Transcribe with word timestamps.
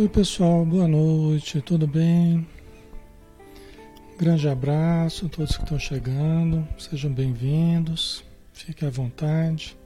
Oi 0.00 0.08
pessoal, 0.08 0.64
boa 0.64 0.88
noite, 0.88 1.60
tudo 1.60 1.86
bem? 1.86 2.48
grande 4.18 4.48
abraço 4.48 5.26
a 5.26 5.28
todos 5.28 5.58
que 5.58 5.62
estão 5.62 5.78
chegando, 5.78 6.66
sejam 6.78 7.12
bem-vindos, 7.12 8.24
fiquem 8.50 8.88
à 8.88 8.90
vontade. 8.90 9.76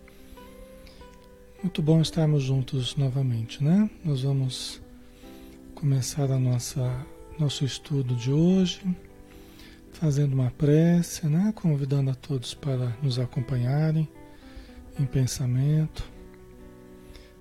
Muito 1.61 1.83
bom 1.83 2.01
estarmos 2.01 2.45
juntos 2.45 2.95
novamente, 2.95 3.61
né? 3.61 3.91
Nós 4.05 4.23
vamos 4.23 4.81
começar 5.75 6.31
a 6.31 6.39
nossa 6.39 7.05
nosso 7.37 7.65
estudo 7.65 8.15
de 8.15 8.31
hoje, 8.31 8.83
fazendo 9.95 10.35
uma 10.35 10.53
prece, 10.53 11.27
né? 11.27 11.53
Convidando 11.57 12.13
a 12.13 12.15
todos 12.15 12.55
para 12.55 12.97
nos 13.03 13.19
acompanharem 13.19 14.09
em 14.97 15.07
pensamento. 15.07 16.14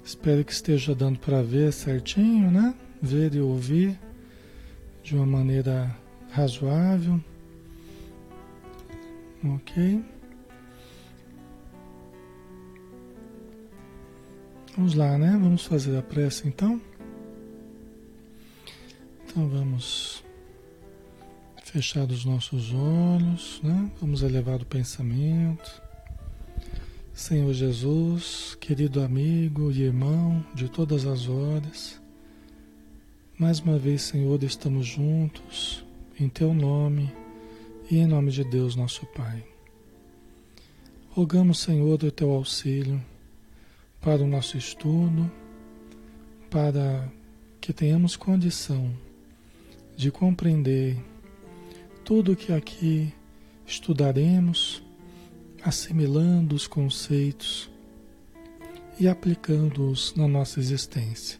Espero 0.03 0.43
que 0.43 0.51
esteja 0.51 0.93
dando 0.93 1.17
para 1.19 1.41
ver 1.41 1.71
certinho, 1.71 2.51
né? 2.51 2.75
Ver 3.01 3.33
e 3.33 3.39
ouvir 3.39 3.99
de 5.01 5.15
uma 5.15 5.25
maneira 5.25 5.95
razoável. 6.31 7.23
Ok? 9.43 10.03
Vamos 14.75 14.95
lá, 14.95 15.17
né? 15.17 15.37
Vamos 15.41 15.65
fazer 15.65 15.95
a 15.97 16.01
prece 16.01 16.47
então. 16.47 16.81
Então 19.25 19.47
vamos 19.47 20.23
fechar 21.63 22.05
os 22.09 22.25
nossos 22.25 22.73
olhos, 22.73 23.61
né? 23.63 23.91
Vamos 24.01 24.23
elevar 24.23 24.61
o 24.61 24.65
pensamento. 24.65 25.82
Senhor 27.13 27.53
Jesus, 27.53 28.57
querido 28.59 28.99
amigo 28.99 29.71
e 29.71 29.83
irmão 29.83 30.43
de 30.55 30.67
todas 30.67 31.05
as 31.05 31.29
horas, 31.29 32.01
mais 33.37 33.59
uma 33.59 33.77
vez, 33.77 34.01
Senhor, 34.01 34.41
estamos 34.41 34.87
juntos 34.87 35.85
em 36.19 36.27
Teu 36.27 36.55
nome 36.55 37.13
e 37.89 37.99
em 37.99 38.07
nome 38.07 38.31
de 38.31 38.43
Deus, 38.43 38.75
nosso 38.75 39.05
Pai. 39.05 39.45
Rogamos, 41.11 41.59
Senhor, 41.59 42.03
o 42.03 42.11
Teu 42.11 42.31
auxílio 42.31 42.99
para 44.01 44.23
o 44.23 44.27
nosso 44.27 44.57
estudo, 44.57 45.31
para 46.49 47.07
que 47.61 47.71
tenhamos 47.71 48.15
condição 48.15 48.91
de 49.95 50.09
compreender 50.09 50.97
tudo 52.03 52.31
o 52.31 52.35
que 52.35 52.51
aqui 52.51 53.13
estudaremos, 53.67 54.82
assimilando 55.63 56.55
os 56.55 56.67
conceitos 56.67 57.69
e 58.99 59.07
aplicando-os 59.07 60.13
na 60.15 60.27
nossa 60.27 60.59
existência. 60.59 61.39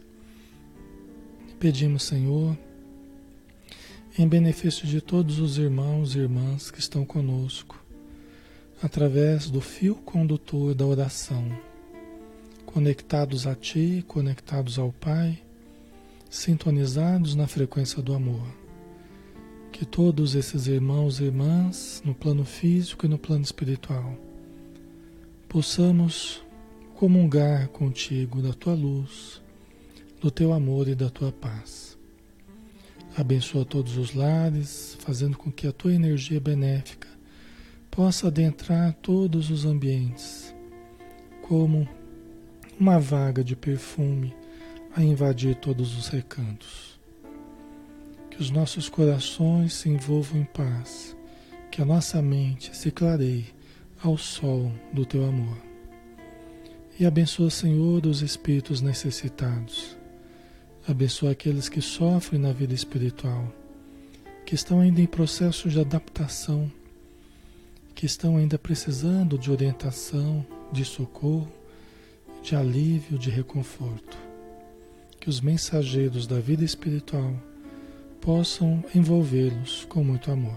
Pedimos, 1.60 2.04
Senhor, 2.04 2.58
em 4.18 4.28
benefício 4.28 4.88
de 4.88 5.02
todos 5.02 5.40
os 5.40 5.58
irmãos 5.58 6.16
e 6.16 6.20
irmãs 6.20 6.72
que 6.72 6.80
estão 6.80 7.06
conosco, 7.06 7.84
através 8.82 9.50
do 9.50 9.60
fio 9.60 9.96
condutor 9.96 10.74
da 10.74 10.86
oração, 10.86 11.46
conectados 12.66 13.46
a 13.46 13.56
Ti, 13.56 14.04
conectados 14.08 14.80
ao 14.80 14.92
Pai, 14.92 15.42
sintonizados 16.30 17.36
na 17.36 17.48
frequência 17.48 18.02
do 18.02 18.14
amor. 18.14 18.63
Que 19.74 19.86
todos 19.86 20.36
esses 20.36 20.68
irmãos 20.68 21.20
e 21.20 21.26
irmãs, 21.26 22.02
no 22.06 22.16
plano 22.16 22.46
físico 22.46 23.06
e 23.06 23.10
no 23.10 23.18
plano 23.18 23.44
espiritual, 23.44 24.16
possamos 25.50 26.42
comungar 26.96 27.68
contigo 27.68 28.42
da 28.42 28.54
Tua 28.54 28.74
luz, 28.74 29.42
do 30.22 30.32
Teu 30.32 30.54
amor 30.54 30.88
e 30.88 30.96
da 30.96 31.10
Tua 31.10 31.34
paz 31.34 31.94
Abençoa 33.16 33.64
todos 33.64 33.96
os 33.96 34.16
lares, 34.16 34.98
fazendo 35.00 35.38
com 35.38 35.52
que 35.52 35.68
a 35.68 35.72
tua 35.72 35.94
energia 35.94 36.40
benéfica 36.40 37.08
possa 37.92 38.28
adentrar 38.28 38.92
todos 39.04 39.52
os 39.52 39.66
ambientes, 39.66 40.54
como 41.44 41.88
uma 42.80 43.00
vaga 43.00 43.44
de 43.44 43.56
perfume 43.56 44.34
a 44.96 45.04
invadir 45.04 45.56
todos 45.58 45.96
os 45.96 46.08
recantos. 46.08 46.93
Os 48.44 48.52
nossos 48.52 48.90
corações 48.90 49.74
se 49.74 49.88
envolvam 49.88 50.42
em 50.42 50.44
paz, 50.44 51.16
que 51.72 51.82
a 51.82 51.86
nossa 51.86 52.22
mente 52.22 52.76
se 52.76 52.92
clareie 52.92 53.46
ao 54.04 54.18
sol 54.18 54.70
do 54.92 55.06
teu 55.06 55.24
amor. 55.24 55.58
E 57.00 57.06
abençoa, 57.06 57.50
Senhor, 57.50 58.06
os 58.06 58.22
espíritos 58.22 58.82
necessitados 58.82 59.96
Abençoa 60.86 61.32
aqueles 61.32 61.70
que 61.70 61.80
sofrem 61.80 62.42
na 62.42 62.52
vida 62.52 62.74
espiritual, 62.74 63.50
que 64.46 64.56
estão 64.56 64.82
ainda 64.82 65.00
em 65.00 65.08
processo 65.08 65.70
de 65.70 65.80
adaptação, 65.80 66.70
que 67.96 68.06
estão 68.06 68.36
ainda 68.36 68.60
precisando 68.60 69.38
de 69.38 69.50
orientação, 69.50 70.46
de 70.70 70.84
socorro, 70.84 71.50
de 72.42 72.58
alívio, 72.58 73.18
de 73.18 73.30
reconforto. 73.30 74.18
Que 75.18 75.30
os 75.30 75.40
mensageiros 75.40 76.28
da 76.28 76.42
vida 76.42 76.66
espiritual 76.66 77.34
possam 78.24 78.82
envolvê-los 78.96 79.84
com 79.90 80.02
muito 80.02 80.32
amor. 80.32 80.56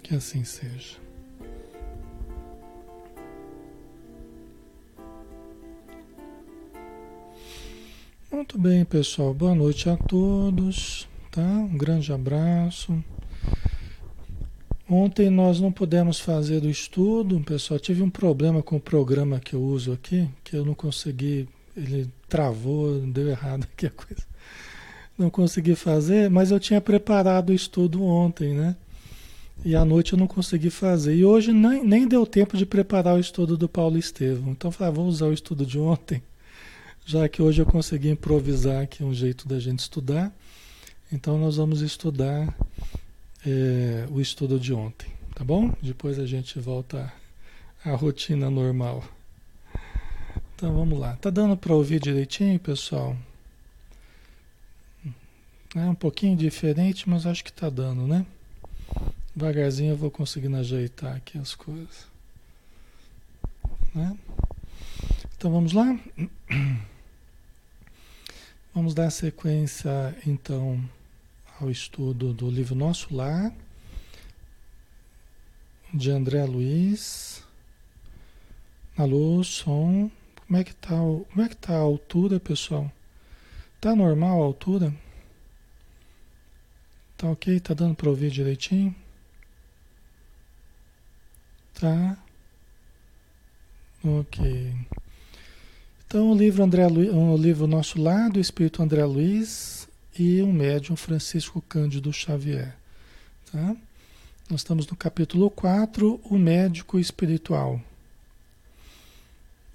Que 0.00 0.14
assim 0.14 0.44
seja. 0.44 0.96
Muito 8.30 8.56
bem, 8.56 8.84
pessoal. 8.84 9.34
Boa 9.34 9.56
noite 9.56 9.90
a 9.90 9.96
todos. 9.96 11.08
Tá? 11.32 11.42
Um 11.42 11.76
grande 11.76 12.12
abraço. 12.12 13.02
Ontem 14.88 15.30
nós 15.30 15.58
não 15.58 15.72
pudemos 15.72 16.20
fazer 16.20 16.62
o 16.62 16.70
estudo, 16.70 17.40
pessoal. 17.40 17.80
Tive 17.80 18.02
um 18.02 18.10
problema 18.10 18.62
com 18.62 18.76
o 18.76 18.80
programa 18.80 19.40
que 19.40 19.54
eu 19.54 19.62
uso 19.62 19.92
aqui, 19.92 20.28
que 20.44 20.54
eu 20.54 20.64
não 20.64 20.74
consegui, 20.74 21.48
ele 21.76 22.08
travou, 22.28 23.00
deu 23.00 23.28
errado 23.28 23.66
aqui 23.72 23.86
a 23.86 23.90
coisa. 23.90 24.31
Não 25.16 25.30
consegui 25.30 25.74
fazer, 25.74 26.30
mas 26.30 26.50
eu 26.50 26.58
tinha 26.58 26.80
preparado 26.80 27.50
o 27.50 27.54
estudo 27.54 28.02
ontem, 28.02 28.54
né? 28.54 28.76
E 29.64 29.76
à 29.76 29.84
noite 29.84 30.14
eu 30.14 30.18
não 30.18 30.26
consegui 30.26 30.70
fazer. 30.70 31.14
E 31.14 31.24
hoje 31.24 31.52
nem, 31.52 31.84
nem 31.84 32.08
deu 32.08 32.26
tempo 32.26 32.56
de 32.56 32.66
preparar 32.66 33.14
o 33.14 33.20
estudo 33.20 33.56
do 33.56 33.68
Paulo 33.68 33.98
Estevam. 33.98 34.52
Então 34.52 34.68
eu 34.68 34.72
falei, 34.72 34.92
ah, 34.92 34.94
vou 34.94 35.06
usar 35.06 35.26
o 35.26 35.32
estudo 35.32 35.64
de 35.64 35.78
ontem 35.78 36.22
já 37.04 37.28
que 37.28 37.42
hoje 37.42 37.62
eu 37.62 37.66
consegui 37.66 38.10
improvisar 38.10 38.82
aqui 38.82 39.02
um 39.02 39.14
jeito 39.14 39.48
da 39.48 39.58
gente 39.58 39.80
estudar, 39.80 40.32
então 41.12 41.38
nós 41.38 41.56
vamos 41.56 41.80
estudar 41.80 42.54
é, 43.44 44.06
o 44.10 44.20
estudo 44.20 44.58
de 44.58 44.72
ontem, 44.72 45.08
tá 45.34 45.44
bom? 45.44 45.74
Depois 45.82 46.18
a 46.18 46.26
gente 46.26 46.58
volta 46.58 47.12
à 47.84 47.90
rotina 47.94 48.48
normal. 48.50 49.04
Então 50.54 50.72
vamos 50.74 50.98
lá. 50.98 51.16
Tá 51.16 51.28
dando 51.28 51.56
para 51.56 51.74
ouvir 51.74 52.00
direitinho, 52.00 52.58
pessoal? 52.58 53.16
É 55.74 55.80
um 55.86 55.94
pouquinho 55.94 56.36
diferente, 56.36 57.08
mas 57.08 57.24
acho 57.24 57.42
que 57.42 57.52
tá 57.52 57.70
dando, 57.70 58.06
né? 58.06 58.26
Devagarzinho 59.34 59.92
eu 59.92 59.96
vou 59.96 60.10
conseguindo 60.10 60.56
ajeitar 60.58 61.16
aqui 61.16 61.38
as 61.38 61.54
coisas. 61.54 62.06
Né? 63.94 64.14
Então 65.34 65.50
vamos 65.50 65.72
lá? 65.72 65.98
Vamos 68.74 68.94
dar 68.94 69.10
sequência 69.10 69.90
então 70.26 70.82
ao 71.60 71.70
estudo 71.70 72.32
do 72.32 72.50
livro 72.50 72.74
Nosso 72.74 73.14
Lar, 73.14 73.52
de 75.92 76.10
André 76.10 76.42
Luiz. 76.46 77.44
Alô, 78.96 79.44
som. 79.44 80.10
Como 80.46 80.58
é 80.58 80.64
que 80.64 80.74
tá, 80.74 80.96
como 80.96 81.42
é 81.42 81.48
que 81.50 81.56
tá 81.56 81.74
a 81.74 81.80
altura, 81.80 82.40
pessoal? 82.40 82.90
Tá 83.78 83.94
normal 83.94 84.42
a 84.42 84.46
altura? 84.46 84.94
Tá 87.22 87.30
ok? 87.30 87.60
Tá 87.60 87.72
dando 87.72 87.94
para 87.94 88.10
ouvir 88.10 88.32
direitinho? 88.32 88.92
Tá? 91.72 92.18
Ok. 94.02 94.74
Então, 96.04 96.32
o 96.32 96.34
livro, 96.36 96.64
André 96.64 96.84
Lu... 96.88 97.32
o 97.32 97.36
livro 97.36 97.68
Nosso 97.68 98.02
Lar, 98.02 98.28
do 98.28 98.40
Espírito 98.40 98.82
André 98.82 99.04
Luiz 99.04 99.86
e 100.18 100.42
o 100.42 100.52
médium 100.52 100.96
Francisco 100.96 101.62
Cândido 101.62 102.12
Xavier. 102.12 102.76
Tá? 103.52 103.76
Nós 104.50 104.62
estamos 104.62 104.84
no 104.88 104.96
capítulo 104.96 105.48
4, 105.48 106.20
o 106.24 106.36
médico 106.36 106.98
espiritual. 106.98 107.80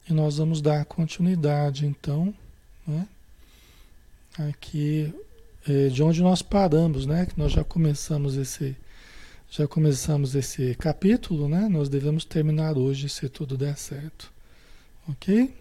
E 0.09 0.11
nós 0.11 0.35
vamos 0.37 0.61
dar 0.61 0.83
continuidade, 0.83 1.85
então, 1.85 2.35
né? 2.85 3.07
aqui 4.37 5.13
de 5.91 6.03
onde 6.03 6.21
nós 6.21 6.41
paramos, 6.41 7.05
né? 7.05 7.25
Que 7.25 7.37
nós 7.37 7.51
já 7.51 7.63
começamos 7.63 8.37
esse, 8.37 8.75
já 9.49 9.67
começamos 9.67 10.35
esse 10.35 10.75
capítulo, 10.75 11.47
né? 11.47 11.67
Nós 11.69 11.89
devemos 11.89 12.25
terminar 12.25 12.77
hoje 12.77 13.09
se 13.09 13.27
tudo 13.29 13.57
der 13.57 13.77
certo, 13.77 14.31
ok? 15.07 15.53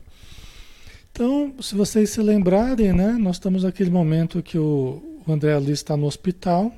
Então, 1.16 1.54
se 1.62 1.74
vocês 1.74 2.10
se 2.10 2.20
lembrarem, 2.20 2.92
né, 2.92 3.12
nós 3.12 3.36
estamos 3.36 3.62
naquele 3.62 3.88
momento 3.88 4.42
que 4.42 4.58
o, 4.58 5.22
André 5.26 5.56
Luiz 5.56 5.78
está 5.78 5.96
no 5.96 6.04
hospital, 6.04 6.70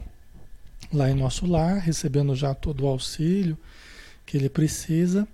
lá 0.92 1.10
em 1.10 1.14
nosso 1.14 1.44
lar, 1.44 1.78
recebendo 1.78 2.36
já 2.36 2.54
todo 2.54 2.84
o 2.84 2.86
auxílio 2.86 3.58
que 4.24 4.36
ele 4.36 4.48
precisa. 4.48 5.26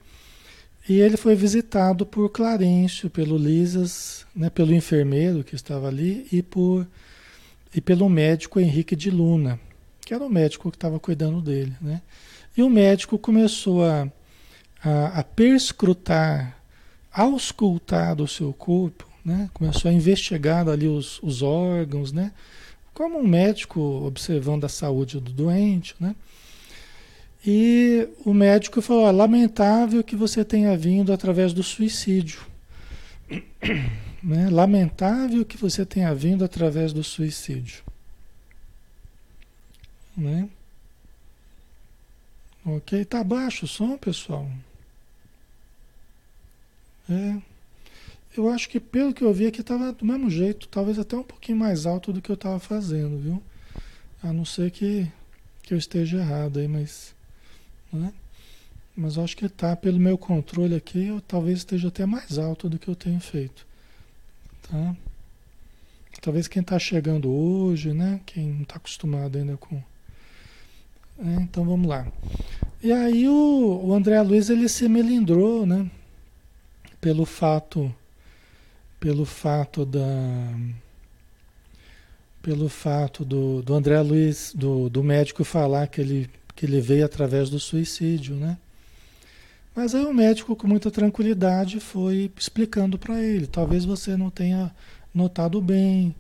E 0.89 1.01
ele 1.01 1.19
foi 1.19 1.35
visitado 1.35 2.07
por 2.07 2.31
Clarencio, 2.31 3.11
pelo 3.11 3.37
Lisas, 3.37 4.25
né, 4.35 4.49
pelo 4.49 4.73
enfermeiro 4.73 5.45
que 5.45 5.55
estava 5.55 5.87
ali 5.87 6.27
e, 6.33 6.43
por, 6.43 6.87
e 7.75 7.81
pelo 7.81 8.09
médico 8.09 8.61
Henrique 8.61 8.95
de 8.95 9.11
Luna, 9.11 9.59
que 10.05 10.15
era 10.15 10.25
o 10.25 10.31
médico 10.31 10.71
que 10.71 10.77
estava 10.77 11.01
cuidando 11.01 11.41
dele. 11.41 11.75
Né? 11.81 12.01
E 12.57 12.63
o 12.63 12.71
médico 12.71 13.19
começou 13.19 13.85
a, 13.85 14.09
a, 14.83 15.21
a 15.21 15.25
perscrutar 15.25 16.59
auscultar 17.15 18.21
o 18.21 18.27
seu 18.27 18.53
corpo, 18.53 19.07
né? 19.25 19.49
começou 19.55 19.89
a 19.89 19.95
investigar 19.95 20.69
ali 20.69 20.89
os, 20.89 21.23
os 21.23 21.43
órgãos, 21.43 22.13
né? 22.13 22.33
como 22.93 23.19
um 23.19 23.27
médico 23.27 23.81
observando 23.81 24.65
a 24.65 24.69
saúde 24.69 25.21
do 25.21 25.33
doente. 25.33 25.95
Né? 26.01 26.15
E 27.47 28.09
o 28.25 28.35
médico 28.35 28.83
falou: 28.83 29.11
lamentável 29.11 30.03
que 30.03 30.17
você 30.17 30.45
tenha 30.45 30.77
vindo 30.77 31.13
através 31.13 31.53
do 31.53 31.63
suicídio. 31.63 32.41
Né? 34.25 34.49
Lamentável 34.49 35.45
que 35.45 35.59
você 35.59 35.85
tenha 35.85 36.15
vindo 36.15 36.45
através 36.45 36.95
do 36.95 37.05
suicídio. 37.05 37.85
Né? 40.17 40.49
Ok, 42.65 43.05
tá 43.05 43.23
baixo 43.23 43.67
o 43.67 43.69
som, 43.69 43.99
pessoal. 43.99 44.49
É. 47.11 47.37
Eu 48.35 48.51
acho 48.51 48.69
que 48.71 48.81
pelo 48.81 49.13
que 49.13 49.23
eu 49.23 49.33
vi 49.33 49.47
aqui 49.47 49.61
estava 49.61 49.93
do 49.93 50.05
mesmo 50.05 50.31
jeito, 50.31 50.67
talvez 50.69 50.99
até 50.99 51.15
um 51.17 51.23
pouquinho 51.23 51.59
mais 51.59 51.85
alto 51.85 52.13
do 52.13 52.23
que 52.23 52.31
eu 52.31 52.35
estava 52.35 52.59
fazendo, 52.59 53.19
viu? 53.19 53.43
A 54.23 54.33
não 54.33 54.47
ser 54.47 54.71
que, 54.71 55.07
que 55.63 55.75
eu 55.75 55.79
esteja 55.79 56.19
errado 56.19 56.59
aí, 56.59 56.67
mas. 56.67 57.15
Né? 57.93 58.13
Mas 58.97 59.17
eu 59.17 59.25
acho 59.25 59.37
que 59.37 59.49
tá, 59.49 59.77
pelo 59.77 60.01
meu 60.01 60.17
controle 60.17 60.75
aqui, 60.75 61.09
eu 61.09 61.21
talvez 61.21 61.59
esteja 61.59 61.89
até 61.89 62.07
mais 62.07 62.39
alto 62.39 62.69
do 62.71 62.79
que 62.79 62.89
eu 62.89 62.97
tenho 62.97 63.21
feito. 63.21 63.67
Tá? 64.71 64.97
Talvez 66.21 66.49
quem 66.49 66.63
está 66.63 66.79
chegando 66.79 67.31
hoje, 67.31 67.93
né? 67.93 68.21
Quem 68.25 68.49
não 68.49 68.63
está 68.63 68.77
acostumado 68.77 69.37
ainda 69.37 69.57
com. 69.57 69.77
É, 71.19 71.35
então 71.41 71.65
vamos 71.65 71.89
lá. 71.89 72.07
E 72.83 72.93
aí 72.93 73.29
o, 73.29 73.81
o 73.85 73.95
André 73.95 74.21
Luiz 74.23 74.51
ele 74.51 74.69
se 74.69 74.89
melindrou, 74.89 75.67
né? 75.67 75.91
pelo 77.05 77.27
fato 77.27 77.95
pelo 78.99 79.27
fato 79.27 79.85
da 79.85 80.01
pelo 82.41 82.71
fato 82.71 83.27
do, 83.27 83.61
do 83.61 83.75
André 83.75 84.01
Luiz, 84.01 84.55
do, 84.55 84.89
do 84.89 85.03
médico 85.03 85.45
falar 85.45 85.87
que 85.87 86.01
ele, 86.01 86.31
que 86.55 86.65
ele 86.65 86.81
veio 86.81 87.05
através 87.05 87.51
do 87.51 87.61
suicídio, 87.61 88.35
né? 88.37 88.57
Mas 89.75 89.95
aí 89.95 90.05
o 90.05 90.15
médico, 90.15 90.55
com 90.55 90.69
muita 90.69 90.91
tranquilidade, 90.91 91.81
foi 91.81 92.31
explicando 92.39 92.97
para 92.97 93.21
ele. 93.21 93.47
Talvez 93.47 93.85
você 93.85 94.17
não 94.17 94.31
tenha 94.31 94.71
notado 95.13 95.61
bem. 95.61 96.15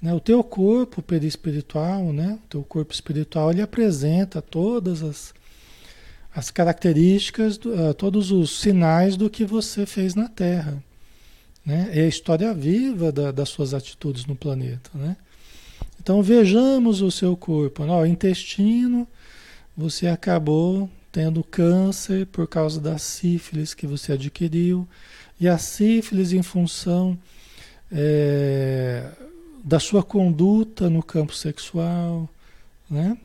Né? 0.00 0.14
O 0.14 0.20
teu 0.20 0.42
corpo 0.42 1.02
perispiritual, 1.02 2.12
né? 2.12 2.38
o 2.44 2.48
teu 2.48 2.62
corpo 2.62 2.94
espiritual, 2.94 3.50
ele 3.50 3.60
apresenta 3.60 4.40
todas 4.40 5.02
as, 5.02 5.34
as 6.34 6.50
características, 6.50 7.56
uh, 7.56 7.92
todos 7.92 8.30
os 8.30 8.60
sinais 8.60 9.16
do 9.16 9.28
que 9.28 9.44
você 9.44 9.84
fez 9.84 10.14
na 10.14 10.28
Terra. 10.28 10.82
Né? 11.64 11.90
É 11.92 12.00
a 12.00 12.08
história 12.08 12.54
viva 12.54 13.12
da, 13.12 13.30
das 13.30 13.50
suas 13.50 13.74
atitudes 13.74 14.24
no 14.24 14.34
planeta. 14.34 14.90
Né? 14.94 15.14
Então 16.02 16.22
vejamos 16.22 17.02
o 17.02 17.10
seu 17.10 17.36
corpo. 17.36 17.84
No 17.84 18.04
intestino, 18.06 19.06
você 19.76 20.06
acabou 20.06 20.88
tendo 21.14 21.44
câncer 21.44 22.26
por 22.26 22.48
causa 22.48 22.80
da 22.80 22.98
sífilis 22.98 23.72
que 23.72 23.86
você 23.86 24.14
adquiriu. 24.14 24.86
E 25.38 25.48
a 25.48 25.56
sífilis 25.56 26.32
em 26.32 26.42
função 26.42 27.16
é, 27.92 29.12
da 29.62 29.78
sua 29.78 30.02
conduta 30.02 30.90
no 30.90 31.04
campo 31.04 31.32
sexual. 31.32 32.28
Né? 32.90 33.16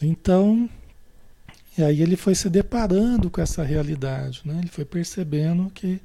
Então, 0.00 0.66
e 1.76 1.82
aí 1.82 2.00
ele 2.00 2.16
foi 2.16 2.34
se 2.34 2.48
deparando 2.48 3.28
com 3.28 3.42
essa 3.42 3.62
realidade, 3.62 4.40
né? 4.46 4.56
Ele 4.58 4.68
foi 4.68 4.86
percebendo 4.86 5.70
que, 5.74 6.00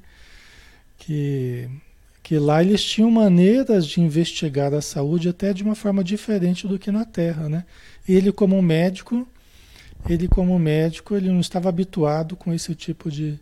que, 0.98 1.66
que 2.22 2.38
lá 2.38 2.62
eles 2.62 2.84
tinham 2.84 3.10
maneiras 3.10 3.86
de 3.86 4.02
investigar 4.02 4.74
a 4.74 4.82
saúde 4.82 5.30
até 5.30 5.54
de 5.54 5.62
uma 5.62 5.74
forma 5.74 6.04
diferente 6.04 6.68
do 6.68 6.78
que 6.78 6.92
na 6.92 7.06
Terra, 7.06 7.48
né? 7.48 7.64
Ele 8.06 8.30
como 8.30 8.60
médico, 8.60 9.26
ele 10.08 10.28
como 10.28 10.58
médico, 10.58 11.14
ele 11.14 11.30
não 11.30 11.40
estava 11.40 11.68
habituado 11.68 12.36
com 12.36 12.52
esse 12.52 12.74
tipo 12.74 13.10
de, 13.10 13.38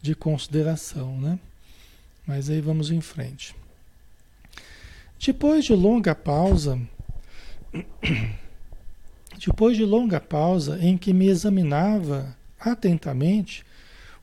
de 0.00 0.14
consideração, 0.14 1.18
né? 1.20 1.38
Mas 2.26 2.50
aí 2.50 2.60
vamos 2.60 2.90
em 2.90 3.00
frente. 3.00 3.54
Depois 5.18 5.64
de 5.64 5.74
longa 5.74 6.14
pausa, 6.14 6.78
Depois 9.44 9.76
de 9.76 9.84
longa 9.84 10.20
pausa 10.20 10.78
em 10.80 10.96
que 10.96 11.12
me 11.12 11.26
examinava 11.26 12.36
atentamente, 12.60 13.64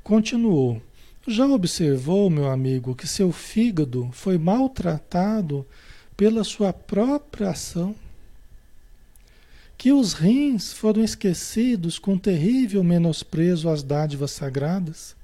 continuou: 0.03 0.81
Já 1.27 1.45
observou, 1.47 2.29
meu 2.29 2.49
amigo, 2.49 2.95
que 2.95 3.07
seu 3.07 3.31
fígado 3.31 4.09
foi 4.11 4.37
maltratado 4.37 5.65
pela 6.15 6.43
sua 6.43 6.71
própria 6.71 7.49
ação? 7.49 7.95
Que 9.79 9.93
os 9.93 10.11
rins 10.11 10.73
foram 10.73 11.01
esquecidos 11.01 11.97
com 11.97 12.17
terrível 12.17 12.83
menosprezo 12.83 13.69
às 13.69 13.81
dádivas 13.81 14.31
sagradas? 14.31 15.15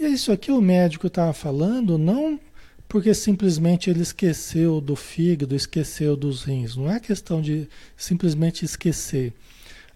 E 0.00 0.06
é 0.06 0.08
isso 0.08 0.32
aqui 0.32 0.50
o 0.50 0.58
médico 0.58 1.06
estava 1.06 1.34
falando 1.34 1.98
não 1.98 2.40
porque 2.88 3.12
simplesmente 3.12 3.90
ele 3.90 4.00
esqueceu 4.00 4.80
do 4.80 4.96
fígado, 4.96 5.54
esqueceu 5.54 6.16
dos 6.16 6.44
rins. 6.44 6.76
Não 6.76 6.90
é 6.90 6.98
questão 6.98 7.42
de 7.42 7.68
simplesmente 7.94 8.64
esquecer. 8.64 9.34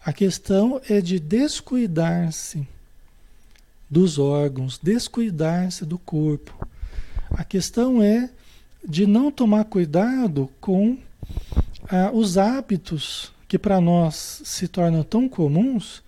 A 0.04 0.12
questão 0.12 0.78
é 0.86 1.00
de 1.00 1.18
descuidar-se 1.18 2.68
dos 3.88 4.18
órgãos, 4.18 4.78
descuidar-se 4.78 5.86
do 5.86 5.96
corpo. 5.96 6.68
A 7.30 7.42
questão 7.42 8.02
é 8.02 8.28
de 8.86 9.06
não 9.06 9.32
tomar 9.32 9.64
cuidado 9.64 10.50
com 10.60 10.98
ah, 11.88 12.10
os 12.12 12.38
hábitos 12.38 13.32
que 13.52 13.58
para 13.58 13.80
nós 13.80 14.40
se 14.44 14.66
tornam 14.66 15.02
tão 15.02 15.28
comuns, 15.28 16.02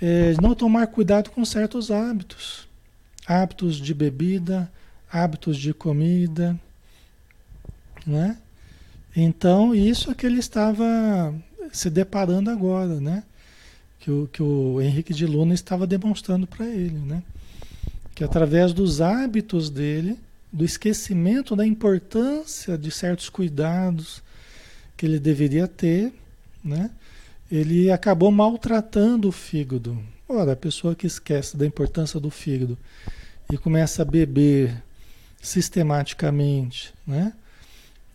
é, 0.00 0.34
não 0.40 0.54
tomar 0.54 0.86
cuidado 0.86 1.30
com 1.30 1.44
certos 1.44 1.90
hábitos. 1.90 2.66
Hábitos 3.26 3.76
de 3.76 3.92
bebida, 3.92 4.72
hábitos 5.12 5.58
de 5.58 5.74
comida, 5.74 6.58
né? 8.06 8.38
Então, 9.14 9.74
isso 9.74 10.10
é 10.10 10.14
que 10.14 10.24
ele 10.24 10.38
estava 10.38 11.34
se 11.70 11.90
deparando 11.90 12.48
agora, 12.48 12.98
né? 12.98 13.24
Que 13.98 14.10
o, 14.10 14.26
que 14.32 14.42
o 14.42 14.80
Henrique 14.80 15.12
de 15.12 15.26
Luna 15.26 15.52
estava 15.52 15.86
demonstrando 15.86 16.46
para 16.46 16.66
ele, 16.66 16.98
né? 16.98 17.22
Que 18.14 18.24
através 18.24 18.72
dos 18.72 19.02
hábitos 19.02 19.68
dele, 19.68 20.18
do 20.50 20.64
esquecimento 20.64 21.54
da 21.54 21.66
importância 21.66 22.78
de 22.78 22.90
certos 22.90 23.28
cuidados 23.28 24.22
que 25.00 25.06
ele 25.06 25.18
deveria 25.18 25.66
ter, 25.66 26.12
né? 26.62 26.90
Ele 27.50 27.90
acabou 27.90 28.30
maltratando 28.30 29.30
o 29.30 29.32
fígado. 29.32 29.98
Ora, 30.28 30.52
a 30.52 30.56
pessoa 30.56 30.94
que 30.94 31.06
esquece 31.06 31.56
da 31.56 31.64
importância 31.64 32.20
do 32.20 32.30
fígado 32.30 32.76
e 33.50 33.56
começa 33.56 34.02
a 34.02 34.04
beber 34.04 34.82
sistematicamente, 35.40 36.92
né? 37.06 37.32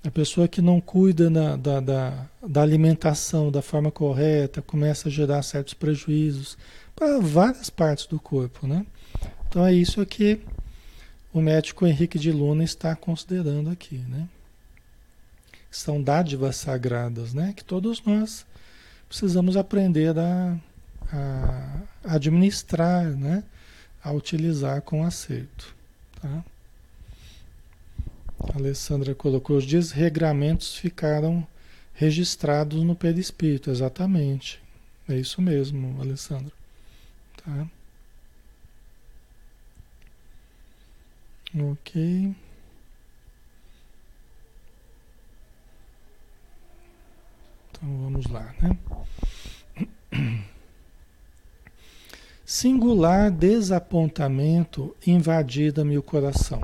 A 0.05 0.11
pessoa 0.11 0.47
que 0.47 0.61
não 0.61 0.79
cuida 0.79 1.27
da, 1.27 1.55
da, 1.55 1.79
da, 1.79 2.25
da, 2.47 2.61
alimentação 2.61 3.49
da 3.49 3.63
forma 3.63 3.89
correta 3.89 4.61
começa 4.61 5.09
a 5.09 5.11
gerar 5.11 5.41
certos 5.41 5.73
prejuízos 5.73 6.55
para 6.95 7.19
várias 7.19 7.67
partes 7.71 8.05
do 8.05 8.19
corpo, 8.19 8.67
né? 8.67 8.85
Então 9.49 9.65
é 9.65 9.73
isso 9.73 10.05
que 10.05 10.39
o 11.33 11.41
médico 11.41 11.87
Henrique 11.87 12.19
de 12.19 12.31
Luna 12.31 12.63
está 12.63 12.95
considerando 12.95 13.71
aqui, 13.71 13.97
né? 14.07 14.29
São 15.75 16.01
dádivas 16.01 16.55
sagradas, 16.55 17.33
né? 17.33 17.53
Que 17.53 17.63
todos 17.63 18.01
nós 18.05 18.45
precisamos 19.09 19.57
aprender 19.57 20.17
a, 20.17 20.57
a 21.11 22.15
administrar, 22.15 23.03
né? 23.03 23.43
A 24.01 24.13
utilizar 24.13 24.81
com 24.83 25.03
acerto, 25.03 25.75
tá? 26.21 26.45
A 28.53 28.57
Alessandra 28.57 29.13
colocou: 29.13 29.57
os 29.57 29.65
desregramentos 29.65 30.77
ficaram 30.77 31.45
registrados 31.93 32.81
no 32.81 32.95
perispírito. 32.95 33.69
Exatamente. 33.69 34.63
É 35.09 35.15
isso 35.17 35.41
mesmo, 35.41 35.99
Alessandra. 36.01 36.53
Tá? 37.43 37.67
Ok. 41.53 42.33
Então 47.85 47.97
vamos 48.01 48.25
lá, 48.25 48.51
né? 48.59 48.75
Singular 52.43 53.29
desapontamento 53.29 54.95
invadida-me 55.05 55.95
o 55.95 56.01
coração, 56.01 56.63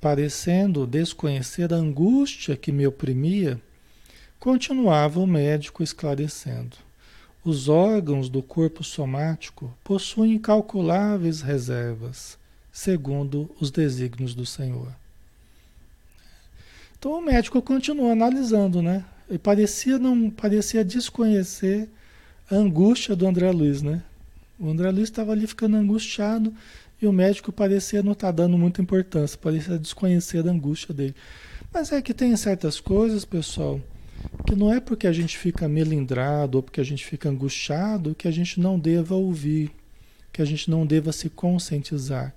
parecendo 0.00 0.86
desconhecer 0.86 1.72
a 1.72 1.76
angústia 1.76 2.56
que 2.56 2.70
me 2.70 2.86
oprimia, 2.86 3.60
continuava 4.38 5.18
o 5.18 5.26
médico 5.26 5.82
esclarecendo. 5.82 6.76
Os 7.44 7.68
órgãos 7.68 8.28
do 8.28 8.42
corpo 8.44 8.84
somático 8.84 9.76
possuem 9.82 10.34
incalculáveis 10.34 11.40
reservas, 11.40 12.38
segundo 12.70 13.50
os 13.60 13.72
desígnios 13.72 14.32
do 14.32 14.46
Senhor. 14.46 14.94
Então 16.96 17.18
o 17.18 17.20
médico 17.20 17.60
continua 17.60 18.12
analisando, 18.12 18.80
né? 18.80 19.04
Parecia 19.42 19.98
não 19.98 20.30
parecia 20.30 20.84
desconhecer 20.84 21.88
a 22.50 22.54
angústia 22.54 23.16
do 23.16 23.26
André 23.26 23.50
Luiz, 23.50 23.82
né? 23.82 24.02
O 24.58 24.68
André 24.70 24.90
Luiz 24.90 25.08
estava 25.08 25.32
ali 25.32 25.46
ficando 25.46 25.76
angustiado 25.76 26.54
e 27.00 27.06
o 27.06 27.12
médico 27.12 27.52
parecia 27.52 28.02
não 28.02 28.12
estar 28.12 28.28
tá 28.28 28.32
dando 28.32 28.56
muita 28.56 28.80
importância, 28.80 29.36
parecia 29.36 29.78
desconhecer 29.78 30.46
a 30.46 30.50
angústia 30.50 30.94
dele. 30.94 31.14
Mas 31.72 31.92
é 31.92 32.00
que 32.00 32.14
tem 32.14 32.34
certas 32.36 32.80
coisas, 32.80 33.24
pessoal, 33.24 33.80
que 34.46 34.54
não 34.54 34.72
é 34.72 34.80
porque 34.80 35.06
a 35.06 35.12
gente 35.12 35.36
fica 35.36 35.68
melindrado 35.68 36.58
ou 36.58 36.62
porque 36.62 36.80
a 36.80 36.84
gente 36.84 37.04
fica 37.04 37.28
angustiado 37.28 38.14
que 38.14 38.28
a 38.28 38.30
gente 38.30 38.60
não 38.60 38.78
deva 38.78 39.14
ouvir, 39.14 39.70
que 40.32 40.40
a 40.40 40.44
gente 40.44 40.70
não 40.70 40.86
deva 40.86 41.12
se 41.12 41.28
conscientizar. 41.28 42.34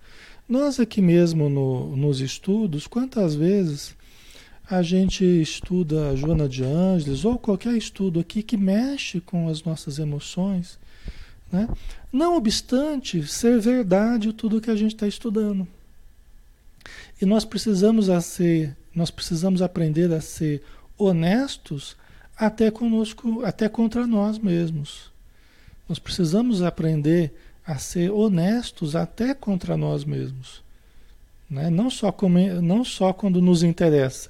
Nós 0.48 0.80
aqui 0.80 1.02
mesmo 1.02 1.48
no, 1.48 1.96
nos 1.96 2.20
estudos, 2.20 2.88
quantas 2.88 3.36
vezes 3.36 3.96
a 4.70 4.84
gente 4.84 5.26
estuda 5.26 6.10
a 6.10 6.16
Joana 6.16 6.48
de 6.48 6.64
Ângeles 6.64 7.26
ou 7.26 7.40
qualquer 7.40 7.74
estudo 7.76 8.20
aqui 8.20 8.44
que 8.44 8.56
mexe 8.56 9.20
com 9.20 9.50
as 9.50 9.64
nossas 9.64 9.98
emoções, 9.98 10.78
né? 11.52 11.68
não 12.14 12.38
obstante 12.38 13.26
ser 13.26 13.60
verdade 13.60 14.32
tudo 14.32 14.62
que 14.62 14.70
a 14.70 14.76
gente 14.76 14.94
está 14.94 15.08
estudando. 15.08 15.68
E 17.20 17.26
nós 17.26 17.44
precisamos 17.44 18.10
a 18.10 18.22
ser, 18.22 18.78
nós 18.94 19.10
precisamos 19.10 19.62
aprender 19.62 20.14
a 20.14 20.22
ser 20.22 20.62
honestos 20.98 21.98
até 22.38 22.70
conosco, 22.70 23.44
até 23.44 23.68
contra 23.68 24.06
nós 24.06 24.38
mesmos. 24.38 25.12
Nós 25.88 25.98
precisamos 25.98 26.62
aprender 26.62 27.34
a 27.66 27.80
ser 27.80 28.12
honestos 28.12 28.96
até 28.96 29.34
contra 29.34 29.76
nós 29.76 30.06
mesmos. 30.06 30.62
Né? 31.50 31.72
Não, 31.72 31.90
só 31.90 32.16
não 32.62 32.86
só 32.86 33.12
quando 33.12 33.42
nos 33.42 33.64
interessa, 33.64 34.30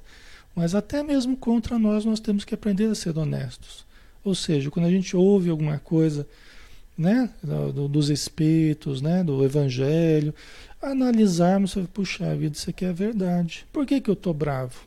mas 0.55 0.75
até 0.75 1.01
mesmo 1.03 1.37
contra 1.37 1.79
nós 1.79 2.05
nós 2.05 2.19
temos 2.19 2.43
que 2.43 2.53
aprender 2.53 2.85
a 2.85 2.95
ser 2.95 3.17
honestos. 3.17 3.85
Ou 4.23 4.35
seja, 4.35 4.69
quando 4.69 4.85
a 4.85 4.91
gente 4.91 5.15
ouve 5.15 5.49
alguma 5.49 5.79
coisa 5.79 6.27
né, 6.97 7.29
do, 7.41 7.87
dos 7.87 8.09
espíritos, 8.09 9.01
né, 9.01 9.23
do 9.23 9.43
evangelho, 9.43 10.33
analisarmos, 10.81 11.75
puxa 11.93 12.35
vida, 12.35 12.55
isso 12.55 12.69
aqui 12.69 12.83
é 12.83 12.91
verdade. 12.91 13.65
Por 13.71 13.85
que, 13.85 14.01
que 14.01 14.09
eu 14.09 14.13
estou 14.13 14.33
bravo? 14.33 14.81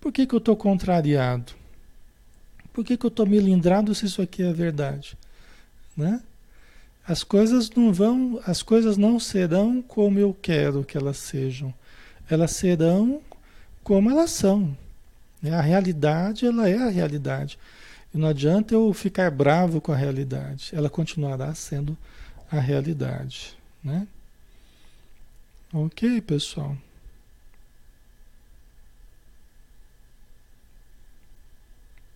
Por 0.00 0.10
que, 0.12 0.26
que 0.26 0.34
eu 0.34 0.38
estou 0.38 0.56
contrariado? 0.56 1.52
Por 2.72 2.84
que, 2.84 2.96
que 2.96 3.04
eu 3.04 3.08
estou 3.08 3.26
melindrado 3.26 3.94
se 3.94 4.06
isso 4.06 4.22
aqui 4.22 4.42
é 4.42 4.52
verdade? 4.52 5.18
Né? 5.94 6.22
As 7.06 7.22
coisas 7.22 7.70
não 7.70 7.92
vão, 7.92 8.40
as 8.46 8.62
coisas 8.62 8.96
não 8.96 9.20
serão 9.20 9.82
como 9.82 10.18
eu 10.18 10.34
quero 10.40 10.84
que 10.84 10.96
elas 10.96 11.18
sejam. 11.18 11.74
Elas 12.30 12.52
serão 12.52 13.20
como 13.82 14.10
elas 14.10 14.30
são. 14.30 14.76
Né? 15.42 15.52
A 15.54 15.60
realidade, 15.60 16.46
ela 16.46 16.68
é 16.68 16.76
a 16.76 16.90
realidade. 16.90 17.58
E 18.12 18.18
não 18.18 18.28
adianta 18.28 18.74
eu 18.74 18.92
ficar 18.92 19.30
bravo 19.30 19.80
com 19.80 19.92
a 19.92 19.96
realidade. 19.96 20.70
Ela 20.72 20.90
continuará 20.90 21.54
sendo 21.54 21.96
a 22.50 22.58
realidade. 22.58 23.56
Né? 23.82 24.06
Ok, 25.72 26.20
pessoal. 26.20 26.76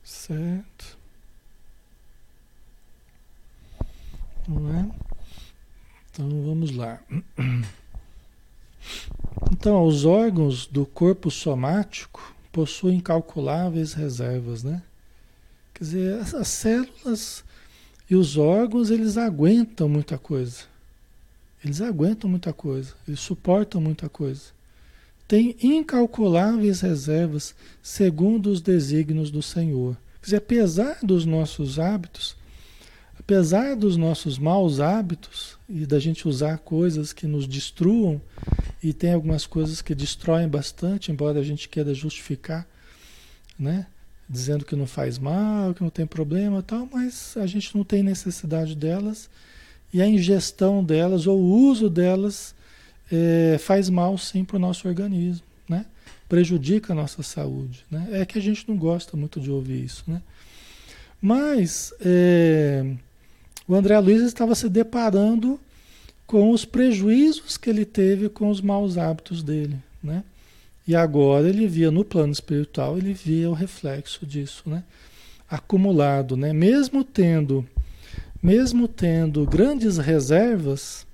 Certo. 0.03 0.99
Não 4.47 4.77
é? 4.77 4.91
Então 6.11 6.29
vamos 6.45 6.73
lá. 6.73 7.01
Então, 9.53 9.85
os 9.85 10.05
órgãos 10.05 10.67
do 10.67 10.85
corpo 10.85 11.31
somático 11.31 12.35
possuem 12.53 12.99
incalculáveis 12.99 13.93
reservas, 13.93 14.63
né? 14.63 14.83
Quer 15.75 15.85
dizer, 15.85 16.21
as 16.37 16.49
células 16.49 17.45
e 18.09 18.15
os 18.15 18.37
órgãos, 18.37 18.91
eles 18.91 19.17
aguentam 19.17 19.89
muita 19.89 20.17
coisa. 20.19 20.63
Eles 21.65 21.81
aguentam 21.81 22.29
muita 22.29 22.53
coisa, 22.53 22.95
eles 23.09 23.21
suportam 23.21 23.81
muita 23.81 24.09
coisa 24.09 24.55
tem 25.27 25.57
incalculáveis 25.63 26.81
reservas 26.81 27.55
segundo 27.83 28.51
os 28.51 28.61
desígnios 28.61 29.31
do 29.31 29.43
Senhor. 29.43 29.97
Quer 30.21 30.25
dizer, 30.25 30.37
apesar 30.37 30.99
dos 31.03 31.25
nossos 31.25 31.79
hábitos, 31.79 32.37
apesar 33.19 33.75
dos 33.75 33.97
nossos 33.97 34.39
maus 34.39 34.81
hábitos 34.81 35.54
e 35.69 35.87
da 35.87 35.99
gente 35.99 36.29
usar 36.29 36.59
coisas 36.59 37.13
que 37.13 37.27
nos 37.27 37.47
destruam, 37.47 38.21
e 38.83 38.93
tem 38.93 39.13
algumas 39.13 39.47
coisas 39.47 39.81
que 39.81 39.95
destroem 39.95 40.49
bastante, 40.49 41.11
embora 41.11 41.41
a 41.41 41.43
gente 41.43 41.69
queira 41.69 41.95
justificar, 41.95 42.67
né? 43.59 43.87
Dizendo 44.29 44.65
que 44.65 44.77
não 44.77 44.87
faz 44.87 45.19
mal, 45.19 45.75
que 45.75 45.83
não 45.83 45.91
tem 45.91 46.07
problema 46.07 46.63
tal, 46.63 46.89
mas 46.93 47.37
a 47.37 47.47
gente 47.47 47.75
não 47.77 47.85
tem 47.85 48.03
necessidade 48.03 48.75
delas 48.75 49.29
e 49.93 50.03
a 50.03 50.09
ingestão 50.09 50.83
delas 50.83 51.27
ou 51.27 51.39
o 51.39 51.69
uso 51.69 51.89
delas 51.89 52.55
é, 53.13 53.59
faz 53.59 53.89
mal 53.89 54.19
sim 54.19 54.45
para 54.45 54.57
o 54.57 54.59
nosso 54.59 54.89
organismo, 54.89 55.47
né? 55.69 55.87
prejudica 56.29 56.93
a 56.93 56.97
nossa 56.97 57.23
saúde. 57.23 57.85
Né? 57.91 58.09
É 58.13 58.27
que 58.27 58.39
a 58.39 58.43
gente 58.43 58.69
não 58.69 58.77
gosta 58.77 59.17
muito 59.17 59.41
de 59.41 59.51
ouvir 59.51 59.85
isso. 59.85 60.03
Né? 60.07 60.21
Mas 61.21 61.95
é, 62.01 62.85
o 63.67 63.75
André 63.75 63.99
Luiz 63.99 64.23
estava 64.23 64.55
se 64.55 64.69
deparando 64.69 65.59
com 66.27 66.51
os 66.51 66.65
prejuízos 66.65 67.57
que 67.57 67.71
ele 67.71 67.85
teve 67.85 68.29
com 68.29 68.49
os 68.49 68.61
maus 68.61 68.97
hábitos 68.99 69.43
dele. 69.43 69.77
Né? 70.03 70.23
E 70.87 70.95
agora 70.95 71.49
ele 71.49 71.67
via 71.67 71.91
no 71.91 72.05
plano 72.05 72.33
espiritual, 72.33 72.97
ele 72.99 73.13
via 73.13 73.51
o 73.51 73.55
reflexo 73.55 74.27
disso, 74.27 74.63
né? 74.67 74.85
acumulado, 75.49 76.37
né? 76.37 76.53
mesmo 76.53 77.05
tendo 77.05 77.67
mesmo 78.45 78.87
tendo 78.87 79.47
grandes 79.47 79.97
reservas, 79.97 81.07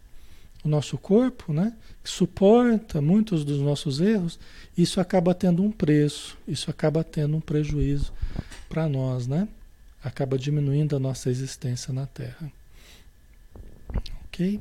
o 0.64 0.68
nosso 0.68 0.98
corpo, 0.98 1.52
né, 1.52 1.72
que 2.02 2.10
suporta 2.10 3.00
muitos 3.00 3.44
dos 3.44 3.60
nossos 3.60 4.00
erros, 4.00 4.36
isso 4.76 5.00
acaba 5.00 5.32
tendo 5.32 5.62
um 5.62 5.70
preço, 5.70 6.36
isso 6.46 6.68
acaba 6.72 7.04
tendo 7.04 7.36
um 7.36 7.40
prejuízo 7.40 8.12
para 8.68 8.88
nós, 8.88 9.28
né? 9.28 9.46
Acaba 10.02 10.38
diminuindo 10.38 10.96
a 10.96 10.98
nossa 10.98 11.30
existência 11.30 11.92
na 11.92 12.06
Terra. 12.06 12.50
Ok? 14.24 14.60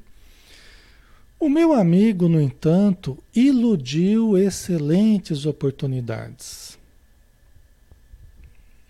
O 1.40 1.48
meu 1.48 1.74
amigo, 1.74 2.28
no 2.28 2.42
entanto, 2.42 3.18
iludiu 3.34 4.38
excelentes 4.38 5.46
oportunidades. 5.46 6.78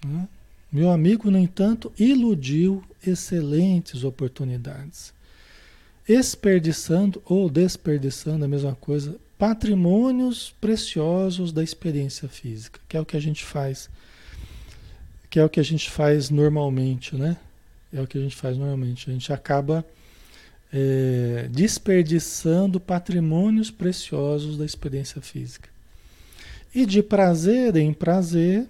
Né? 0.06 0.28
Meu 0.72 0.90
amigo, 0.90 1.30
no 1.30 1.38
entanto, 1.38 1.92
iludiu 1.98 2.84
excelentes 3.06 4.04
oportunidades 4.04 5.14
desperdiçando 6.10 7.22
ou 7.24 7.48
desperdiçando 7.52 8.44
a 8.44 8.48
mesma 8.48 8.74
coisa, 8.74 9.16
patrimônios 9.38 10.56
preciosos 10.60 11.52
da 11.52 11.64
experiência 11.64 12.28
física, 12.28 12.80
que 12.90 12.98
é 12.98 13.00
o 13.00 13.06
que 13.06 13.16
a 13.16 13.20
gente 13.20 13.46
faz, 13.46 13.88
que 15.30 15.40
é 15.40 15.46
o 15.46 15.50
que 15.50 15.60
a 15.60 15.64
gente 15.64 15.90
faz 15.90 16.30
normalmente, 16.30 17.16
né? 17.16 17.38
É 17.94 18.02
o 18.02 18.08
que 18.08 18.18
a 18.18 18.22
gente 18.22 18.36
faz 18.36 18.58
normalmente. 18.58 19.10
A 19.10 19.14
gente 19.14 19.32
acaba 19.32 19.86
é, 20.74 21.48
desperdiçando 21.52 22.80
patrimônios 22.80 23.70
preciosos 23.72 24.58
da 24.58 24.66
experiência 24.66 25.22
física. 25.22 25.70
E 26.74 26.86
de 26.86 27.02
prazer 27.02 27.76
em 27.76 27.94
prazer, 27.94 28.68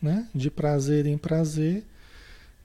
né? 0.00 0.26
De 0.34 0.50
prazer 0.50 1.06
em 1.06 1.18
prazer, 1.18 1.84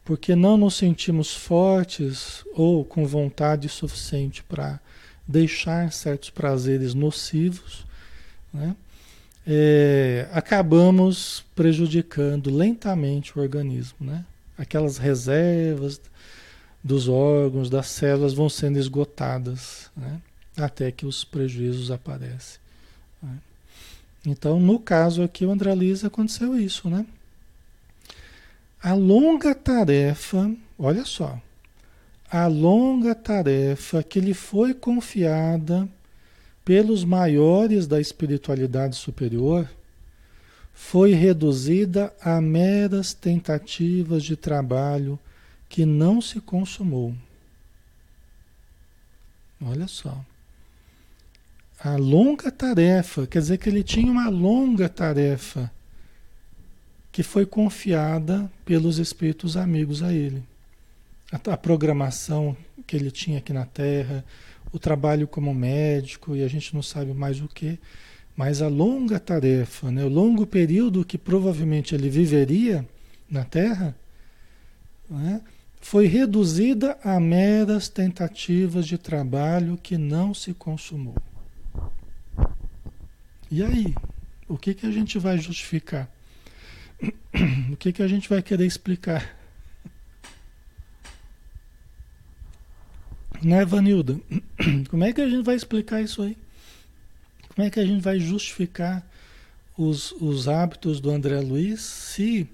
porque 0.04 0.36
não 0.36 0.58
nos 0.58 0.76
sentimos 0.76 1.34
fortes 1.34 2.44
ou 2.54 2.84
com 2.86 3.06
vontade 3.06 3.68
suficiente 3.68 4.44
para 4.44 4.80
deixar 5.28 5.92
certos 5.92 6.30
prazeres 6.30 6.94
nocivos, 6.94 7.86
né? 8.54 8.76
É, 9.48 10.28
acabamos 10.34 11.46
prejudicando 11.56 12.54
lentamente 12.54 13.38
o 13.38 13.42
organismo. 13.42 13.96
Né? 14.02 14.26
Aquelas 14.58 14.98
reservas 14.98 16.02
dos 16.84 17.08
órgãos, 17.08 17.70
das 17.70 17.88
células 17.88 18.34
vão 18.34 18.50
sendo 18.50 18.78
esgotadas. 18.78 19.90
Né? 19.96 20.22
até 20.58 20.92
que 20.92 21.06
os 21.06 21.24
prejuízos 21.24 21.92
aparecem. 21.92 22.60
Né? 23.22 23.38
Então, 24.26 24.60
no 24.60 24.80
caso 24.80 25.22
aqui, 25.22 25.46
o 25.46 25.52
André 25.52 25.72
aconteceu 26.04 26.60
isso, 26.60 26.90
né? 26.90 27.06
A 28.82 28.94
longa 28.94 29.56
tarefa, 29.56 30.52
olha 30.78 31.06
só, 31.06 31.40
a 32.30 32.48
longa 32.48 33.16
tarefa 33.16 34.04
que 34.04 34.20
lhe 34.20 34.34
foi 34.34 34.74
confiada 34.74 35.88
pelos 36.68 37.06
maiores 37.06 37.88
da 37.88 37.98
espiritualidade 37.98 38.98
superior 38.98 39.70
foi 40.74 41.14
reduzida 41.14 42.14
a 42.22 42.42
meras 42.42 43.14
tentativas 43.14 44.22
de 44.22 44.36
trabalho 44.36 45.18
que 45.70 45.86
não 45.86 46.20
se 46.20 46.42
consumou. 46.42 47.16
Olha 49.62 49.88
só. 49.88 50.22
A 51.80 51.96
longa 51.96 52.52
tarefa, 52.52 53.26
quer 53.26 53.40
dizer 53.40 53.60
que 53.60 53.70
ele 53.70 53.82
tinha 53.82 54.12
uma 54.12 54.28
longa 54.28 54.90
tarefa 54.90 55.72
que 57.14 57.24
foi 57.24 57.46
confiada 57.46 58.52
pelos 58.66 58.98
espíritos 58.98 59.56
amigos 59.56 60.04
a 60.04 60.12
ele. 60.12 60.44
A, 61.32 61.54
a 61.54 61.56
programação 61.56 62.58
que 62.86 62.98
ele 62.98 63.10
tinha 63.10 63.38
aqui 63.38 63.54
na 63.54 63.66
Terra, 63.66 64.26
o 64.78 64.80
trabalho 64.80 65.28
como 65.28 65.54
médico 65.54 66.36
e 66.36 66.44
a 66.44 66.48
gente 66.48 66.74
não 66.74 66.82
sabe 66.82 67.14
mais 67.14 67.42
o 67.42 67.48
que, 67.48 67.80
mas 68.36 68.62
a 68.62 68.68
longa 68.68 69.20
tarefa, 69.20 69.92
né, 69.92 70.06
o 70.06 70.10
longo 70.10 70.46
período 70.46 71.04
que 71.04 71.18
provavelmente 71.18 71.96
ele 71.96 72.10
viveria 72.10 72.88
na 73.30 73.44
Terra, 73.44 73.96
né, 75.10 75.42
foi 75.82 76.06
reduzida 76.06 76.98
a 77.04 77.20
meras 77.20 77.90
tentativas 77.90 78.86
de 78.86 78.98
trabalho 78.98 79.80
que 79.82 79.98
não 79.98 80.34
se 80.34 80.54
consumou. 80.54 81.16
E 83.50 83.64
aí? 83.64 83.96
O 84.48 84.58
que, 84.58 84.74
que 84.74 84.86
a 84.86 84.92
gente 84.92 85.18
vai 85.20 85.38
justificar? 85.38 86.10
O 87.72 87.78
que, 87.78 87.92
que 87.92 88.02
a 88.02 88.08
gente 88.08 88.28
vai 88.28 88.42
querer 88.42 88.66
explicar? 88.66 89.38
Né, 93.42 93.64
Vanilda? 93.66 94.20
Como 94.90 95.04
é 95.04 95.14
que 95.14 95.22
a 95.22 95.30
gente 95.30 95.46
vai 95.46 95.56
explicar 95.56 96.02
isso 96.02 96.22
aí? 96.22 96.38
Como 97.54 97.68
é 97.68 97.72
que 97.72 97.80
a 97.80 97.86
gente 97.86 98.04
vai 98.04 98.20
justificar 98.20 99.04
os, 99.76 100.12
os 100.14 100.48
hábitos 100.48 101.00
do 101.00 101.10
André 101.10 101.40
Luiz 101.40 101.82
se 101.82 102.48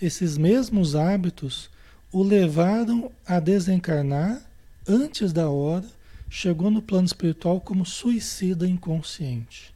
esses 0.00 0.38
mesmos 0.38 0.94
hábitos 0.94 1.70
o 2.10 2.22
levaram 2.22 3.12
a 3.26 3.40
desencarnar 3.40 4.40
antes 4.86 5.32
da 5.34 5.50
hora, 5.50 5.84
chegou 6.30 6.70
no 6.70 6.80
plano 6.80 7.06
espiritual 7.06 7.60
como 7.60 7.84
suicida 7.84 8.66
inconsciente? 8.66 9.74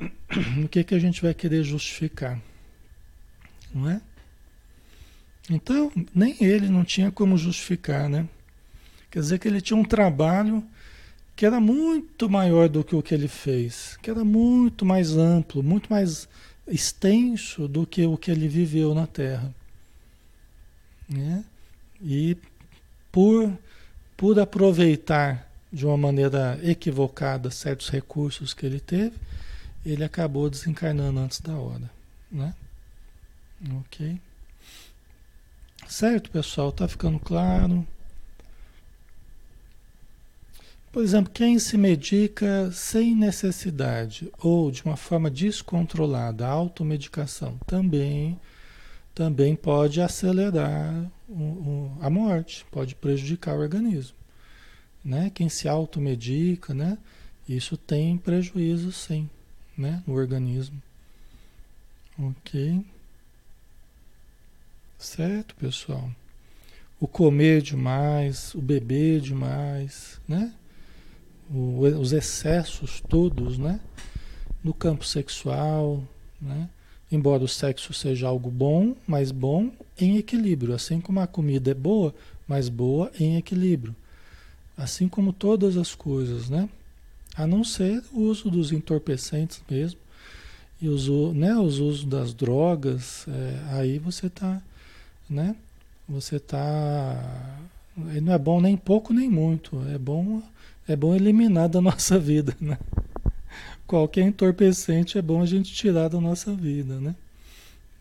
O 0.64 0.68
que, 0.68 0.82
que 0.82 0.94
a 0.94 0.98
gente 0.98 1.22
vai 1.22 1.34
querer 1.34 1.62
justificar? 1.62 2.40
Não 3.72 3.88
é? 3.88 4.00
Então, 5.48 5.92
nem 6.14 6.36
ele 6.40 6.68
não 6.68 6.84
tinha 6.84 7.12
como 7.12 7.36
justificar, 7.36 8.08
né? 8.08 8.26
Quer 9.12 9.18
dizer 9.18 9.38
que 9.38 9.46
ele 9.46 9.60
tinha 9.60 9.78
um 9.78 9.84
trabalho 9.84 10.64
que 11.36 11.44
era 11.44 11.60
muito 11.60 12.30
maior 12.30 12.66
do 12.66 12.82
que 12.82 12.96
o 12.96 13.02
que 13.02 13.12
ele 13.12 13.28
fez, 13.28 13.98
que 14.00 14.10
era 14.10 14.24
muito 14.24 14.86
mais 14.86 15.14
amplo, 15.14 15.62
muito 15.62 15.92
mais 15.92 16.26
extenso 16.66 17.68
do 17.68 17.86
que 17.86 18.06
o 18.06 18.16
que 18.16 18.30
ele 18.30 18.48
viveu 18.48 18.94
na 18.94 19.06
Terra. 19.06 19.54
Né? 21.06 21.44
E 22.00 22.38
por, 23.12 23.52
por 24.16 24.40
aproveitar 24.40 25.46
de 25.70 25.84
uma 25.84 25.98
maneira 25.98 26.58
equivocada 26.62 27.50
certos 27.50 27.90
recursos 27.90 28.54
que 28.54 28.64
ele 28.64 28.80
teve, 28.80 29.16
ele 29.84 30.04
acabou 30.04 30.48
desencarnando 30.48 31.20
antes 31.20 31.38
da 31.38 31.54
hora. 31.54 31.90
Né? 32.30 32.54
Ok? 33.80 34.18
Certo, 35.86 36.30
pessoal? 36.30 36.72
Tá 36.72 36.88
ficando 36.88 37.18
claro? 37.18 37.86
Por 40.92 41.02
exemplo, 41.02 41.32
quem 41.32 41.58
se 41.58 41.78
medica 41.78 42.70
sem 42.70 43.16
necessidade 43.16 44.30
ou 44.38 44.70
de 44.70 44.84
uma 44.84 44.94
forma 44.94 45.30
descontrolada, 45.30 46.46
automedicação, 46.46 47.58
também, 47.66 48.38
também 49.14 49.56
pode 49.56 50.02
acelerar 50.02 51.10
o, 51.26 51.32
o, 51.32 51.98
a 52.02 52.10
morte, 52.10 52.66
pode 52.70 52.94
prejudicar 52.94 53.56
o 53.56 53.60
organismo. 53.60 54.14
Né? 55.02 55.32
Quem 55.34 55.48
se 55.48 55.66
automedica, 55.66 56.74
né? 56.74 56.98
isso 57.48 57.78
tem 57.78 58.18
prejuízo 58.18 58.92
sim 58.92 59.30
né? 59.76 60.02
no 60.06 60.12
organismo. 60.12 60.80
Ok? 62.18 62.84
Certo, 64.98 65.54
pessoal? 65.54 66.10
O 67.00 67.08
comer 67.08 67.62
demais, 67.62 68.54
o 68.54 68.60
beber 68.60 69.20
demais, 69.22 70.20
né? 70.28 70.52
Os 71.52 72.12
excessos 72.12 73.02
todos, 73.08 73.58
né? 73.58 73.80
No 74.62 74.72
campo 74.72 75.04
sexual, 75.04 76.02
né? 76.40 76.68
Embora 77.10 77.44
o 77.44 77.48
sexo 77.48 77.92
seja 77.92 78.26
algo 78.26 78.50
bom, 78.50 78.96
mas 79.06 79.30
bom 79.30 79.70
em 80.00 80.16
equilíbrio, 80.16 80.74
assim 80.74 81.00
como 81.00 81.20
a 81.20 81.26
comida 81.26 81.70
é 81.70 81.74
boa, 81.74 82.14
mas 82.48 82.68
boa 82.68 83.12
em 83.20 83.36
equilíbrio. 83.36 83.94
Assim 84.76 85.08
como 85.08 85.32
todas 85.32 85.76
as 85.76 85.94
coisas, 85.94 86.48
né? 86.48 86.68
A 87.36 87.46
não 87.46 87.62
ser 87.62 88.02
o 88.12 88.20
uso 88.20 88.50
dos 88.50 88.72
entorpecentes 88.72 89.60
mesmo, 89.70 90.00
e 90.80 90.88
os, 90.88 91.08
né, 91.34 91.54
os 91.56 91.78
usos 91.78 92.04
das 92.04 92.34
drogas, 92.34 93.24
é, 93.28 93.76
aí 93.76 93.98
você 93.98 94.26
está, 94.26 94.60
né? 95.30 95.54
Você 96.08 96.36
está, 96.36 97.58
não 97.96 98.32
é 98.32 98.38
bom 98.38 98.60
nem 98.60 98.76
pouco 98.76 99.12
nem 99.12 99.30
muito, 99.30 99.80
é 99.88 99.96
bom 99.96 100.42
é 100.88 100.96
bom 100.96 101.14
eliminar 101.14 101.68
da 101.68 101.80
nossa 101.80 102.18
vida, 102.18 102.56
né? 102.60 102.78
Qualquer 103.86 104.22
entorpecente 104.22 105.18
é 105.18 105.22
bom 105.22 105.42
a 105.42 105.46
gente 105.46 105.72
tirar 105.72 106.08
da 106.08 106.20
nossa 106.20 106.54
vida, 106.54 106.98
né? 106.98 107.14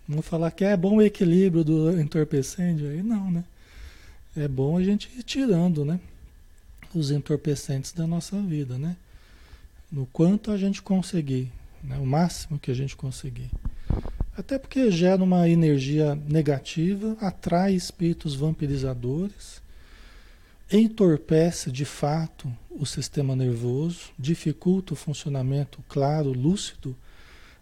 Não 0.07 0.21
falar 0.21 0.51
que 0.51 0.63
é 0.63 0.75
bom 0.75 0.97
o 0.97 1.01
equilíbrio 1.01 1.63
do 1.63 1.99
entorpecente, 1.99 2.85
aí 2.85 3.03
não, 3.03 3.31
né? 3.31 3.43
É 4.35 4.47
bom 4.47 4.77
a 4.77 4.83
gente 4.83 5.09
ir 5.17 5.23
tirando, 5.23 5.83
né? 5.83 5.99
Os 6.93 7.11
entorpecentes 7.11 7.91
da 7.91 8.07
nossa 8.07 8.41
vida, 8.41 8.77
né? 8.77 8.95
No 9.91 10.05
quanto 10.05 10.51
a 10.51 10.57
gente 10.57 10.81
conseguir, 10.81 11.51
né? 11.83 11.97
o 11.97 12.05
máximo 12.05 12.57
que 12.57 12.71
a 12.71 12.73
gente 12.73 12.95
conseguir. 12.95 13.49
Até 14.37 14.57
porque 14.57 14.89
gera 14.89 15.21
uma 15.21 15.47
energia 15.47 16.15
negativa, 16.15 17.17
atrai 17.19 17.73
espíritos 17.73 18.33
vampirizadores, 18.33 19.60
entorpece 20.71 21.71
de 21.71 21.83
fato 21.85 22.51
o 22.69 22.85
sistema 22.85 23.35
nervoso, 23.35 24.11
dificulta 24.17 24.93
o 24.93 24.97
funcionamento 24.97 25.83
claro, 25.89 26.31
lúcido 26.31 26.95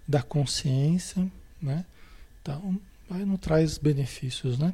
da 0.07 0.21
consciência, 0.21 1.29
né? 1.61 1.85
Então, 2.41 2.79
aí 3.09 3.25
não 3.25 3.37
traz 3.37 3.77
benefícios, 3.77 4.57
né? 4.57 4.73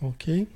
Ok? 0.00 0.48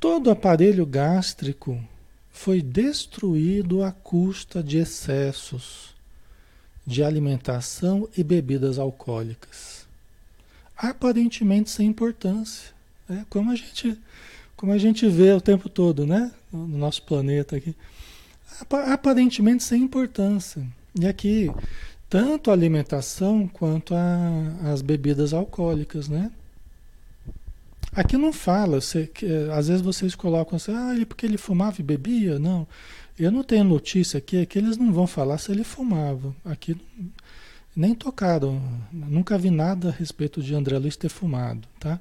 Todo 0.00 0.30
aparelho 0.30 0.84
gástrico 0.84 1.82
foi 2.30 2.60
destruído 2.60 3.82
à 3.82 3.92
custa 3.92 4.62
de 4.62 4.78
excessos 4.78 5.94
de 6.86 7.02
alimentação 7.02 8.08
e 8.16 8.22
bebidas 8.22 8.78
alcoólicas, 8.78 9.86
aparentemente 10.76 11.70
sem 11.70 11.88
importância. 11.88 12.74
É 13.08 13.24
como 13.30 13.50
a 13.50 13.56
gente 13.56 13.98
como 14.56 14.72
a 14.72 14.78
gente 14.78 15.08
vê 15.08 15.32
o 15.32 15.40
tempo 15.40 15.68
todo, 15.68 16.06
né? 16.06 16.30
No 16.52 16.66
nosso 16.66 17.02
planeta 17.02 17.56
aqui. 17.56 17.74
Aparentemente 18.70 19.62
sem 19.62 19.82
importância. 19.82 20.66
E 20.98 21.06
aqui, 21.06 21.50
tanto 22.08 22.50
a 22.50 22.54
alimentação 22.54 23.48
quanto 23.48 23.94
a, 23.94 24.70
as 24.72 24.80
bebidas 24.82 25.32
alcoólicas, 25.34 26.08
né? 26.08 26.30
Aqui 27.92 28.16
não 28.16 28.32
fala, 28.32 28.80
você, 28.80 29.06
que, 29.06 29.26
às 29.52 29.68
vezes 29.68 29.82
vocês 29.82 30.14
colocam 30.14 30.56
assim, 30.56 30.72
ah, 30.74 30.92
ele, 30.94 31.06
porque 31.06 31.24
ele 31.24 31.38
fumava 31.38 31.80
e 31.80 31.82
bebia? 31.82 32.38
Não. 32.38 32.66
Eu 33.18 33.30
não 33.30 33.44
tenho 33.44 33.62
notícia 33.62 34.18
aqui, 34.18 34.38
é 34.38 34.46
que 34.46 34.58
eles 34.58 34.76
não 34.76 34.92
vão 34.92 35.06
falar 35.06 35.38
se 35.38 35.52
ele 35.52 35.62
fumava. 35.62 36.34
Aqui 36.44 36.76
nem 37.74 37.94
tocaram, 37.94 38.60
nunca 38.92 39.38
vi 39.38 39.50
nada 39.50 39.88
a 39.88 39.92
respeito 39.92 40.42
de 40.42 40.54
André 40.54 40.78
Luiz 40.78 40.96
ter 40.96 41.08
fumado, 41.08 41.66
tá? 41.78 42.00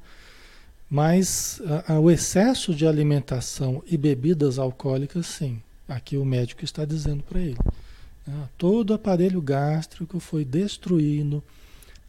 Mas 0.94 1.60
a, 1.88 1.94
a, 1.94 2.00
o 2.00 2.12
excesso 2.12 2.72
de 2.72 2.86
alimentação 2.86 3.82
e 3.88 3.98
bebidas 3.98 4.60
alcoólicas, 4.60 5.26
sim. 5.26 5.60
Aqui 5.88 6.18
o 6.18 6.24
médico 6.24 6.64
está 6.64 6.86
dizendo 6.86 7.24
para 7.24 7.40
ele. 7.40 7.58
Né? 8.28 8.48
Todo 8.60 8.92
o 8.92 8.94
aparelho 8.94 9.42
gástrico 9.42 10.20
foi 10.20 10.46
destruído 10.46 11.44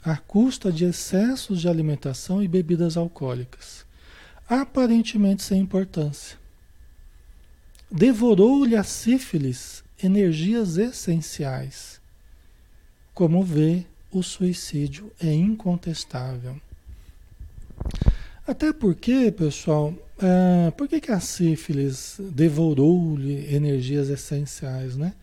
à 0.05 0.19
custa 0.19 0.71
de 0.71 0.85
excessos 0.85 1.63
de 1.63 1.69
alimentação 1.69 2.43
e 2.43 2.47
bebidas 2.47 2.99
alcoólicas, 2.99 3.87
aparentemente 4.47 5.43
sem 5.43 5.63
importância. 5.63 6.37
devorou-lhe 7.91 8.77
a 8.77 8.85
sífilis 8.85 9.83
energias 10.03 10.77
essenciais. 10.77 12.03
Como 13.15 13.43
vê, 13.43 13.87
o 14.13 14.23
suicídio 14.23 15.11
é 15.19 15.33
incontestável. 15.33 16.61
Até 18.47 18.75
porque, 18.75 19.33
pessoal, 19.33 19.95
é, 20.19 20.71
por 20.73 20.87
que, 20.87 21.01
que 21.01 21.11
a 21.11 21.19
sífilis 21.19 22.17
devorou-lhe 22.19 23.55
energias 23.55 24.11
essenciais, 24.11 24.97
né? 24.97 25.15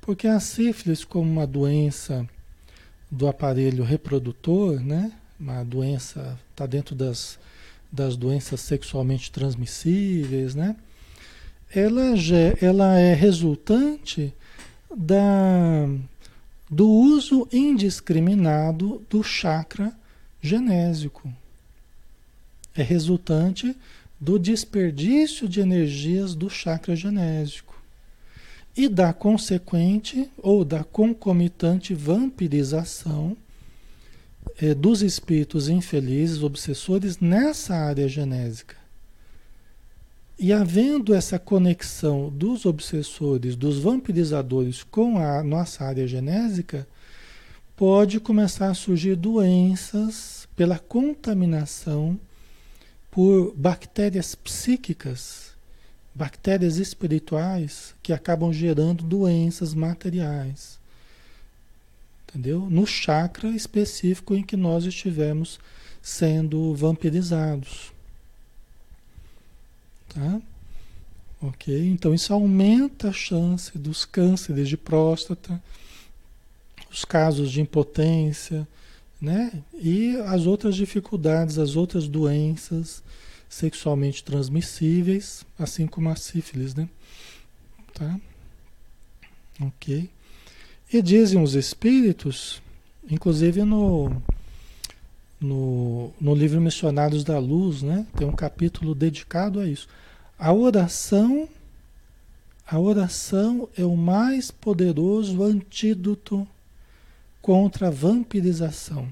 Porque 0.00 0.26
a 0.26 0.40
sífilis, 0.40 1.04
como 1.04 1.30
uma 1.30 1.46
doença 1.46 2.28
do 3.08 3.28
aparelho 3.28 3.84
reprodutor, 3.84 4.80
né? 4.80 5.12
Uma 5.38 5.62
doença, 5.64 6.36
está 6.50 6.66
dentro 6.66 6.96
das, 6.96 7.38
das 7.90 8.16
doenças 8.16 8.60
sexualmente 8.60 9.30
transmissíveis, 9.30 10.56
né? 10.56 10.74
Ela, 11.72 12.14
ela 12.60 12.98
é 12.98 13.14
resultante 13.14 14.34
da, 14.92 15.88
do 16.68 16.90
uso 16.90 17.46
indiscriminado 17.52 19.06
do 19.08 19.22
chakra 19.22 19.92
genésico. 20.42 21.32
É 22.74 22.82
resultante 22.82 23.76
do 24.20 24.38
desperdício 24.38 25.48
de 25.48 25.60
energias 25.60 26.34
do 26.34 26.50
chakra 26.50 26.94
genésico 26.94 27.80
e 28.76 28.88
da 28.88 29.12
consequente 29.12 30.30
ou 30.38 30.64
da 30.64 30.84
concomitante 30.84 31.94
vampirização 31.94 33.36
é, 34.60 34.74
dos 34.74 35.02
espíritos 35.02 35.68
infelizes, 35.68 36.42
obsessores 36.42 37.18
nessa 37.18 37.74
área 37.74 38.08
genésica. 38.08 38.76
E 40.38 40.52
havendo 40.52 41.14
essa 41.14 41.38
conexão 41.38 42.30
dos 42.30 42.64
obsessores, 42.64 43.56
dos 43.56 43.78
vampirizadores 43.78 44.82
com 44.82 45.18
a 45.18 45.42
nossa 45.42 45.84
área 45.84 46.06
genésica, 46.06 46.86
pode 47.76 48.20
começar 48.20 48.70
a 48.70 48.74
surgir 48.74 49.16
doenças 49.16 50.48
pela 50.56 50.78
contaminação 50.78 52.18
por 53.10 53.52
bactérias 53.56 54.34
psíquicas, 54.34 55.52
bactérias 56.14 56.76
espirituais 56.76 57.94
que 58.02 58.12
acabam 58.12 58.52
gerando 58.52 59.02
doenças 59.02 59.74
materiais. 59.74 60.78
Entendeu? 62.28 62.68
No 62.70 62.86
chakra 62.86 63.48
específico 63.48 64.34
em 64.34 64.42
que 64.42 64.56
nós 64.56 64.84
estivemos 64.84 65.58
sendo 66.00 66.74
vampirizados. 66.74 67.92
Tá? 70.08 70.40
Ok? 71.42 71.88
Então 71.88 72.14
isso 72.14 72.32
aumenta 72.32 73.08
a 73.08 73.12
chance 73.12 73.76
dos 73.76 74.04
cânceres 74.04 74.68
de 74.68 74.76
próstata, 74.76 75.60
os 76.90 77.04
casos 77.04 77.50
de 77.50 77.60
impotência, 77.60 78.66
né? 79.20 79.52
E 79.74 80.16
as 80.26 80.46
outras 80.46 80.74
dificuldades, 80.74 81.58
as 81.58 81.76
outras 81.76 82.08
doenças 82.08 83.02
sexualmente 83.48 84.22
transmissíveis, 84.24 85.44
assim 85.58 85.86
como 85.86 86.08
a 86.08 86.16
sífilis, 86.16 86.74
né? 86.74 86.88
Tá? 87.92 88.18
Ok. 89.60 90.08
E 90.92 91.02
dizem 91.02 91.42
os 91.42 91.54
espíritos, 91.54 92.62
inclusive 93.08 93.62
no, 93.64 94.10
no, 95.40 96.12
no 96.20 96.34
livro 96.34 96.60
Missionários 96.60 97.24
da 97.24 97.38
Luz, 97.38 97.82
né? 97.82 98.06
Tem 98.16 98.26
um 98.26 98.32
capítulo 98.32 98.94
dedicado 98.94 99.60
a 99.60 99.66
isso. 99.66 99.88
A 100.38 100.52
oração, 100.52 101.48
a 102.66 102.78
oração 102.78 103.68
é 103.76 103.84
o 103.84 103.96
mais 103.96 104.50
poderoso 104.50 105.42
antídoto 105.42 106.46
contra 107.40 107.88
a 107.88 107.90
vampirização. 107.90 109.08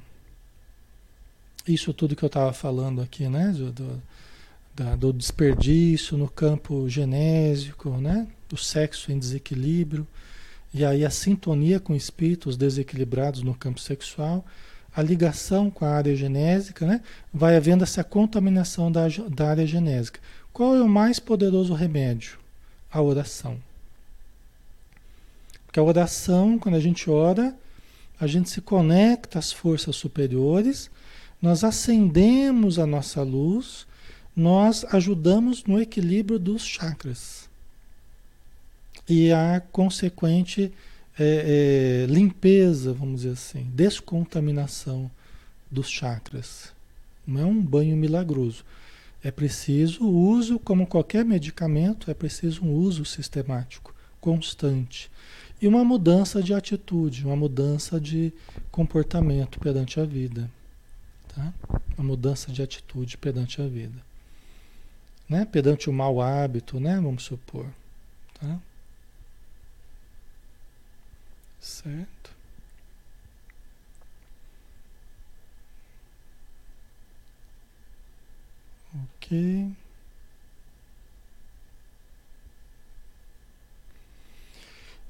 Isso 1.66 1.92
tudo 1.92 2.16
que 2.16 2.24
eu 2.24 2.28
estava 2.28 2.52
falando 2.52 3.00
aqui, 3.00 3.28
né? 3.28 3.52
Do, 3.52 3.72
do, 3.72 4.96
do, 4.96 5.12
desperdício 5.12 6.16
no 6.16 6.28
campo 6.28 6.88
genésico, 6.88 7.90
né? 7.90 8.26
Do 8.48 8.56
sexo 8.56 9.12
em 9.12 9.18
desequilíbrio. 9.18 10.06
E 10.72 10.84
aí 10.84 11.04
a 11.04 11.10
sintonia 11.10 11.80
com 11.80 11.94
espíritos 11.94 12.56
desequilibrados 12.56 13.42
no 13.42 13.54
campo 13.54 13.80
sexual, 13.80 14.44
a 14.94 15.02
ligação 15.02 15.70
com 15.70 15.84
a 15.84 15.90
área 15.90 16.16
genésica, 16.16 16.86
né? 16.86 17.02
Vai 17.32 17.56
havendo 17.56 17.84
essa 17.84 18.02
contaminação 18.02 18.90
da, 18.90 19.06
da 19.30 19.50
área 19.50 19.66
genésica. 19.66 20.20
Qual 20.52 20.74
é 20.74 20.82
o 20.82 20.88
mais 20.88 21.18
poderoso 21.18 21.74
remédio? 21.74 22.38
A 22.90 23.00
oração. 23.02 23.58
Porque 25.66 25.78
a 25.78 25.82
oração, 25.82 26.58
quando 26.58 26.76
a 26.76 26.80
gente 26.80 27.10
ora, 27.10 27.54
a 28.20 28.26
gente 28.26 28.50
se 28.50 28.60
conecta 28.60 29.38
às 29.38 29.52
forças 29.52 29.96
superiores, 29.96 30.90
nós 31.40 31.62
acendemos 31.62 32.78
a 32.78 32.86
nossa 32.86 33.22
luz, 33.22 33.86
nós 34.34 34.84
ajudamos 34.90 35.64
no 35.64 35.80
equilíbrio 35.80 36.38
dos 36.38 36.64
chakras. 36.64 37.48
E 39.08 39.32
a 39.32 39.60
consequente 39.72 40.72
é, 41.18 42.04
é, 42.04 42.12
limpeza, 42.12 42.92
vamos 42.92 43.22
dizer 43.22 43.32
assim, 43.32 43.70
descontaminação 43.74 45.10
dos 45.70 45.88
chakras. 45.88 46.72
Não 47.26 47.40
é 47.40 47.44
um 47.44 47.60
banho 47.60 47.96
milagroso. 47.96 48.64
É 49.22 49.30
preciso 49.30 50.08
uso, 50.08 50.58
como 50.58 50.86
qualquer 50.86 51.24
medicamento, 51.24 52.10
é 52.10 52.14
preciso 52.14 52.64
um 52.64 52.72
uso 52.72 53.04
sistemático, 53.04 53.94
constante. 54.20 55.10
E 55.60 55.66
uma 55.66 55.84
mudança 55.84 56.40
de 56.42 56.54
atitude, 56.54 57.26
uma 57.26 57.34
mudança 57.34 58.00
de 58.00 58.32
comportamento 58.70 59.58
perante 59.58 59.98
a 59.98 60.04
vida. 60.04 60.48
Tá? 61.34 61.52
Uma 61.96 62.08
mudança 62.08 62.52
de 62.52 62.62
atitude 62.62 63.18
perante 63.18 63.60
a 63.60 63.66
vida. 63.66 64.00
Né? 65.28 65.44
Perante 65.44 65.90
o 65.90 65.92
mau 65.92 66.20
hábito, 66.20 66.78
né? 66.78 66.94
vamos 66.96 67.24
supor. 67.24 67.66
Tá? 68.40 68.58
Certo? 71.60 72.30
Ok. 78.94 79.74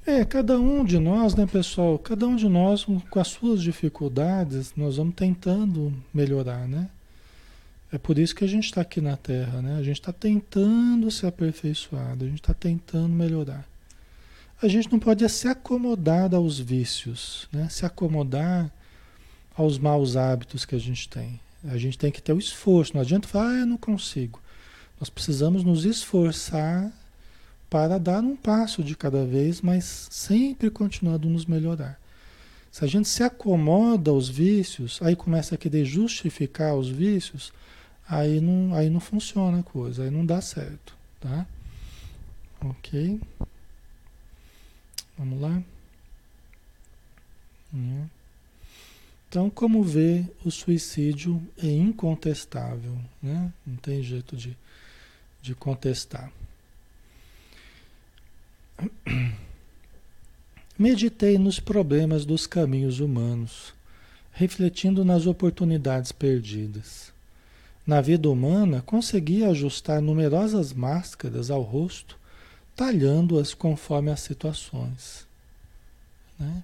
É, 0.08 0.24
cada 0.24 0.58
um 0.58 0.86
de 0.86 0.98
nós, 0.98 1.34
né, 1.34 1.46
pessoal? 1.46 1.98
Cada 1.98 2.26
um 2.26 2.34
de 2.34 2.48
nós, 2.48 2.82
com 2.82 3.20
as 3.20 3.28
suas 3.28 3.62
dificuldades, 3.62 4.72
nós 4.74 4.96
vamos 4.96 5.14
tentando 5.14 5.92
melhorar, 6.14 6.66
né? 6.66 6.88
É 7.92 7.98
por 7.98 8.18
isso 8.18 8.34
que 8.34 8.42
a 8.42 8.48
gente 8.48 8.64
está 8.64 8.80
aqui 8.80 9.02
na 9.02 9.18
Terra, 9.18 9.60
né? 9.60 9.76
A 9.76 9.82
gente 9.82 10.00
está 10.00 10.10
tentando 10.10 11.10
se 11.10 11.26
aperfeiçoar, 11.26 12.12
a 12.12 12.24
gente 12.24 12.40
está 12.40 12.54
tentando 12.54 13.10
melhorar. 13.10 13.68
A 14.62 14.66
gente 14.66 14.90
não 14.90 14.98
pode 14.98 15.28
se 15.28 15.46
acomodar 15.46 16.34
aos 16.34 16.58
vícios, 16.58 17.46
né? 17.52 17.68
Se 17.68 17.84
acomodar 17.84 18.72
aos 19.54 19.78
maus 19.78 20.16
hábitos 20.16 20.64
que 20.64 20.74
a 20.74 20.80
gente 20.80 21.06
tem. 21.06 21.38
A 21.64 21.76
gente 21.76 21.98
tem 21.98 22.10
que 22.10 22.22
ter 22.22 22.32
o 22.32 22.38
esforço. 22.38 22.94
Não 22.94 23.02
adianta 23.02 23.28
falar, 23.28 23.50
ah, 23.50 23.58
eu 23.58 23.66
não 23.66 23.76
consigo. 23.76 24.40
Nós 24.98 25.10
precisamos 25.10 25.62
nos 25.62 25.84
esforçar 25.84 26.90
para 27.70 27.98
dar 27.98 28.22
um 28.22 28.37
passo 28.37 28.83
de 28.83 28.96
cada 28.96 29.24
vez, 29.24 29.61
mas 29.61 30.09
sempre 30.11 30.70
continuando 30.70 31.28
nos 31.28 31.44
melhorar. 31.44 32.00
Se 32.70 32.85
a 32.85 32.88
gente 32.88 33.09
se 33.09 33.22
acomoda 33.22 34.11
aos 34.11 34.28
vícios, 34.28 35.00
aí 35.02 35.16
começa 35.16 35.54
a 35.54 35.59
querer 35.59 35.85
justificar 35.85 36.74
os 36.74 36.88
vícios, 36.88 37.52
aí 38.09 38.40
não, 38.40 38.74
aí 38.74 38.88
não 38.88 39.00
funciona 39.00 39.61
a 39.61 39.62
coisa, 39.62 40.04
aí 40.04 40.11
não 40.11 40.24
dá 40.24 40.40
certo, 40.40 40.96
tá? 41.20 41.46
Ok? 42.61 43.20
Vamos 45.16 45.40
lá? 45.40 45.62
Hum. 47.74 48.07
Então, 49.28 49.50
como 49.50 49.83
vê, 49.83 50.24
o 50.42 50.50
suicídio 50.50 51.42
é 51.62 51.66
incontestável, 51.66 52.96
né? 53.22 53.52
Não 53.66 53.76
tem 53.76 54.02
jeito 54.02 54.35
de, 54.35 54.57
de 55.42 55.54
contestar. 55.54 56.33
Meditei 60.78 61.38
nos 61.38 61.58
problemas 61.58 62.24
dos 62.24 62.46
caminhos 62.46 63.00
humanos, 63.00 63.74
refletindo 64.32 65.04
nas 65.04 65.26
oportunidades 65.26 66.12
perdidas. 66.12 67.12
Na 67.84 68.00
vida 68.00 68.30
humana, 68.30 68.82
consegui 68.82 69.42
ajustar 69.42 70.00
numerosas 70.00 70.72
máscaras 70.72 71.50
ao 71.50 71.62
rosto, 71.62 72.16
talhando-as 72.76 73.54
conforme 73.54 74.10
as 74.10 74.20
situações. 74.20 75.26
Né? 76.38 76.62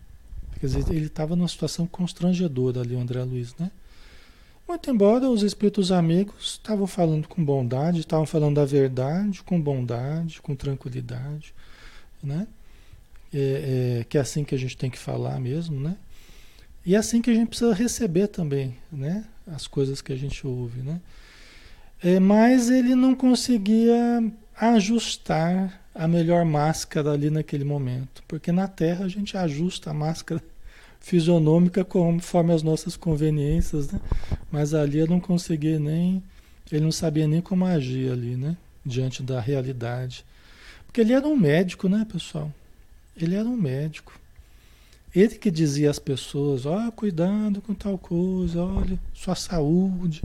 Quer 0.60 0.66
dizer, 0.66 0.88
ele 0.90 1.06
estava 1.06 1.34
numa 1.34 1.48
situação 1.48 1.86
constrangedora 1.86 2.82
ali, 2.82 2.94
o 2.94 3.00
André 3.00 3.24
Luiz, 3.24 3.54
né? 3.56 3.70
Muito 4.66 4.90
embora 4.90 5.28
os 5.28 5.42
espíritos 5.42 5.92
amigos 5.92 6.52
estavam 6.52 6.86
falando 6.86 7.28
com 7.28 7.44
bondade, 7.44 8.00
estavam 8.00 8.24
falando 8.24 8.54
da 8.56 8.64
verdade 8.64 9.42
com 9.42 9.60
bondade, 9.60 10.40
com 10.40 10.54
tranquilidade, 10.54 11.52
né? 12.24 12.46
É, 13.32 14.00
é, 14.00 14.04
que 14.04 14.16
é 14.16 14.20
assim 14.20 14.44
que 14.44 14.54
a 14.54 14.58
gente 14.58 14.76
tem 14.76 14.90
que 14.90 14.98
falar 14.98 15.40
mesmo, 15.40 15.78
né? 15.80 15.96
E 16.86 16.94
é 16.94 16.98
assim 16.98 17.22
que 17.22 17.30
a 17.30 17.34
gente 17.34 17.48
precisa 17.48 17.74
receber 17.74 18.28
também, 18.28 18.76
né? 18.92 19.24
As 19.46 19.66
coisas 19.66 20.00
que 20.00 20.12
a 20.12 20.16
gente 20.16 20.46
ouve, 20.46 20.82
né? 20.82 21.00
É, 22.02 22.20
mas 22.20 22.68
ele 22.68 22.94
não 22.94 23.14
conseguia 23.14 24.22
ajustar 24.60 25.80
a 25.94 26.06
melhor 26.06 26.44
máscara 26.44 27.12
ali 27.12 27.30
naquele 27.30 27.64
momento, 27.64 28.22
porque 28.28 28.52
na 28.52 28.68
Terra 28.68 29.04
a 29.04 29.08
gente 29.08 29.36
ajusta 29.36 29.90
a 29.90 29.94
máscara 29.94 30.42
fisionômica 31.00 31.84
conforme 31.84 32.52
as 32.52 32.62
nossas 32.62 32.96
conveniências, 32.96 33.90
né? 33.90 34.00
Mas 34.50 34.74
ali 34.74 34.98
eu 34.98 35.06
não 35.06 35.20
conseguia 35.20 35.78
nem, 35.78 36.22
ele 36.70 36.84
não 36.84 36.92
sabia 36.92 37.26
nem 37.26 37.40
como 37.40 37.64
agir 37.64 38.12
ali, 38.12 38.36
né? 38.36 38.56
Diante 38.84 39.22
da 39.22 39.40
realidade. 39.40 40.24
Porque 40.94 41.00
ele 41.00 41.12
era 41.12 41.26
um 41.26 41.34
médico, 41.34 41.88
né, 41.88 42.06
pessoal? 42.08 42.52
Ele 43.16 43.34
era 43.34 43.48
um 43.48 43.56
médico. 43.56 44.16
Ele 45.12 45.34
que 45.34 45.50
dizia 45.50 45.90
às 45.90 45.98
pessoas, 45.98 46.66
ó, 46.66 46.86
oh, 46.86 46.92
cuidado 46.92 47.60
com 47.60 47.74
tal 47.74 47.98
coisa, 47.98 48.62
olha, 48.62 48.96
sua 49.12 49.34
saúde, 49.34 50.22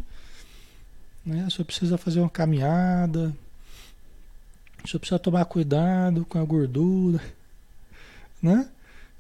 né? 1.26 1.48
Você 1.50 1.64
precisa 1.64 1.98
fazer 1.98 2.20
uma 2.20 2.30
caminhada, 2.30 3.36
você 4.86 5.00
precisa 5.00 5.18
tomar 5.18 5.44
cuidado 5.46 6.24
com 6.24 6.38
a 6.38 6.46
gordura, 6.46 7.20
né? 8.40 8.70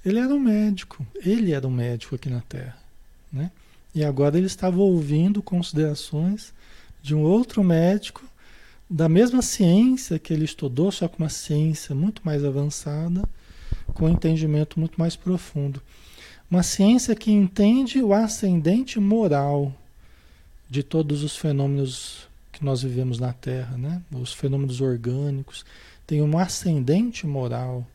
Ele 0.05 0.19
era 0.19 0.31
um 0.31 0.39
médico, 0.39 1.03
ele 1.15 1.51
era 1.51 1.67
um 1.67 1.71
médico 1.71 2.13
aqui 2.13 2.29
na 2.29 2.41
Terra, 2.41 2.77
né? 3.33 3.49
E 3.95 4.03
agora 4.03 4.37
ele 4.37 4.45
estava 4.45 4.77
ouvindo 4.77 5.41
considerações 5.41 6.53
de 7.01 7.15
um 7.15 7.23
outro 7.23 7.63
médico 7.63 8.28
da 8.89 9.07
mesma 9.07 9.41
ciência 9.41 10.17
que 10.17 10.33
ele 10.33 10.45
estudou, 10.45 10.91
só 10.91 11.07
com 11.07 11.21
uma 11.21 11.29
ciência 11.29 11.93
muito 11.93 12.21
mais 12.25 12.43
avançada, 12.43 13.27
com 13.93 14.05
um 14.05 14.09
entendimento 14.09 14.79
muito 14.79 14.99
mais 14.99 15.15
profundo. 15.15 15.81
Uma 16.49 16.63
ciência 16.63 17.15
que 17.15 17.31
entende 17.31 18.01
o 18.01 18.13
ascendente 18.13 18.99
moral 18.99 19.71
de 20.67 20.81
todos 20.81 21.23
os 21.23 21.37
fenômenos 21.37 22.27
que 22.51 22.65
nós 22.65 22.81
vivemos 22.81 23.19
na 23.19 23.31
Terra, 23.31 23.77
né? 23.77 24.01
Os 24.11 24.33
fenômenos 24.33 24.81
orgânicos 24.81 25.63
têm 26.07 26.21
um 26.23 26.37
ascendente 26.37 27.27
moral 27.27 27.85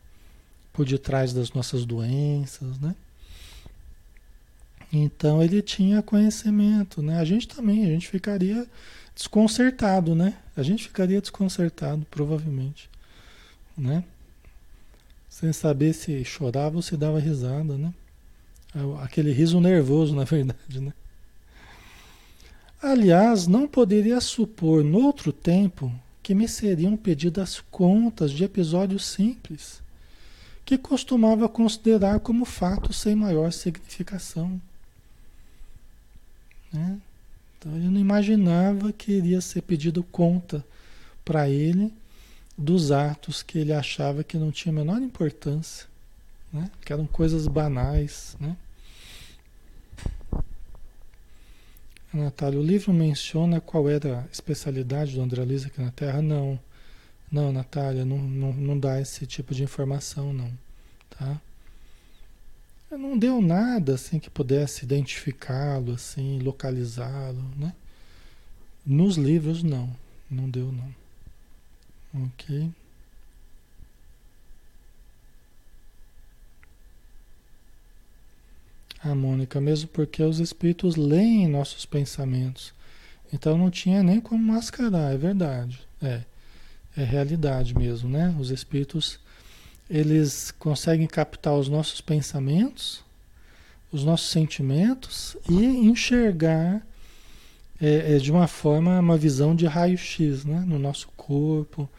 por 0.71 0.85
detrás 0.85 1.33
das 1.33 1.51
nossas 1.51 1.85
doenças, 1.85 2.79
né? 2.79 2.95
Então 4.93 5.43
ele 5.43 5.61
tinha 5.61 6.01
conhecimento, 6.01 7.01
né? 7.01 7.19
A 7.19 7.25
gente 7.25 7.47
também, 7.47 7.83
a 7.83 7.89
gente 7.89 8.07
ficaria 8.07 8.65
desconcertado, 9.15 10.13
né? 10.13 10.37
A 10.55 10.61
gente 10.61 10.83
ficaria 10.83 11.21
desconcertado, 11.21 12.05
provavelmente, 12.11 12.89
né? 13.77 14.03
Sem 15.29 15.51
saber 15.53 15.93
se 15.93 16.23
chorava 16.23 16.75
ou 16.75 16.81
se 16.81 16.97
dava 16.97 17.19
risada, 17.19 17.77
né? 17.77 17.93
Aquele 19.01 19.31
riso 19.31 19.59
nervoso, 19.61 20.13
na 20.15 20.23
verdade, 20.25 20.81
né? 20.81 20.93
Aliás, 22.81 23.47
não 23.47 23.67
poderia 23.67 24.19
supor, 24.21 24.83
noutro 24.83 25.31
tempo, 25.31 25.91
que 26.21 26.35
me 26.35 26.47
seriam 26.47 26.95
pedidas 26.97 27.63
contas 27.71 28.31
de 28.31 28.43
episódios 28.43 29.05
simples 29.05 29.81
que 30.65 30.77
costumava 30.77 31.47
considerar 31.47 32.19
como 32.19 32.43
fato 32.43 32.91
sem 32.91 33.15
maior 33.15 33.53
significação. 33.53 34.59
Né? 36.73 36.99
Então 37.65 37.75
ele 37.75 37.89
não 37.89 37.99
imaginava 37.99 38.93
que 38.93 39.11
iria 39.11 39.41
ser 39.41 39.63
pedido 39.63 40.03
conta 40.03 40.63
para 41.23 41.49
ele 41.49 41.91
dos 42.55 42.91
atos 42.91 43.41
que 43.41 43.57
ele 43.57 43.73
achava 43.73 44.23
que 44.23 44.37
não 44.37 44.51
tinha 44.51 44.71
a 44.71 44.75
menor 44.75 45.01
importância, 45.01 45.87
né? 46.53 46.69
que 46.85 46.93
eram 46.93 47.07
coisas 47.07 47.47
banais. 47.47 48.37
Né? 48.39 48.55
Natália, 52.13 52.59
o 52.59 52.63
livro 52.63 52.93
menciona 52.93 53.59
qual 53.59 53.89
era 53.89 54.19
a 54.19 54.31
especialidade 54.31 55.15
do 55.15 55.21
André 55.21 55.43
Luiz 55.43 55.65
aqui 55.65 55.81
na 55.81 55.91
Terra? 55.91 56.21
Não. 56.21 56.59
Não, 57.31 57.51
Natália, 57.51 58.05
não, 58.05 58.19
não, 58.19 58.53
não 58.53 58.79
dá 58.79 59.01
esse 59.01 59.25
tipo 59.25 59.55
de 59.55 59.63
informação, 59.63 60.31
não. 60.31 60.51
Tá? 61.09 61.41
Não 62.91 63.17
deu 63.17 63.41
nada 63.41 63.95
assim 63.95 64.19
que 64.19 64.29
pudesse 64.29 64.85
identificá-lo, 64.85 65.93
assim, 65.93 66.39
localizá-lo, 66.39 67.43
né? 67.57 67.73
Nos 68.85 69.17
livros 69.17 69.63
não, 69.63 69.93
não 70.29 70.49
deu 70.49 70.71
não. 70.71 70.95
Ok. 72.25 72.71
A 78.99 79.09
ah, 79.11 79.15
Mônica, 79.15 79.59
mesmo 79.61 79.87
porque 79.89 80.23
os 80.23 80.39
espíritos 80.39 80.95
leem 80.95 81.47
nossos 81.47 81.85
pensamentos. 81.85 82.73
Então 83.31 83.57
não 83.57 83.69
tinha 83.69 84.01
nem 84.01 84.19
como 84.21 84.43
mascarar, 84.53 85.13
é 85.13 85.17
verdade. 85.17 85.79
É. 86.01 86.23
É 86.97 87.03
realidade 87.03 87.77
mesmo, 87.77 88.09
né? 88.09 88.33
Os 88.39 88.51
espíritos 88.51 89.19
eles 89.89 90.51
conseguem 90.51 91.07
captar 91.07 91.53
os 91.53 91.69
nossos 91.69 92.01
pensamentos, 92.01 93.03
os 93.91 94.03
nossos 94.03 94.29
sentimentos 94.29 95.37
e 95.49 95.63
enxergar 95.63 96.85
é, 97.79 98.15
é, 98.15 98.17
de 98.17 98.31
uma 98.31 98.47
forma, 98.47 98.99
uma 98.99 99.17
visão 99.17 99.55
de 99.55 99.65
raio-x 99.65 100.45
né? 100.45 100.63
no 100.65 100.79
nosso 100.79 101.07
corpo, 101.15 101.89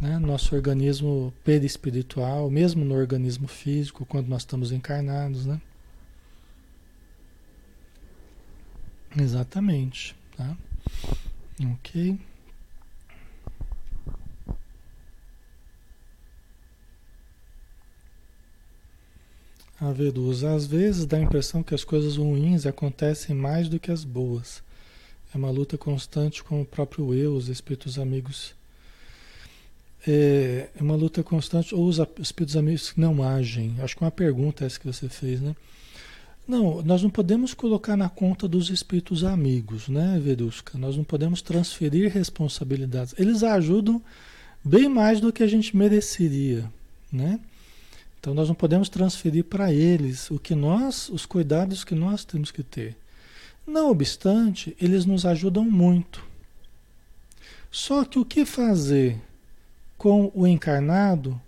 né? 0.00 0.18
nosso 0.18 0.54
organismo 0.54 1.32
perispiritual, 1.44 2.50
mesmo 2.50 2.84
no 2.84 2.94
organismo 2.94 3.46
físico, 3.46 4.04
quando 4.06 4.28
nós 4.28 4.42
estamos 4.42 4.72
encarnados. 4.72 5.46
Né? 5.46 5.60
Exatamente. 9.16 10.16
Tá? 10.36 10.56
Ok. 11.72 12.18
A 19.82 19.90
Vedusa, 19.90 20.54
às 20.54 20.64
vezes 20.64 21.06
dá 21.06 21.16
a 21.16 21.22
impressão 21.22 21.60
que 21.60 21.74
as 21.74 21.82
coisas 21.82 22.16
ruins 22.16 22.66
acontecem 22.66 23.34
mais 23.34 23.68
do 23.68 23.80
que 23.80 23.90
as 23.90 24.04
boas. 24.04 24.62
É 25.34 25.36
uma 25.36 25.50
luta 25.50 25.76
constante 25.76 26.40
com 26.44 26.62
o 26.62 26.64
próprio 26.64 27.12
eu, 27.12 27.34
os 27.34 27.48
espíritos 27.48 27.98
amigos. 27.98 28.54
É, 30.06 30.68
é 30.78 30.80
uma 30.80 30.94
luta 30.94 31.24
constante, 31.24 31.74
ou 31.74 31.84
os 31.88 31.98
espíritos 32.20 32.56
amigos 32.56 32.92
não 32.96 33.24
agem. 33.24 33.74
Acho 33.80 33.96
que 33.96 34.04
é 34.04 34.06
uma 34.06 34.12
pergunta 34.12 34.64
essa 34.64 34.78
que 34.78 34.86
você 34.86 35.08
fez, 35.08 35.40
né? 35.40 35.56
Não, 36.46 36.80
nós 36.82 37.02
não 37.02 37.10
podemos 37.10 37.52
colocar 37.52 37.96
na 37.96 38.08
conta 38.08 38.46
dos 38.46 38.70
espíritos 38.70 39.24
amigos, 39.24 39.88
né, 39.88 40.20
Verusca? 40.22 40.78
Nós 40.78 40.96
não 40.96 41.02
podemos 41.02 41.42
transferir 41.42 42.12
responsabilidades. 42.12 43.16
Eles 43.18 43.42
ajudam 43.42 44.00
bem 44.64 44.88
mais 44.88 45.20
do 45.20 45.32
que 45.32 45.42
a 45.42 45.48
gente 45.48 45.76
mereceria, 45.76 46.70
né? 47.10 47.40
Então 48.22 48.32
nós 48.32 48.46
não 48.46 48.54
podemos 48.54 48.88
transferir 48.88 49.42
para 49.46 49.72
eles 49.72 50.30
o 50.30 50.38
que 50.38 50.54
nós, 50.54 51.08
os 51.08 51.26
cuidados 51.26 51.82
que 51.82 51.92
nós 51.92 52.24
temos 52.24 52.52
que 52.52 52.62
ter. 52.62 52.96
Não 53.66 53.90
obstante, 53.90 54.76
eles 54.80 55.04
nos 55.04 55.26
ajudam 55.26 55.64
muito. 55.64 56.24
Só 57.68 58.04
que 58.04 58.20
o 58.20 58.24
que 58.24 58.44
fazer 58.44 59.20
com 59.98 60.30
o 60.36 60.46
encarnado 60.46 61.40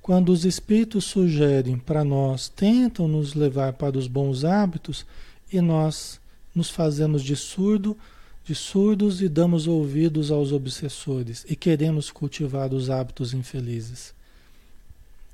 quando 0.00 0.30
os 0.30 0.46
espíritos 0.46 1.04
sugerem 1.04 1.76
para 1.78 2.02
nós, 2.02 2.48
tentam 2.48 3.06
nos 3.06 3.34
levar 3.34 3.74
para 3.74 3.98
os 3.98 4.06
bons 4.06 4.44
hábitos 4.44 5.04
e 5.52 5.60
nós 5.60 6.18
nos 6.54 6.70
fazemos 6.70 7.22
de 7.22 7.36
surdo, 7.36 7.98
de 8.46 8.54
surdos 8.54 9.20
e 9.20 9.28
damos 9.28 9.66
ouvidos 9.66 10.30
aos 10.30 10.52
obsessores 10.52 11.44
e 11.50 11.54
queremos 11.54 12.10
cultivar 12.10 12.72
os 12.72 12.88
hábitos 12.88 13.34
infelizes? 13.34 14.14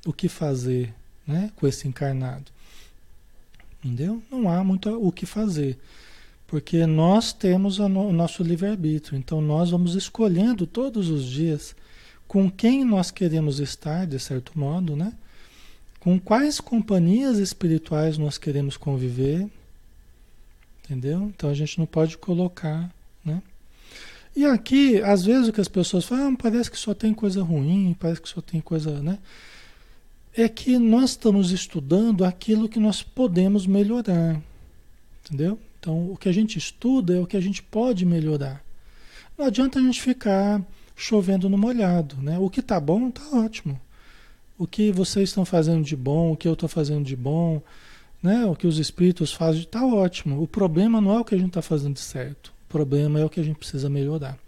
O 0.06 0.12
que 0.12 0.28
fazer 0.28 0.94
né, 1.26 1.50
com 1.56 1.66
esse 1.66 1.86
encarnado. 1.86 2.50
Entendeu? 3.82 4.22
Não 4.30 4.50
há 4.50 4.62
muito 4.62 4.90
o 4.90 5.10
que 5.10 5.24
fazer. 5.24 5.78
Porque 6.46 6.84
nós 6.84 7.32
temos 7.32 7.78
o 7.78 7.88
nosso 7.88 8.42
livre-arbítrio. 8.42 9.16
Então 9.16 9.40
nós 9.40 9.70
vamos 9.70 9.94
escolhendo 9.94 10.66
todos 10.66 11.08
os 11.08 11.24
dias 11.24 11.74
com 12.26 12.50
quem 12.50 12.84
nós 12.84 13.10
queremos 13.10 13.58
estar, 13.58 14.06
de 14.06 14.18
certo 14.18 14.58
modo, 14.58 14.94
né? 14.94 15.12
Com 15.98 16.18
quais 16.18 16.60
companhias 16.60 17.38
espirituais 17.38 18.18
nós 18.18 18.36
queremos 18.36 18.76
conviver. 18.76 19.48
Entendeu? 20.84 21.32
Então 21.34 21.48
a 21.48 21.54
gente 21.54 21.78
não 21.78 21.86
pode 21.86 22.18
colocar, 22.18 22.92
né? 23.24 23.42
E 24.34 24.44
aqui, 24.44 25.00
às 25.02 25.24
vezes 25.24 25.48
o 25.48 25.52
que 25.52 25.60
as 25.60 25.68
pessoas 25.68 26.04
falam, 26.04 26.32
ah, 26.32 26.36
parece 26.40 26.70
que 26.70 26.78
só 26.78 26.94
tem 26.94 27.14
coisa 27.14 27.42
ruim, 27.42 27.96
parece 27.98 28.20
que 28.20 28.28
só 28.28 28.40
tem 28.40 28.60
coisa, 28.60 29.00
né? 29.02 29.18
É 30.36 30.48
que 30.48 30.78
nós 30.78 31.10
estamos 31.10 31.50
estudando 31.50 32.24
aquilo 32.24 32.68
que 32.68 32.78
nós 32.78 33.02
podemos 33.02 33.66
melhorar. 33.66 34.40
Entendeu? 35.24 35.58
Então, 35.78 36.10
o 36.10 36.16
que 36.16 36.28
a 36.28 36.32
gente 36.32 36.58
estuda 36.58 37.16
é 37.16 37.20
o 37.20 37.26
que 37.26 37.36
a 37.36 37.40
gente 37.40 37.62
pode 37.62 38.04
melhorar. 38.04 38.62
Não 39.36 39.46
adianta 39.46 39.78
a 39.78 39.82
gente 39.82 40.00
ficar 40.00 40.62
chovendo 40.94 41.48
no 41.48 41.56
molhado, 41.56 42.16
né? 42.16 42.38
O 42.38 42.50
que 42.50 42.60
tá 42.60 42.78
bom, 42.78 43.10
tá 43.10 43.22
ótimo. 43.32 43.80
O 44.58 44.66
que 44.66 44.92
vocês 44.92 45.30
estão 45.30 45.44
fazendo 45.44 45.82
de 45.82 45.96
bom, 45.96 46.32
o 46.32 46.36
que 46.36 46.46
eu 46.46 46.52
estou 46.52 46.68
fazendo 46.68 47.04
de 47.04 47.16
bom, 47.16 47.62
né? 48.22 48.44
O 48.44 48.54
que 48.54 48.66
os 48.66 48.78
espíritos 48.78 49.32
fazem, 49.32 49.64
tá 49.64 49.84
ótimo. 49.84 50.42
O 50.42 50.46
problema 50.46 51.00
não 51.00 51.16
é 51.16 51.20
o 51.20 51.24
que 51.24 51.34
a 51.34 51.38
gente 51.38 51.48
está 51.48 51.62
fazendo 51.62 51.94
de 51.94 52.00
certo. 52.00 52.52
O 52.68 52.70
problema 52.70 53.18
é 53.18 53.24
o 53.24 53.30
que 53.30 53.40
a 53.40 53.42
gente 53.42 53.56
precisa 53.56 53.88
melhorar. 53.88 54.38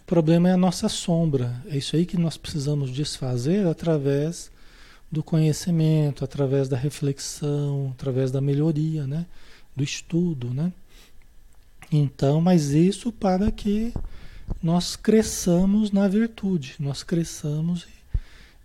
O 0.00 0.04
problema 0.04 0.48
é 0.48 0.52
a 0.52 0.56
nossa 0.56 0.88
sombra. 0.88 1.62
É 1.70 1.76
isso 1.76 1.94
aí 1.94 2.04
que 2.04 2.16
nós 2.16 2.36
precisamos 2.36 2.90
desfazer 2.90 3.66
através 3.66 4.50
do 5.10 5.22
conhecimento, 5.22 6.24
através 6.24 6.68
da 6.68 6.76
reflexão, 6.76 7.92
através 7.94 8.30
da 8.30 8.40
melhoria, 8.40 9.06
né? 9.06 9.26
Do 9.74 9.82
estudo, 9.82 10.52
né? 10.52 10.72
Então, 11.90 12.40
mas 12.40 12.70
isso 12.70 13.10
para 13.10 13.50
que 13.50 13.94
nós 14.62 14.96
cresçamos 14.96 15.90
na 15.90 16.06
virtude, 16.06 16.76
nós 16.78 17.02
cresçamos 17.02 17.86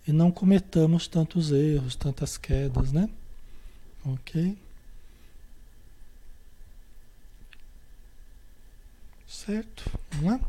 e, 0.06 0.10
e 0.10 0.12
não 0.12 0.30
cometamos 0.30 1.06
tantos 1.06 1.50
erros, 1.50 1.96
tantas 1.96 2.36
quedas, 2.36 2.92
né? 2.92 3.08
Ok? 4.04 4.56
Certo? 9.26 9.90
Vamos 10.12 10.32
lá? 10.32 10.40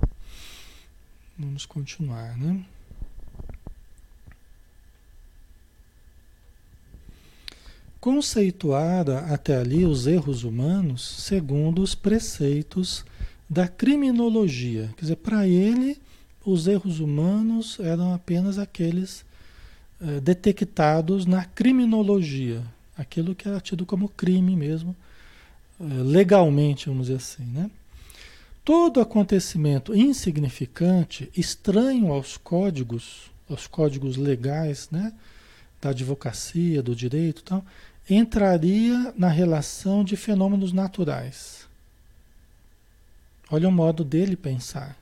Vamos 1.37 1.65
continuar, 1.65 2.37
né? 2.37 2.65
Conceituara 8.05 9.21
até 9.33 9.57
ali 9.57 9.83
os 9.83 10.05
erros 10.05 10.43
humanos 10.43 11.23
segundo 11.23 11.81
os 11.81 11.95
preceitos 11.95 13.03
da 13.49 13.67
criminologia. 13.67 14.93
Quer 14.95 15.01
dizer, 15.01 15.15
para 15.15 15.47
ele, 15.47 15.99
os 16.45 16.67
erros 16.67 16.99
humanos 16.99 17.79
eram 17.79 18.13
apenas 18.13 18.59
aqueles 18.59 19.25
eh, 19.99 20.19
detectados 20.19 21.25
na 21.25 21.45
criminologia, 21.45 22.61
aquilo 22.95 23.33
que 23.33 23.47
era 23.47 23.59
tido 23.59 23.87
como 23.87 24.07
crime 24.07 24.55
mesmo, 24.55 24.95
eh, 25.81 25.83
legalmente, 26.03 26.89
vamos 26.89 27.07
dizer 27.07 27.17
assim, 27.17 27.45
né? 27.45 27.71
Todo 28.63 29.01
acontecimento 29.01 29.95
insignificante, 29.95 31.27
estranho 31.35 32.13
aos 32.13 32.37
códigos, 32.37 33.31
aos 33.49 33.65
códigos 33.65 34.15
legais, 34.15 34.89
né, 34.91 35.11
da 35.81 35.89
advocacia, 35.89 36.83
do 36.83 36.95
direito, 36.95 37.41
tal, 37.43 37.65
entraria 38.09 39.13
na 39.17 39.27
relação 39.27 40.03
de 40.03 40.15
fenômenos 40.15 40.71
naturais. 40.71 41.67
Olha 43.49 43.69
o 43.69 43.71
modo 43.71 44.03
dele 44.03 44.35
pensar. 44.35 44.97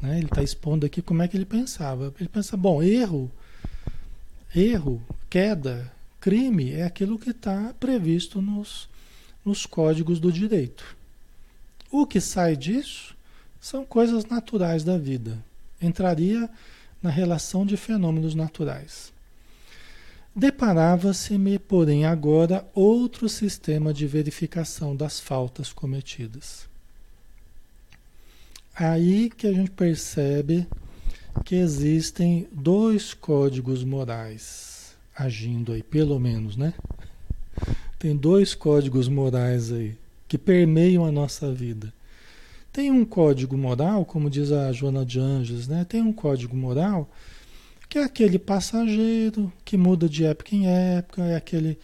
Né? 0.00 0.18
Ele 0.18 0.26
está 0.26 0.42
expondo 0.42 0.86
aqui 0.86 1.02
como 1.02 1.22
é 1.22 1.28
que 1.28 1.36
ele 1.36 1.44
pensava. 1.44 2.12
Ele 2.18 2.28
pensa, 2.28 2.56
bom, 2.56 2.82
erro, 2.82 3.30
erro, 4.54 5.02
queda, 5.28 5.92
crime 6.20 6.72
é 6.72 6.84
aquilo 6.84 7.18
que 7.18 7.30
está 7.30 7.74
previsto 7.78 8.40
nos, 8.40 8.88
nos 9.44 9.66
códigos 9.66 10.20
do 10.20 10.32
direito. 10.32 10.96
O 11.90 12.06
que 12.06 12.20
sai 12.20 12.56
disso 12.56 13.16
são 13.60 13.84
coisas 13.84 14.24
naturais 14.26 14.84
da 14.84 14.98
vida. 14.98 15.38
Entraria 15.80 16.48
na 17.02 17.10
relação 17.10 17.64
de 17.64 17.76
fenômenos 17.76 18.34
naturais. 18.34 19.12
Deparava-se-me, 20.38 21.58
porém, 21.58 22.04
agora 22.04 22.64
outro 22.72 23.28
sistema 23.28 23.92
de 23.92 24.06
verificação 24.06 24.94
das 24.94 25.18
faltas 25.18 25.72
cometidas. 25.72 26.68
Aí 28.72 29.30
que 29.30 29.48
a 29.48 29.52
gente 29.52 29.72
percebe 29.72 30.64
que 31.44 31.56
existem 31.56 32.46
dois 32.52 33.12
códigos 33.12 33.82
morais 33.82 34.94
agindo 35.12 35.72
aí, 35.72 35.82
pelo 35.82 36.20
menos, 36.20 36.56
né? 36.56 36.72
Tem 37.98 38.16
dois 38.16 38.54
códigos 38.54 39.08
morais 39.08 39.72
aí 39.72 39.96
que 40.28 40.38
permeiam 40.38 41.04
a 41.04 41.10
nossa 41.10 41.52
vida. 41.52 41.92
Tem 42.72 42.92
um 42.92 43.04
código 43.04 43.58
moral, 43.58 44.04
como 44.04 44.30
diz 44.30 44.52
a 44.52 44.70
Joana 44.70 45.04
de 45.04 45.18
Anjos, 45.18 45.66
né? 45.66 45.84
Tem 45.84 46.00
um 46.00 46.12
código 46.12 46.56
moral 46.56 47.10
que 47.88 47.98
é 47.98 48.04
aquele 48.04 48.38
passageiro 48.38 49.52
que 49.64 49.76
muda 49.76 50.08
de 50.08 50.24
época 50.24 50.54
em 50.54 50.66
época, 50.66 51.22
é 51.22 51.36
aquele 51.36 51.78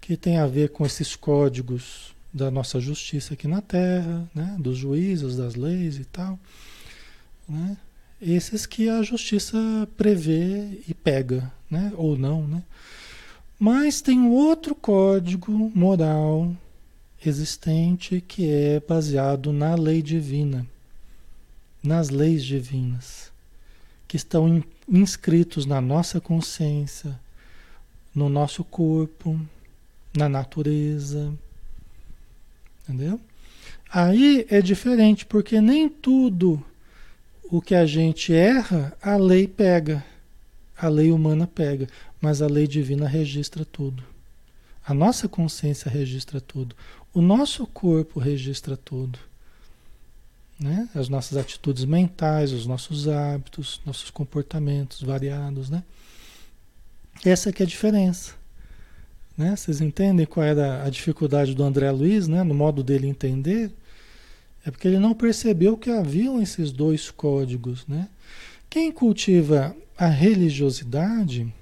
que 0.00 0.16
tem 0.16 0.38
a 0.38 0.46
ver 0.46 0.70
com 0.70 0.86
esses 0.86 1.14
códigos 1.14 2.14
da 2.32 2.50
nossa 2.50 2.80
justiça 2.80 3.34
aqui 3.34 3.46
na 3.46 3.60
Terra, 3.60 4.28
né? 4.34 4.56
dos 4.58 4.78
juízes, 4.78 5.36
das 5.36 5.54
leis 5.54 5.98
e 5.98 6.04
tal. 6.04 6.38
Né? 7.48 7.76
Esses 8.20 8.66
que 8.66 8.88
a 8.88 9.02
justiça 9.02 9.58
prevê 9.96 10.80
e 10.88 10.94
pega, 10.94 11.52
né? 11.70 11.92
ou 11.96 12.16
não. 12.16 12.46
Né? 12.46 12.62
Mas 13.58 14.00
tem 14.00 14.18
um 14.18 14.30
outro 14.30 14.74
código 14.74 15.70
moral 15.74 16.54
existente 17.24 18.24
que 18.26 18.48
é 18.48 18.80
baseado 18.80 19.52
na 19.52 19.74
lei 19.74 20.00
divina, 20.00 20.66
nas 21.82 22.08
leis 22.08 22.42
divinas, 22.44 23.29
que 24.10 24.16
estão 24.16 24.60
inscritos 24.88 25.64
na 25.64 25.80
nossa 25.80 26.20
consciência, 26.20 27.18
no 28.12 28.28
nosso 28.28 28.64
corpo, 28.64 29.40
na 30.12 30.28
natureza 30.28 31.32
Entendeu? 32.90 33.20
Aí 33.88 34.44
é 34.50 34.60
diferente, 34.60 35.24
porque 35.24 35.60
nem 35.60 35.88
tudo 35.88 36.60
o 37.44 37.62
que 37.62 37.72
a 37.72 37.86
gente 37.86 38.34
erra, 38.34 38.96
a 39.00 39.16
lei 39.16 39.46
pega. 39.46 40.04
A 40.76 40.88
lei 40.88 41.12
humana 41.12 41.46
pega, 41.46 41.86
mas 42.20 42.42
a 42.42 42.48
lei 42.48 42.66
divina 42.66 43.06
registra 43.06 43.64
tudo. 43.64 44.02
A 44.84 44.92
nossa 44.92 45.28
consciência 45.28 45.88
registra 45.88 46.40
tudo. 46.40 46.74
O 47.14 47.20
nosso 47.20 47.64
corpo 47.64 48.18
registra 48.18 48.76
tudo. 48.76 49.20
Né? 50.60 50.88
As 50.94 51.08
nossas 51.08 51.38
atitudes 51.38 51.86
mentais, 51.86 52.52
os 52.52 52.66
nossos 52.66 53.08
hábitos, 53.08 53.80
nossos 53.86 54.10
comportamentos 54.10 55.02
variados, 55.02 55.70
né? 55.70 55.82
Essa 57.24 57.50
que 57.50 57.62
é 57.62 57.66
a 57.66 57.68
diferença. 57.68 58.34
Né? 59.36 59.56
Vocês 59.56 59.80
entendem 59.80 60.26
qual 60.26 60.44
era 60.44 60.84
a 60.84 60.90
dificuldade 60.90 61.54
do 61.54 61.62
André 61.62 61.90
Luiz, 61.90 62.28
né? 62.28 62.42
no 62.42 62.54
modo 62.54 62.82
dele 62.82 63.06
entender? 63.06 63.70
É 64.64 64.70
porque 64.70 64.86
ele 64.86 64.98
não 64.98 65.14
percebeu 65.14 65.76
que 65.76 65.90
haviam 65.90 66.42
esses 66.42 66.70
dois 66.70 67.10
códigos. 67.10 67.86
Né? 67.86 68.08
Quem 68.68 68.92
cultiva 68.92 69.74
a 69.96 70.06
religiosidade, 70.06 71.52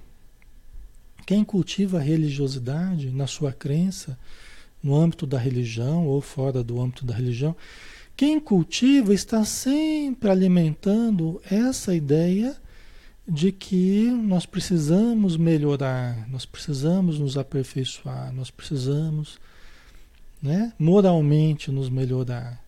quem 1.25 1.45
cultiva 1.45 1.99
a 1.99 2.03
religiosidade 2.03 3.11
na 3.11 3.29
sua 3.29 3.53
crença, 3.53 4.19
no 4.83 4.95
âmbito 4.95 5.27
da 5.27 5.39
religião 5.39 6.07
ou 6.07 6.21
fora 6.21 6.63
do 6.63 6.81
âmbito 6.81 7.05
da 7.05 7.15
religião, 7.15 7.55
quem 8.19 8.41
cultiva 8.41 9.15
está 9.15 9.45
sempre 9.45 10.29
alimentando 10.29 11.41
essa 11.49 11.95
ideia 11.95 12.57
de 13.29 13.53
que 13.53 14.11
nós 14.11 14.45
precisamos 14.45 15.37
melhorar, 15.37 16.29
nós 16.29 16.45
precisamos 16.45 17.21
nos 17.21 17.39
aperfeiçoar, 17.39 18.35
nós 18.35 18.51
precisamos 18.51 19.39
né, 20.43 20.73
moralmente 20.77 21.71
nos 21.71 21.89
melhorar, 21.89 22.61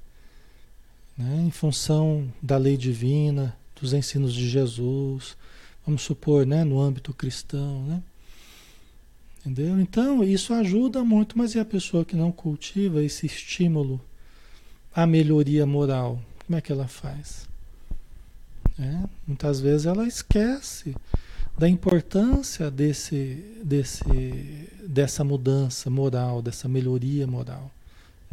né, 1.19 1.43
em 1.45 1.51
função 1.51 2.33
da 2.41 2.57
lei 2.57 2.77
divina, 2.77 3.57
dos 3.75 3.93
ensinos 3.93 4.33
de 4.33 4.49
Jesus, 4.49 5.37
vamos 5.85 6.03
supor, 6.03 6.47
né, 6.47 6.63
no 6.63 6.81
âmbito 6.81 7.13
cristão, 7.13 7.83
né? 7.87 8.03
Entendeu? 9.41 9.81
Então, 9.81 10.23
isso 10.23 10.55
ajuda 10.55 11.03
muito, 11.03 11.37
mas 11.37 11.57
e 11.57 11.59
a 11.59 11.65
pessoa 11.65 12.05
que 12.05 12.15
não 12.15 12.31
cultiva 12.31 13.03
esse 13.03 13.27
estímulo 13.27 14.01
à 14.95 15.07
melhoria 15.07 15.67
moral? 15.67 16.21
Como 16.47 16.59
é 16.59 16.61
que 16.61 16.73
ela 16.73 16.89
faz? 16.89 17.49
É, 18.79 19.09
muitas 19.27 19.61
vezes 19.61 19.87
ela 19.87 20.07
esquece 20.07 20.95
da 21.59 21.69
importância 21.69 22.71
desse, 22.71 23.45
desse, 23.63 24.69
dessa 24.87 25.23
mudança 25.23 25.91
moral, 25.91 26.41
dessa 26.41 26.67
melhoria 26.67 27.27
moral. 27.27 27.71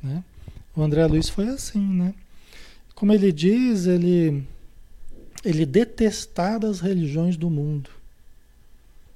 Né? 0.01 0.23
O 0.75 0.81
André 0.81 1.05
Luiz 1.05 1.27
foi 1.27 1.47
assim, 1.49 1.79
né? 1.79 2.13
Como 2.95 3.11
ele 3.11 3.31
diz, 3.31 3.85
ele, 3.85 4.43
ele 5.43 5.65
detestava 5.65 6.69
as 6.69 6.79
religiões 6.79 7.35
do 7.35 7.49
mundo. 7.49 7.89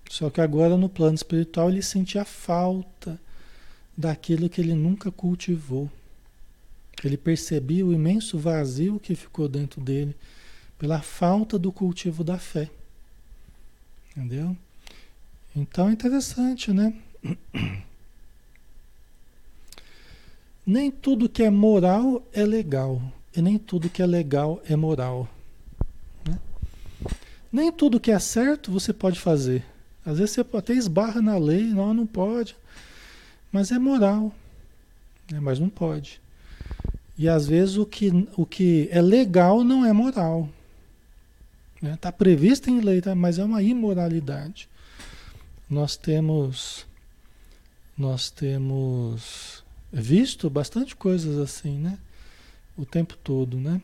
Só 0.10 0.30
que 0.30 0.42
agora 0.42 0.76
no 0.76 0.90
plano 0.90 1.16
espiritual 1.16 1.70
ele 1.70 1.82
sentia 1.82 2.26
falta 2.26 3.18
daquilo 3.98 4.50
que 4.50 4.60
ele 4.60 4.74
nunca 4.74 5.10
cultivou. 5.10 5.90
Ele 7.08 7.18
percebia 7.18 7.86
o 7.86 7.94
imenso 7.94 8.38
vazio 8.38 9.00
que 9.00 9.16
ficou 9.16 9.48
dentro 9.48 9.82
dele 9.82 10.16
pela 10.78 11.02
falta 11.02 11.58
do 11.58 11.72
cultivo 11.72 12.24
da 12.24 12.38
fé. 12.38 12.70
Entendeu? 14.16 14.56
Então 15.56 15.90
é 15.90 15.92
interessante, 15.92 16.72
né? 16.72 16.94
nem 20.66 20.92
tudo 20.92 21.28
que 21.30 21.44
é 21.44 21.50
moral 21.50 22.26
é 22.32 22.46
legal. 22.46 23.02
E 23.36 23.42
nem 23.42 23.58
tudo 23.58 23.90
que 23.90 24.02
é 24.02 24.06
legal 24.06 24.62
é 24.68 24.76
moral. 24.76 25.28
Né? 26.28 26.40
Nem 27.52 27.72
tudo 27.72 28.00
que 28.00 28.12
é 28.12 28.20
certo 28.20 28.72
você 28.72 28.94
pode 28.94 29.20
fazer. 29.20 29.66
Às 30.06 30.20
vezes 30.20 30.36
você 30.36 30.58
até 30.58 30.74
esbarra 30.74 31.22
na 31.22 31.38
lei, 31.38 31.64
não, 31.64 31.94
não 31.94 32.06
pode. 32.06 32.56
Mas 33.52 33.72
é 33.72 33.80
moral. 33.80 34.34
Né? 35.32 35.40
Mas 35.40 35.60
não 35.60 35.70
pode. 35.70 36.21
E 37.18 37.28
às 37.30 37.48
vezes 37.48 37.78
o 37.78 37.86
que, 37.86 38.28
o 38.36 38.46
que 38.46 38.88
é 38.92 39.02
legal 39.02 39.64
não 39.64 39.86
é 39.86 39.94
moral. 39.94 40.50
Está 41.76 41.88
né? 41.88 41.98
Tá 42.00 42.12
previsto 42.12 42.70
em 42.70 42.80
lei, 42.80 43.02
tá? 43.02 43.16
mas 43.16 43.40
é 43.40 43.44
uma 43.44 43.62
imoralidade. 43.62 44.70
Nós 45.70 45.96
temos, 45.96 46.86
nós 47.98 48.30
temos 48.30 49.64
visto 49.92 50.50
bastante 50.50 50.96
coisas 50.96 51.38
assim, 51.38 51.78
né? 51.78 51.98
O 52.78 52.86
tempo 52.86 53.18
todo, 53.18 53.58
né? 53.58 53.82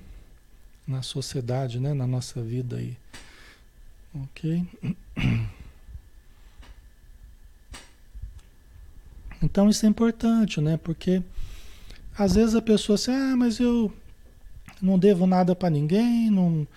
Na 0.87 1.01
sociedade, 1.01 1.79
né? 1.79 1.93
Na 1.93 2.07
nossa 2.07 2.41
vida 2.41 2.77
aí. 2.77 2.97
Ok? 4.13 4.65
Então 9.41 9.69
isso 9.69 9.85
é 9.85 9.89
importante, 9.89 10.59
né? 10.59 10.77
Porque 10.77 11.21
às 12.17 12.35
vezes 12.35 12.55
a 12.55 12.61
pessoa 12.61 12.95
assim, 12.95 13.11
ah, 13.11 13.35
mas 13.37 13.59
eu 13.59 13.91
não 14.81 14.97
devo 14.97 15.27
nada 15.27 15.55
para 15.55 15.69
ninguém, 15.69 16.29
não, 16.29 16.67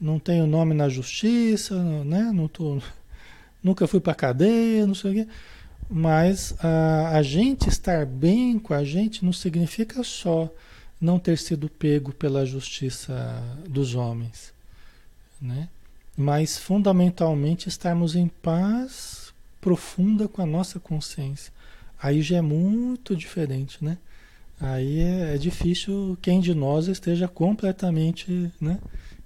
não 0.00 0.18
tenho 0.18 0.46
nome 0.46 0.74
na 0.74 0.88
justiça, 0.88 1.82
né? 2.04 2.30
Não 2.34 2.48
tô, 2.48 2.80
nunca 3.62 3.86
fui 3.86 4.00
para 4.00 4.14
cadeia, 4.14 4.86
não 4.86 4.94
sei 4.94 5.10
o 5.10 5.14
quê. 5.14 5.28
Mas 5.88 6.54
a, 6.62 7.16
a 7.16 7.22
gente 7.22 7.68
estar 7.68 8.04
bem 8.06 8.58
com 8.58 8.74
a 8.74 8.84
gente 8.84 9.24
não 9.24 9.32
significa 9.32 10.02
só 10.02 10.50
não 11.00 11.18
ter 11.18 11.38
sido 11.38 11.68
pego 11.68 12.12
pela 12.12 12.46
justiça 12.46 13.42
dos 13.68 13.94
homens, 13.94 14.52
né? 15.40 15.68
Mas 16.16 16.56
fundamentalmente 16.56 17.68
estarmos 17.68 18.14
em 18.14 18.28
paz 18.28 19.32
profunda 19.60 20.28
com 20.28 20.42
a 20.42 20.46
nossa 20.46 20.78
consciência. 20.78 21.52
Aí 22.00 22.22
já 22.22 22.36
é 22.36 22.42
muito 22.42 23.16
diferente, 23.16 23.82
né? 23.82 23.98
Aí 24.60 25.00
é, 25.00 25.34
é 25.34 25.38
difícil 25.38 26.16
quem 26.22 26.40
de 26.40 26.54
nós 26.54 26.86
esteja 26.86 27.26
completamente, 27.28 28.50
né? 28.60 28.78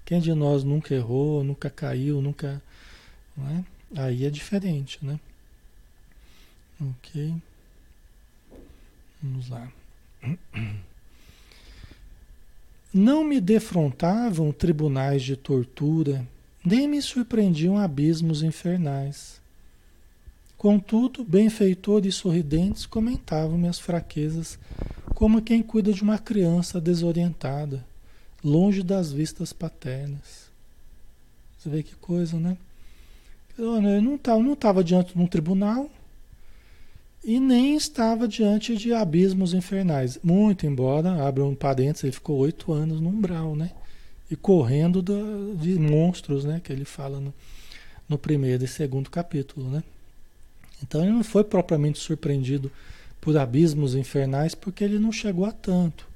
Quem 0.05 0.21
de 0.21 0.33
nós 0.33 0.65
nunca 0.65 0.95
errou, 0.95 1.45
nunca 1.45 1.69
caiu, 1.69 2.23
nunca. 2.23 2.63
Né? 3.37 3.65
Aí 3.95 4.25
é 4.25 4.31
diferente, 4.31 4.99
né? 5.03 5.21
Ok. 6.81 7.35
Vamos 9.23 9.49
lá. 9.49 9.71
Não 12.93 13.23
me 13.23 13.41
defrontavam 13.41 14.51
tribunais 14.51 15.23
de 15.23 15.37
tortura, 15.37 16.27
nem 16.65 16.89
me 16.89 17.03
surpreendiam 17.03 17.77
abismos 17.77 18.43
infernais. 18.43 19.41
Contudo, 20.57 21.23
benfeitores 21.23 22.15
sorridentes 22.15 22.87
comentavam 22.87 23.59
minhas 23.59 23.79
fraquezas, 23.79 24.59
como 25.19 25.43
quem 25.43 25.65
cuida 25.65 25.93
de 25.93 26.01
uma 26.01 26.17
criança 26.17 26.81
desorientada 26.81 27.85
longe 28.45 28.85
das 28.85 29.11
vistas 29.11 29.53
paternas. 29.53 30.49
Você 31.59 31.69
vê 31.69 31.83
que 31.83 31.97
coisa, 31.97 32.39
né? 32.39 32.57
Eu 33.59 33.83
não 34.01 34.15
estava 34.15 34.41
não 34.41 34.53
estava 34.53 34.85
diante 34.85 35.15
de 35.15 35.21
um 35.21 35.27
tribunal 35.27 35.91
e 37.25 37.41
nem 37.41 37.75
estava 37.75 38.29
diante 38.29 38.77
de 38.77 38.93
abismos 38.93 39.55
infernais. 39.55 40.21
Muito 40.23 40.67
embora, 40.67 41.27
abra 41.27 41.45
um 41.45 41.53
parênteses, 41.57 42.05
ele 42.05 42.13
ficou 42.13 42.37
oito 42.37 42.73
anos 42.73 43.01
no 43.01 43.09
umbral, 43.09 43.57
né? 43.57 43.73
E 44.31 44.37
correndo 44.37 45.03
da, 45.03 45.15
de 45.61 45.81
monstros, 45.81 46.45
né? 46.45 46.61
Que 46.63 46.73
ele 46.73 46.85
fala 46.85 47.19
no, 47.19 47.35
no 48.09 48.17
primeiro 48.17 48.65
e 48.65 48.69
segundo 48.69 49.11
capítulo, 49.11 49.69
né? 49.69 49.83
Então 50.81 51.03
ele 51.03 51.11
não 51.11 51.25
foi 51.25 51.43
propriamente 51.43 51.99
surpreendido 51.99 52.71
por 53.29 53.37
abismos 53.37 53.95
infernais 53.95 54.55
porque 54.55 54.83
ele 54.83 54.99
não 54.99 55.13
chegou 55.13 55.45
a 55.45 55.53
tanto. 55.53 56.09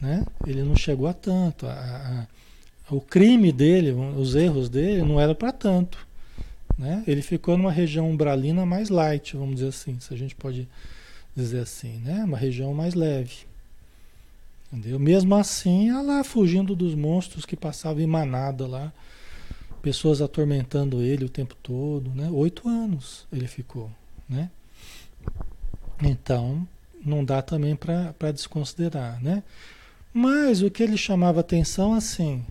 Né? 0.00 0.24
Ele 0.46 0.62
não 0.62 0.74
chegou 0.74 1.06
a 1.06 1.12
tanto. 1.12 1.66
A, 1.66 2.26
a, 2.88 2.94
o 2.94 2.98
crime 2.98 3.52
dele, 3.52 3.92
os 3.92 4.34
erros 4.34 4.70
dele, 4.70 5.02
não 5.02 5.20
era 5.20 5.34
para 5.34 5.52
tanto. 5.52 5.98
Né? 6.78 7.04
Ele 7.06 7.20
ficou 7.20 7.58
numa 7.58 7.70
região 7.70 8.08
umbralina 8.10 8.64
mais 8.64 8.88
light, 8.88 9.36
vamos 9.36 9.56
dizer 9.56 9.68
assim, 9.68 10.00
se 10.00 10.14
a 10.14 10.16
gente 10.16 10.34
pode 10.34 10.66
dizer 11.36 11.60
assim, 11.60 11.98
né? 11.98 12.24
Uma 12.24 12.38
região 12.38 12.72
mais 12.72 12.94
leve. 12.94 13.44
Entendeu? 14.72 14.98
Mesmo 14.98 15.34
assim, 15.34 15.92
lá 15.92 16.24
fugindo 16.24 16.74
dos 16.74 16.94
monstros 16.94 17.44
que 17.44 17.54
passavam 17.54 18.02
em 18.02 18.06
manada 18.06 18.66
lá, 18.66 18.90
pessoas 19.82 20.22
atormentando 20.22 21.02
ele 21.02 21.26
o 21.26 21.28
tempo 21.28 21.54
todo, 21.62 22.10
né? 22.14 22.30
Oito 22.30 22.66
anos 22.66 23.26
ele 23.30 23.46
ficou, 23.46 23.90
né? 24.26 24.48
Então, 26.02 26.66
não 27.04 27.24
dá 27.24 27.40
também 27.40 27.76
para 27.76 28.32
desconsiderar, 28.32 29.22
né? 29.22 29.42
Mas 30.12 30.62
o 30.62 30.70
que 30.70 30.82
ele 30.82 30.96
chamava 30.96 31.40
atenção, 31.40 31.94
assim, 31.94 32.44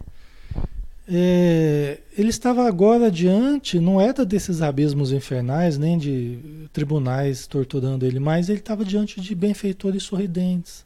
é, 1.08 2.00
ele 2.18 2.30
estava 2.30 2.68
agora 2.68 3.12
diante, 3.12 3.80
não 3.80 4.00
era 4.00 4.26
desses 4.26 4.62
abismos 4.62 5.12
infernais, 5.12 5.78
nem 5.78 5.98
de 5.98 6.40
tribunais 6.72 7.46
torturando 7.46 8.06
ele, 8.06 8.20
mas 8.20 8.50
ele 8.50 8.60
estava 8.60 8.86
diante 8.86 9.20
de 9.20 9.36
benfeitores 9.36 10.04
sorridentes. 10.04 10.86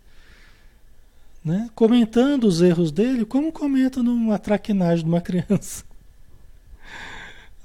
Né? 1.44 1.70
Comentando 1.76 2.46
os 2.46 2.60
erros 2.60 2.92
dele, 2.92 3.24
como 3.24 3.52
comenta 3.52 4.02
numa 4.02 4.40
traquinagem 4.40 5.06
de 5.06 5.10
uma 5.12 5.22
criança. 5.22 5.84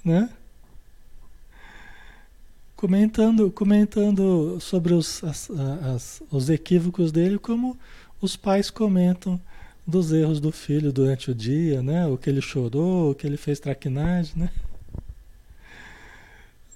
né? 0.04 0.28
Comentando, 2.80 3.50
comentando 3.50 4.58
sobre 4.58 4.94
os, 4.94 5.22
as, 5.22 5.50
as, 5.94 6.22
os 6.30 6.48
equívocos 6.48 7.12
dele, 7.12 7.38
como 7.38 7.76
os 8.22 8.36
pais 8.36 8.70
comentam 8.70 9.38
dos 9.86 10.10
erros 10.12 10.40
do 10.40 10.50
filho 10.50 10.90
durante 10.90 11.30
o 11.30 11.34
dia, 11.34 11.82
né? 11.82 12.06
O 12.06 12.16
que 12.16 12.30
ele 12.30 12.40
chorou, 12.40 13.10
o 13.10 13.14
que 13.14 13.26
ele 13.26 13.36
fez 13.36 13.60
traquinagem, 13.60 14.32
né? 14.34 14.50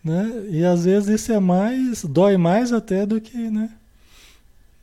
né? 0.04 0.46
E 0.50 0.62
às 0.62 0.84
vezes 0.84 1.08
isso 1.08 1.32
é 1.32 1.40
mais, 1.40 2.04
dói 2.04 2.36
mais 2.36 2.70
até 2.70 3.06
do 3.06 3.18
que, 3.18 3.50
né? 3.50 3.70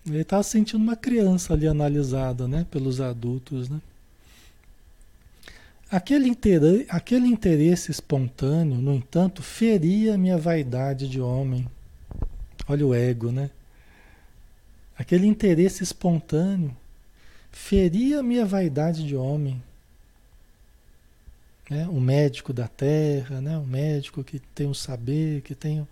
Ele 0.07 0.21
está 0.21 0.41
sentindo 0.41 0.81
uma 0.81 0.95
criança 0.95 1.53
ali 1.53 1.67
analisada, 1.67 2.47
né? 2.47 2.65
Pelos 2.71 2.99
adultos, 2.99 3.69
né? 3.69 3.79
Aquele 5.91 6.29
interesse, 6.29 6.85
aquele 6.89 7.27
interesse 7.27 7.91
espontâneo, 7.91 8.77
no 8.77 8.95
entanto, 8.95 9.43
feria 9.43 10.17
minha 10.17 10.37
vaidade 10.37 11.07
de 11.09 11.19
homem. 11.19 11.67
Olha 12.67 12.87
o 12.87 12.95
ego, 12.95 13.31
né? 13.31 13.49
aquele 15.01 15.25
interesse 15.25 15.83
espontâneo, 15.83 16.75
feria 17.51 18.21
minha 18.21 18.45
vaidade 18.45 19.05
de 19.05 19.15
homem. 19.15 19.61
Né? 21.69 21.87
O 21.89 21.99
médico 21.99 22.53
da 22.53 22.67
terra, 22.67 23.41
né? 23.41 23.57
o 23.57 23.65
médico 23.65 24.23
que 24.23 24.39
tem 24.39 24.67
o 24.67 24.75
saber, 24.75 25.41
que 25.41 25.55
tem 25.55 25.81
o 25.81 25.87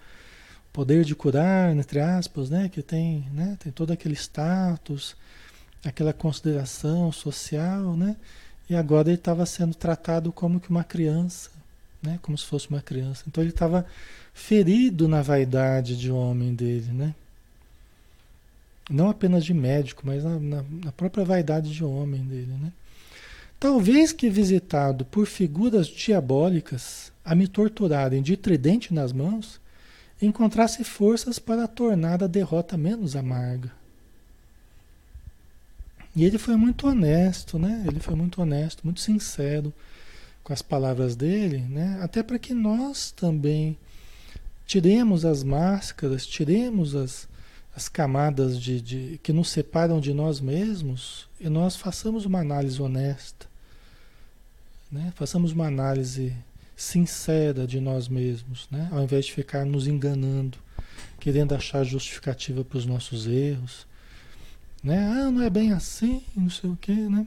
poder 0.71 1.03
de 1.03 1.15
curar, 1.15 1.75
entre 1.75 1.99
aspas, 1.99 2.49
né? 2.49 2.69
que 2.69 2.83
tem, 2.83 3.25
né? 3.33 3.57
tem 3.59 3.71
todo 3.71 3.91
aquele 3.91 4.15
status, 4.15 5.15
aquela 5.83 6.13
consideração 6.13 7.11
social, 7.11 7.95
né? 7.95 8.15
E 8.69 8.75
agora 8.75 9.09
ele 9.09 9.17
estava 9.17 9.45
sendo 9.45 9.73
tratado 9.73 10.31
como 10.31 10.59
que 10.59 10.69
uma 10.69 10.83
criança, 10.83 11.49
né? 12.01 12.19
como 12.21 12.37
se 12.37 12.45
fosse 12.45 12.69
uma 12.69 12.81
criança. 12.81 13.23
Então 13.27 13.43
ele 13.43 13.51
estava 13.51 13.85
ferido 14.33 15.07
na 15.07 15.21
vaidade 15.21 15.97
de 15.97 16.11
homem 16.11 16.53
dele, 16.53 16.91
né? 16.91 17.15
Não 18.89 19.09
apenas 19.09 19.45
de 19.45 19.53
médico, 19.53 20.03
mas 20.05 20.23
na, 20.23 20.39
na, 20.39 20.65
na 20.85 20.91
própria 20.91 21.23
vaidade 21.23 21.71
de 21.71 21.83
homem 21.83 22.23
dele, 22.23 22.53
né? 22.59 22.71
Talvez 23.59 24.13
que 24.13 24.29
visitado 24.29 25.03
por 25.05 25.25
figuras 25.25 25.87
diabólicas 25.87 27.11
a 27.25 27.35
me 27.35 27.47
torturarem 27.47 28.21
de 28.21 28.37
tridente 28.37 28.93
nas 28.93 29.11
mãos, 29.11 29.59
encontrasse 30.21 30.83
forças 30.83 31.37
para 31.37 31.67
tornar 31.67 32.23
a 32.23 32.27
derrota 32.27 32.77
menos 32.77 33.15
amarga. 33.15 33.78
E 36.15 36.25
ele 36.25 36.37
foi 36.37 36.55
muito 36.55 36.87
honesto, 36.87 37.59
né? 37.59 37.83
Ele 37.87 37.99
foi 37.99 38.15
muito 38.15 38.41
honesto, 38.41 38.83
muito 38.83 38.99
sincero 38.99 39.73
com 40.43 40.51
as 40.51 40.61
palavras 40.61 41.15
dele, 41.15 41.59
né? 41.69 41.99
Até 42.01 42.23
para 42.23 42.39
que 42.39 42.53
nós 42.53 43.11
também 43.11 43.77
tiremos 44.69 45.25
as 45.25 45.43
máscaras, 45.43 46.27
tiremos 46.27 46.95
as, 46.95 47.27
as 47.75 47.89
camadas 47.89 48.61
de, 48.61 48.79
de, 48.79 49.19
que 49.23 49.33
nos 49.33 49.49
separam 49.49 49.99
de 49.99 50.13
nós 50.13 50.39
mesmos 50.39 51.27
e 51.39 51.49
nós 51.49 51.75
façamos 51.75 52.23
uma 52.23 52.39
análise 52.39 52.79
honesta, 52.79 53.47
né? 54.91 55.11
façamos 55.15 55.53
uma 55.53 55.65
análise 55.65 56.35
sincera 56.75 57.65
de 57.65 57.79
nós 57.79 58.07
mesmos, 58.07 58.67
né? 58.69 58.87
ao 58.91 59.01
invés 59.01 59.25
de 59.25 59.33
ficar 59.33 59.65
nos 59.65 59.87
enganando, 59.87 60.59
querendo 61.19 61.55
achar 61.55 61.83
justificativa 61.83 62.63
para 62.63 62.77
os 62.77 62.85
nossos 62.85 63.25
erros, 63.25 63.87
né? 64.83 65.07
Ah, 65.07 65.31
não 65.31 65.41
é 65.41 65.49
bem 65.49 65.71
assim, 65.71 66.23
não 66.35 66.49
sei 66.49 66.69
o 66.69 66.77
quê, 66.77 66.93
né? 66.93 67.25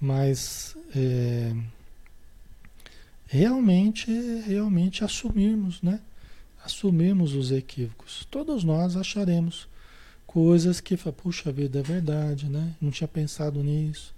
Mas 0.00 0.76
é, 0.94 1.54
realmente, 3.26 4.10
realmente 4.46 5.04
assumirmos, 5.04 5.82
né? 5.82 6.00
Assumirmos 6.64 7.34
os 7.34 7.50
equívocos. 7.50 8.26
Todos 8.30 8.64
nós 8.64 8.96
acharemos 8.96 9.68
coisas 10.26 10.80
que, 10.80 10.96
puxa 10.96 11.50
vida, 11.50 11.80
é 11.80 11.82
verdade, 11.82 12.46
né? 12.46 12.74
Não 12.80 12.90
tinha 12.90 13.08
pensado 13.08 13.62
nisso. 13.62 14.14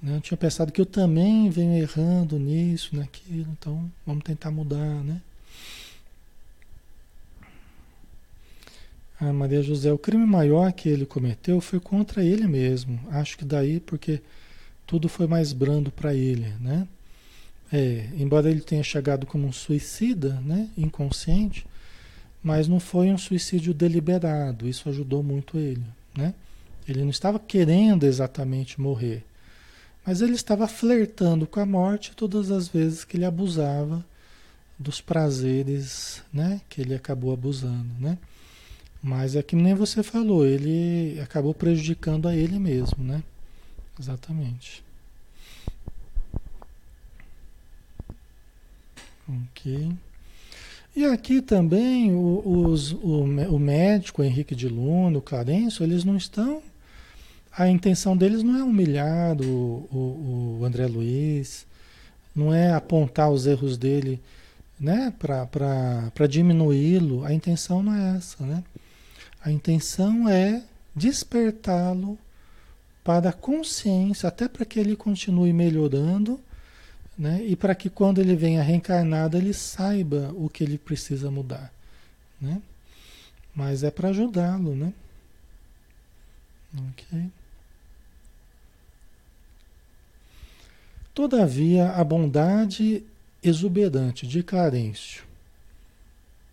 Né? 0.00 0.12
Não 0.12 0.20
tinha 0.20 0.38
pensado 0.38 0.72
que 0.72 0.80
eu 0.80 0.86
também 0.86 1.50
venho 1.50 1.74
errando 1.74 2.38
nisso, 2.38 2.96
naquilo. 2.96 3.50
Então, 3.58 3.90
vamos 4.06 4.24
tentar 4.24 4.50
mudar, 4.50 5.02
né? 5.04 5.20
Ah, 9.18 9.32
Maria 9.32 9.62
José, 9.62 9.90
o 9.90 9.98
crime 9.98 10.26
maior 10.26 10.70
que 10.72 10.88
ele 10.88 11.06
cometeu 11.06 11.60
foi 11.60 11.80
contra 11.80 12.22
ele 12.22 12.46
mesmo. 12.46 13.00
Acho 13.10 13.38
que 13.38 13.44
daí 13.44 13.80
porque 13.80 14.20
tudo 14.86 15.08
foi 15.08 15.26
mais 15.26 15.52
brando 15.52 15.90
para 15.90 16.14
ele, 16.14 16.52
né? 16.60 16.86
É, 17.72 18.08
embora 18.16 18.50
ele 18.50 18.60
tenha 18.60 18.82
chegado 18.82 19.26
como 19.26 19.46
um 19.46 19.52
suicida, 19.52 20.40
né, 20.42 20.68
inconsciente, 20.78 21.66
mas 22.42 22.68
não 22.68 22.78
foi 22.78 23.10
um 23.10 23.18
suicídio 23.18 23.74
deliberado. 23.74 24.68
Isso 24.68 24.88
ajudou 24.88 25.22
muito 25.22 25.58
ele, 25.58 25.82
né? 26.16 26.34
Ele 26.86 27.02
não 27.02 27.10
estava 27.10 27.40
querendo 27.40 28.04
exatamente 28.04 28.80
morrer, 28.80 29.24
mas 30.06 30.20
ele 30.20 30.34
estava 30.34 30.68
flertando 30.68 31.46
com 31.46 31.58
a 31.58 31.66
morte 31.66 32.14
todas 32.14 32.52
as 32.52 32.68
vezes 32.68 33.02
que 33.04 33.16
ele 33.16 33.24
abusava 33.24 34.04
dos 34.78 35.00
prazeres, 35.00 36.22
né, 36.32 36.60
que 36.68 36.80
ele 36.80 36.94
acabou 36.94 37.32
abusando, 37.32 37.88
né? 37.98 38.18
Mas 39.02 39.36
é 39.36 39.42
que 39.42 39.54
nem 39.54 39.74
você 39.74 40.02
falou, 40.02 40.46
ele 40.46 41.20
acabou 41.20 41.54
prejudicando 41.54 42.26
a 42.28 42.34
ele 42.34 42.58
mesmo, 42.58 43.04
né? 43.04 43.22
Exatamente. 43.98 44.84
Ok. 49.28 49.92
E 50.94 51.04
aqui 51.04 51.42
também 51.42 52.12
o, 52.12 52.68
os, 52.68 52.92
o, 52.92 53.24
o 53.24 53.58
médico, 53.58 54.22
Henrique 54.22 54.54
de 54.54 54.68
Luna, 54.68 55.18
o 55.18 55.22
Clarencio, 55.22 55.84
eles 55.84 56.04
não 56.04 56.16
estão. 56.16 56.62
A 57.56 57.68
intenção 57.68 58.16
deles 58.16 58.42
não 58.42 58.56
é 58.58 58.62
humilhar 58.62 59.36
o, 59.40 59.88
o, 59.90 60.58
o 60.60 60.64
André 60.64 60.86
Luiz, 60.86 61.66
não 62.34 62.52
é 62.52 62.72
apontar 62.72 63.30
os 63.30 63.46
erros 63.46 63.76
dele 63.76 64.20
né, 64.78 65.12
para 65.18 66.26
diminuí-lo. 66.28 67.24
A 67.24 67.32
intenção 67.32 67.82
não 67.82 67.94
é 67.94 68.16
essa, 68.16 68.44
né? 68.44 68.62
A 69.46 69.52
intenção 69.52 70.28
é 70.28 70.64
despertá-lo 70.92 72.18
para 73.04 73.30
a 73.30 73.32
consciência, 73.32 74.28
até 74.28 74.48
para 74.48 74.64
que 74.64 74.80
ele 74.80 74.96
continue 74.96 75.52
melhorando, 75.52 76.40
né? 77.16 77.44
E 77.44 77.54
para 77.54 77.72
que 77.72 77.88
quando 77.88 78.20
ele 78.20 78.34
venha 78.34 78.60
reencarnado 78.60 79.36
ele 79.36 79.54
saiba 79.54 80.34
o 80.34 80.48
que 80.48 80.64
ele 80.64 80.76
precisa 80.76 81.30
mudar, 81.30 81.72
né? 82.40 82.60
Mas 83.54 83.84
é 83.84 83.90
para 83.92 84.08
ajudá-lo, 84.08 84.74
né? 84.74 84.92
Ok. 86.90 87.30
Todavia, 91.14 91.92
a 91.92 92.02
bondade 92.02 93.04
exuberante 93.40 94.26
de 94.26 94.42
Clarencio, 94.42 95.22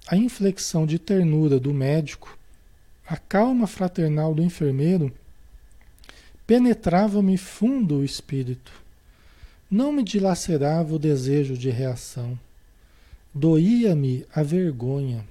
a 0.06 0.16
inflexão 0.16 0.86
de 0.86 1.00
ternura 1.00 1.60
do 1.60 1.74
médico 1.74 2.38
a 3.14 3.18
calma 3.18 3.68
fraternal 3.68 4.34
do 4.34 4.41
enfermeiro 4.41 5.14
penetrava-me 6.47 7.38
fundo 7.38 7.97
o 7.97 8.03
espírito. 8.03 8.72
Não 9.70 9.93
me 9.93 10.01
dilacerava 10.01 10.95
o 10.95 10.97
desejo 10.97 11.55
de 11.55 11.70
reação. 11.70 12.39
Doía-me 13.32 14.26
a 14.34 14.41
vergonha 14.41 15.24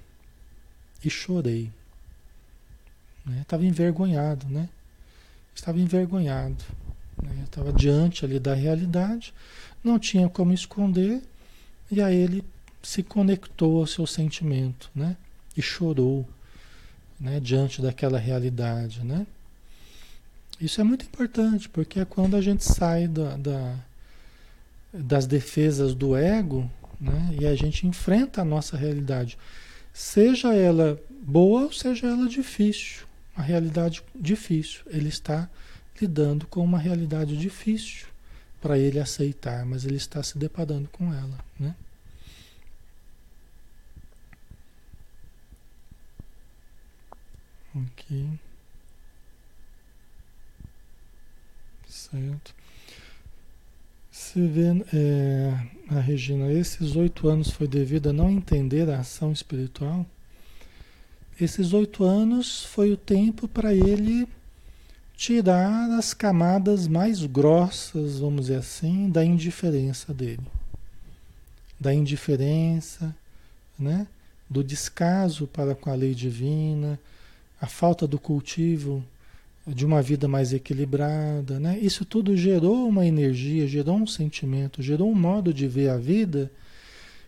e 1.04 1.10
chorei. 1.10 1.72
Né? 3.26 3.40
Estava 3.40 3.64
envergonhado, 3.64 4.46
né? 4.46 4.68
Estava 5.52 5.80
envergonhado. 5.80 6.62
Né? 7.20 7.42
Estava 7.42 7.72
diante 7.72 8.24
ali 8.24 8.38
da 8.38 8.54
realidade, 8.54 9.34
não 9.82 9.98
tinha 9.98 10.28
como 10.28 10.52
esconder, 10.52 11.20
e 11.90 12.00
aí 12.00 12.14
ele 12.14 12.44
se 12.80 13.02
conectou 13.02 13.80
ao 13.80 13.88
seu 13.88 14.06
sentimento, 14.06 14.88
né? 14.94 15.16
E 15.56 15.60
chorou 15.60 16.24
né, 17.22 17.38
diante 17.38 17.80
daquela 17.80 18.18
realidade, 18.18 19.04
né? 19.04 19.24
Isso 20.60 20.80
é 20.80 20.84
muito 20.84 21.04
importante, 21.06 21.68
porque 21.68 22.00
é 22.00 22.04
quando 22.04 22.36
a 22.36 22.40
gente 22.40 22.64
sai 22.64 23.06
da, 23.06 23.36
da 23.36 23.76
das 24.92 25.26
defesas 25.26 25.94
do 25.94 26.14
ego 26.14 26.70
né, 27.00 27.34
e 27.40 27.46
a 27.46 27.54
gente 27.54 27.86
enfrenta 27.86 28.42
a 28.42 28.44
nossa 28.44 28.76
realidade, 28.76 29.38
seja 29.90 30.52
ela 30.52 31.00
boa 31.22 31.62
ou 31.62 31.72
seja 31.72 32.08
ela 32.08 32.28
difícil, 32.28 33.06
uma 33.34 33.42
realidade 33.42 34.02
difícil. 34.14 34.82
Ele 34.88 35.08
está 35.08 35.48
lidando 35.98 36.46
com 36.46 36.62
uma 36.62 36.78
realidade 36.78 37.36
difícil 37.38 38.06
para 38.60 38.78
ele 38.78 39.00
aceitar, 39.00 39.64
mas 39.64 39.86
ele 39.86 39.96
está 39.96 40.22
se 40.22 40.36
deparando 40.36 40.88
com 40.90 41.12
ela, 41.12 41.38
né? 41.58 41.74
Ok. 47.82 48.28
Certo. 51.88 52.54
Se 54.10 54.46
vê, 54.46 54.84
é, 54.92 55.68
a 55.88 56.00
Regina, 56.00 56.52
esses 56.52 56.96
oito 56.96 57.28
anos 57.28 57.50
foi 57.50 57.66
devido 57.66 58.10
a 58.10 58.12
não 58.12 58.30
entender 58.30 58.88
a 58.90 59.00
ação 59.00 59.32
espiritual? 59.32 60.06
Esses 61.40 61.72
oito 61.72 62.04
anos 62.04 62.64
foi 62.64 62.92
o 62.92 62.96
tempo 62.96 63.48
para 63.48 63.74
ele 63.74 64.28
tirar 65.16 65.90
as 65.98 66.12
camadas 66.12 66.86
mais 66.86 67.24
grossas, 67.24 68.18
vamos 68.18 68.42
dizer 68.42 68.56
assim, 68.56 69.08
da 69.10 69.24
indiferença 69.24 70.12
dele. 70.12 70.46
Da 71.80 71.92
indiferença, 71.92 73.14
né? 73.78 74.06
do 74.52 74.62
descaso 74.62 75.46
para 75.46 75.74
com 75.74 75.90
a 75.90 75.94
lei 75.94 76.14
divina, 76.14 77.00
a 77.62 77.66
falta 77.68 78.08
do 78.08 78.18
cultivo 78.18 79.04
de 79.64 79.86
uma 79.86 80.02
vida 80.02 80.26
mais 80.26 80.52
equilibrada, 80.52 81.60
né? 81.60 81.78
Isso 81.78 82.04
tudo 82.04 82.36
gerou 82.36 82.88
uma 82.88 83.06
energia, 83.06 83.68
gerou 83.68 83.96
um 83.96 84.06
sentimento, 84.06 84.82
gerou 84.82 85.08
um 85.08 85.14
modo 85.14 85.54
de 85.54 85.68
ver 85.68 85.88
a 85.88 85.96
vida 85.96 86.50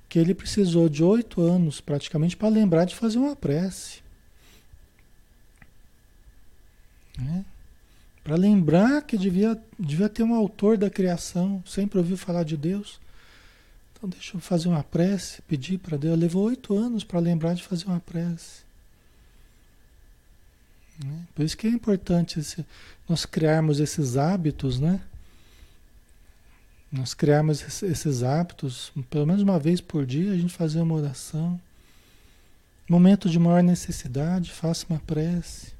que 0.08 0.18
ele 0.18 0.34
precisou 0.34 0.88
de 0.88 1.04
oito 1.04 1.40
anos 1.40 1.80
praticamente 1.80 2.36
para 2.36 2.48
lembrar 2.48 2.84
de 2.84 2.96
fazer 2.96 3.18
uma 3.18 3.36
prece. 3.36 4.02
Né? 7.16 7.44
Para 8.24 8.34
lembrar 8.34 9.02
que 9.02 9.16
devia, 9.16 9.56
devia 9.78 10.08
ter 10.08 10.24
um 10.24 10.34
autor 10.34 10.76
da 10.76 10.90
criação, 10.90 11.62
sempre 11.64 11.98
ouviu 11.98 12.16
falar 12.16 12.42
de 12.42 12.56
Deus. 12.56 13.00
Então 13.92 14.08
deixa 14.08 14.36
eu 14.36 14.40
fazer 14.40 14.66
uma 14.66 14.82
prece, 14.82 15.40
pedir 15.42 15.78
para 15.78 15.96
Deus. 15.96 16.18
Levou 16.18 16.46
oito 16.46 16.76
anos 16.76 17.04
para 17.04 17.20
lembrar 17.20 17.54
de 17.54 17.62
fazer 17.62 17.86
uma 17.86 18.00
prece. 18.00 18.63
Né? 21.02 21.26
Por 21.34 21.44
isso 21.44 21.56
que 21.56 21.66
é 21.66 21.70
importante 21.70 22.38
esse, 22.38 22.64
nós 23.08 23.24
criarmos 23.24 23.80
esses 23.80 24.16
hábitos, 24.16 24.78
né? 24.78 25.00
Nós 26.90 27.12
criarmos 27.12 27.82
esses 27.82 28.22
hábitos, 28.22 28.92
pelo 29.10 29.26
menos 29.26 29.42
uma 29.42 29.58
vez 29.58 29.80
por 29.80 30.06
dia, 30.06 30.32
a 30.32 30.36
gente 30.36 30.52
fazer 30.52 30.80
uma 30.80 30.94
oração. 30.94 31.60
Momento 32.88 33.28
de 33.28 33.38
maior 33.38 33.62
necessidade, 33.62 34.52
faça 34.52 34.86
uma 34.88 35.00
prece. 35.00 35.72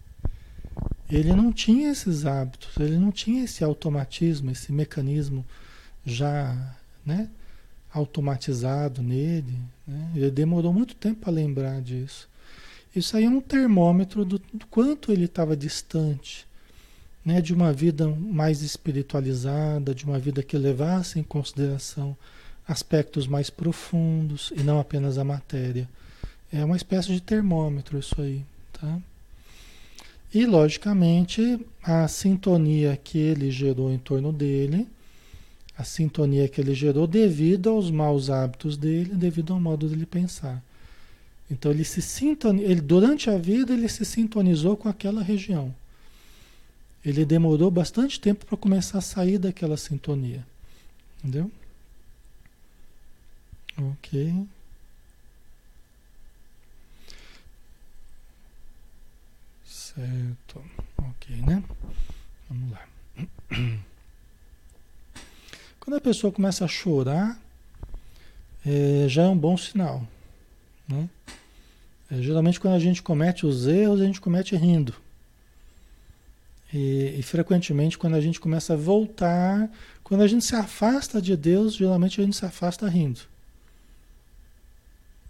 Ele 1.08 1.32
não 1.32 1.52
tinha 1.52 1.92
esses 1.92 2.26
hábitos, 2.26 2.76
ele 2.78 2.96
não 2.96 3.12
tinha 3.12 3.44
esse 3.44 3.62
automatismo, 3.62 4.50
esse 4.50 4.72
mecanismo 4.72 5.44
já 6.04 6.74
né, 7.06 7.28
automatizado 7.92 9.02
nele. 9.02 9.56
Né? 9.86 10.10
Ele 10.16 10.30
demorou 10.30 10.72
muito 10.72 10.96
tempo 10.96 11.20
para 11.20 11.32
lembrar 11.32 11.80
disso. 11.80 12.28
Isso 12.94 13.16
aí 13.16 13.24
é 13.24 13.28
um 13.28 13.40
termômetro 13.40 14.24
do, 14.24 14.40
quanto 14.70 15.10
ele 15.10 15.24
estava 15.24 15.56
distante 15.56 16.46
né, 17.24 17.40
de 17.40 17.54
uma 17.54 17.72
vida 17.72 18.06
mais 18.08 18.62
espiritualizada, 18.62 19.94
de 19.94 20.04
uma 20.04 20.18
vida 20.18 20.42
que 20.42 20.56
levasse 20.56 21.18
em 21.18 21.22
consideração 21.22 22.16
aspectos 22.66 23.26
mais 23.26 23.50
profundos 23.50 24.52
e 24.56 24.62
não 24.62 24.78
apenas 24.78 25.18
a 25.18 25.24
matéria. 25.24 25.88
É 26.52 26.64
uma 26.64 26.76
espécie 26.76 27.12
de 27.12 27.20
termômetro 27.20 27.98
isso 27.98 28.20
aí, 28.20 28.44
tá? 28.72 28.98
E 30.32 30.46
logicamente 30.46 31.60
a 31.82 32.06
sintonia 32.08 32.96
que 32.96 33.18
ele 33.18 33.50
gerou 33.50 33.92
em 33.92 33.98
torno 33.98 34.32
dele, 34.32 34.86
a 35.76 35.84
sintonia 35.84 36.48
que 36.48 36.60
ele 36.60 36.74
gerou 36.74 37.06
devido 37.06 37.70
aos 37.70 37.90
maus 37.90 38.30
hábitos 38.30 38.76
dele, 38.76 39.14
devido 39.14 39.52
ao 39.52 39.60
modo 39.60 39.88
dele 39.88 40.06
pensar. 40.06 40.62
Então 41.54 41.70
ele 41.70 41.84
se 41.84 42.02
sintonizou, 42.02 42.68
ele, 42.68 42.80
durante 42.80 43.30
a 43.30 43.38
vida 43.38 43.72
ele 43.72 43.88
se 43.88 44.04
sintonizou 44.04 44.76
com 44.76 44.88
aquela 44.88 45.22
região. 45.22 45.72
ele 47.04 47.24
demorou 47.24 47.70
bastante 47.70 48.18
tempo 48.18 48.44
para 48.44 48.56
começar 48.56 48.98
a 48.98 49.00
sair 49.00 49.38
daquela 49.38 49.76
sintonia. 49.76 50.44
Entendeu? 51.18 51.50
Ok. 53.78 54.46
Certo. 59.64 60.64
Ok, 60.98 61.36
né? 61.36 61.62
Vamos 62.50 62.72
lá. 62.72 62.88
Quando 65.78 65.96
a 65.96 66.00
pessoa 66.00 66.32
começa 66.32 66.64
a 66.64 66.68
chorar, 66.68 67.38
é, 68.66 69.06
já 69.08 69.22
é 69.22 69.28
um 69.28 69.38
bom 69.38 69.56
sinal. 69.56 70.04
Né? 70.88 71.08
É, 72.10 72.20
geralmente, 72.20 72.60
quando 72.60 72.74
a 72.74 72.78
gente 72.78 73.02
comete 73.02 73.46
os 73.46 73.66
erros, 73.66 74.00
a 74.00 74.04
gente 74.04 74.20
comete 74.20 74.54
rindo. 74.56 74.94
E, 76.72 77.16
e, 77.18 77.22
frequentemente, 77.22 77.96
quando 77.96 78.14
a 78.14 78.20
gente 78.20 78.40
começa 78.40 78.72
a 78.74 78.76
voltar, 78.76 79.70
quando 80.02 80.22
a 80.22 80.26
gente 80.26 80.44
se 80.44 80.56
afasta 80.56 81.22
de 81.22 81.36
Deus, 81.36 81.74
geralmente 81.74 82.20
a 82.20 82.24
gente 82.24 82.36
se 82.36 82.44
afasta 82.44 82.88
rindo. 82.88 83.20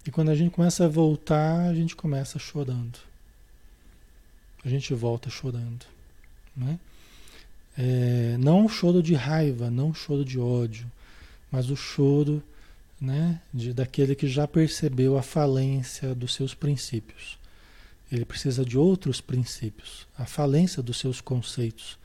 E 0.06 0.10
quando 0.10 0.30
a 0.30 0.34
gente 0.34 0.50
começa 0.50 0.84
a 0.84 0.88
voltar, 0.88 1.68
a 1.68 1.74
gente 1.74 1.94
começa 1.94 2.38
chorando. 2.38 2.98
A 4.64 4.68
gente 4.68 4.92
volta 4.94 5.30
chorando. 5.30 5.86
Né? 6.56 6.78
É, 7.76 8.36
não 8.38 8.66
o 8.66 8.68
choro 8.68 9.02
de 9.02 9.14
raiva, 9.14 9.70
não 9.70 9.90
o 9.90 9.94
choro 9.94 10.24
de 10.24 10.38
ódio, 10.38 10.90
mas 11.50 11.70
o 11.70 11.76
choro 11.76 12.42
né, 13.04 13.40
de, 13.52 13.72
daquele 13.72 14.14
que 14.14 14.26
já 14.26 14.48
percebeu 14.48 15.18
a 15.18 15.22
falência 15.22 16.14
dos 16.14 16.34
seus 16.34 16.54
princípios. 16.54 17.38
Ele 18.10 18.24
precisa 18.24 18.64
de 18.64 18.78
outros 18.78 19.20
princípios, 19.20 20.06
a 20.16 20.24
falência 20.24 20.82
dos 20.82 20.98
seus 20.98 21.20
conceitos, 21.20 21.98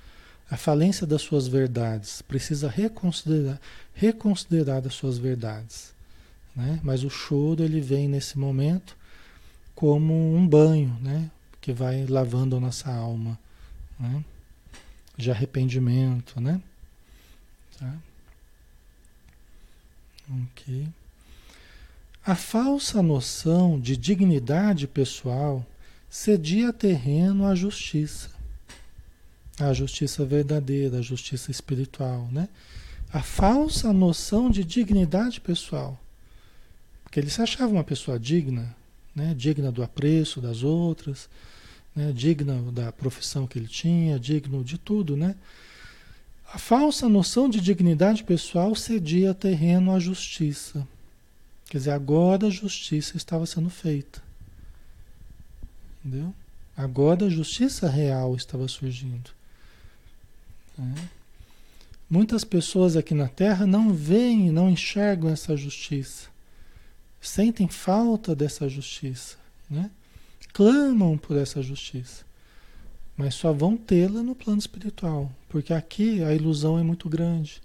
a 0.50 0.58
falência 0.58 1.08
das 1.08 1.22
suas 1.22 1.48
verdades. 1.48 2.22
Precisa 2.22 2.68
reconsiderar, 2.70 3.60
reconsiderar 3.94 4.86
as 4.86 4.94
suas 4.94 5.18
verdades. 5.18 5.94
Né? 6.56 6.80
Mas 6.84 7.04
o 7.04 7.10
choro 7.10 7.64
ele 7.64 7.80
vem 7.80 8.08
nesse 8.10 8.38
momento 8.38 8.98
como 9.76 10.14
um 10.36 10.46
banho, 10.48 10.98
né? 11.02 11.30
que 11.62 11.72
vai 11.72 12.06
lavando 12.06 12.58
a 12.58 12.60
nossa 12.60 12.92
alma, 12.92 13.40
né? 14.00 14.24
de 15.16 15.30
arrependimento, 15.30 16.40
né? 16.42 16.62
Tá? 17.78 17.94
Ok. 20.30 20.88
A 22.26 22.36
falsa 22.36 23.02
noção 23.02 23.80
de 23.80 23.98
dignidade 23.98 24.88
pessoal 24.88 25.66
cedia 26.10 26.72
terreno 26.72 27.46
à 27.46 27.56
justiça, 27.56 28.30
à 29.60 29.74
justiça 29.74 30.26
verdadeira, 30.26 31.00
à 31.00 31.02
justiça 31.02 31.50
espiritual, 31.50 32.28
né? 32.32 32.48
A 33.12 33.22
falsa 33.22 33.92
noção 33.92 34.52
de 34.52 34.64
dignidade 34.64 35.42
pessoal, 35.42 36.00
porque 37.04 37.20
ele 37.20 37.30
se 37.30 37.42
achava 37.42 37.72
uma 37.72 37.84
pessoa 37.84 38.20
digna, 38.20 38.76
né? 39.16 39.34
Digna 39.36 39.72
do 39.72 39.82
apreço 39.82 40.40
das 40.40 40.62
outras, 40.62 41.28
né? 41.96 42.12
Digna 42.12 42.72
da 42.72 42.92
profissão 42.92 43.48
que 43.48 43.58
ele 43.58 43.68
tinha, 43.68 44.20
digno 44.20 44.64
de 44.64 44.78
tudo, 44.78 45.18
né? 45.18 45.36
A 46.52 46.58
falsa 46.58 47.08
noção 47.08 47.48
de 47.48 47.62
dignidade 47.62 48.24
pessoal 48.24 48.74
cedia 48.76 49.34
terreno 49.34 49.94
à 49.94 50.00
justiça. 50.00 50.88
Quer 51.70 51.78
dizer, 51.78 51.92
agora 51.92 52.48
a 52.48 52.50
justiça 52.50 53.18
estava 53.18 53.46
sendo 53.46 53.70
feita. 53.70 54.22
Entendeu? 56.04 56.34
Agora 56.76 57.26
a 57.26 57.30
justiça 57.30 57.88
real 57.88 58.36
estava 58.36 58.68
surgindo. 58.68 59.30
É. 60.80 61.08
Muitas 62.10 62.44
pessoas 62.44 62.96
aqui 62.96 63.14
na 63.14 63.28
Terra 63.28 63.68
não 63.68 63.94
veem, 63.94 64.52
não 64.52 64.70
enxergam 64.70 65.30
essa 65.30 65.56
justiça. 65.56 66.30
Sentem 67.22 67.68
falta 67.68 68.36
dessa 68.36 68.68
justiça. 68.68 69.38
Né? 69.70 69.92
Clamam 70.52 71.16
por 71.16 71.38
essa 71.38 71.62
justiça 71.62 72.28
mas 73.20 73.36
só 73.36 73.52
vão 73.52 73.76
tê-la 73.76 74.24
no 74.24 74.34
plano 74.34 74.60
espiritual, 74.60 75.30
porque 75.50 75.74
aqui 75.74 76.24
a 76.24 76.34
ilusão 76.34 76.80
é 76.80 76.84
muito 76.84 77.10
grande. 77.10 77.62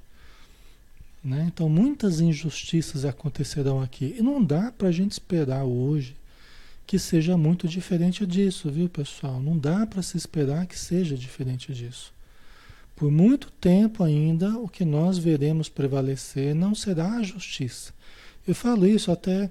Né? 1.22 1.44
Então, 1.46 1.68
muitas 1.68 2.20
injustiças 2.20 3.04
acontecerão 3.04 3.80
aqui. 3.80 4.16
E 4.18 4.22
não 4.22 4.42
dá 4.42 4.72
para 4.72 4.88
a 4.88 4.92
gente 4.92 5.12
esperar 5.12 5.64
hoje 5.64 6.16
que 6.86 6.98
seja 6.98 7.36
muito 7.36 7.66
diferente 7.66 8.26
disso, 8.26 8.70
viu, 8.70 8.88
pessoal? 8.88 9.40
Não 9.40 9.56
dá 9.56 9.86
para 9.86 10.02
se 10.02 10.16
esperar 10.16 10.66
que 10.66 10.78
seja 10.78 11.16
diferente 11.16 11.72
disso. 11.72 12.12
Por 12.94 13.10
muito 13.10 13.50
tempo 13.50 14.04
ainda, 14.04 14.58
o 14.58 14.68
que 14.68 14.84
nós 14.84 15.18
veremos 15.18 15.68
prevalecer 15.68 16.54
não 16.54 16.74
será 16.74 17.14
a 17.14 17.22
justiça. 17.22 17.92
Eu 18.46 18.54
falo 18.54 18.86
isso 18.86 19.10
até 19.10 19.50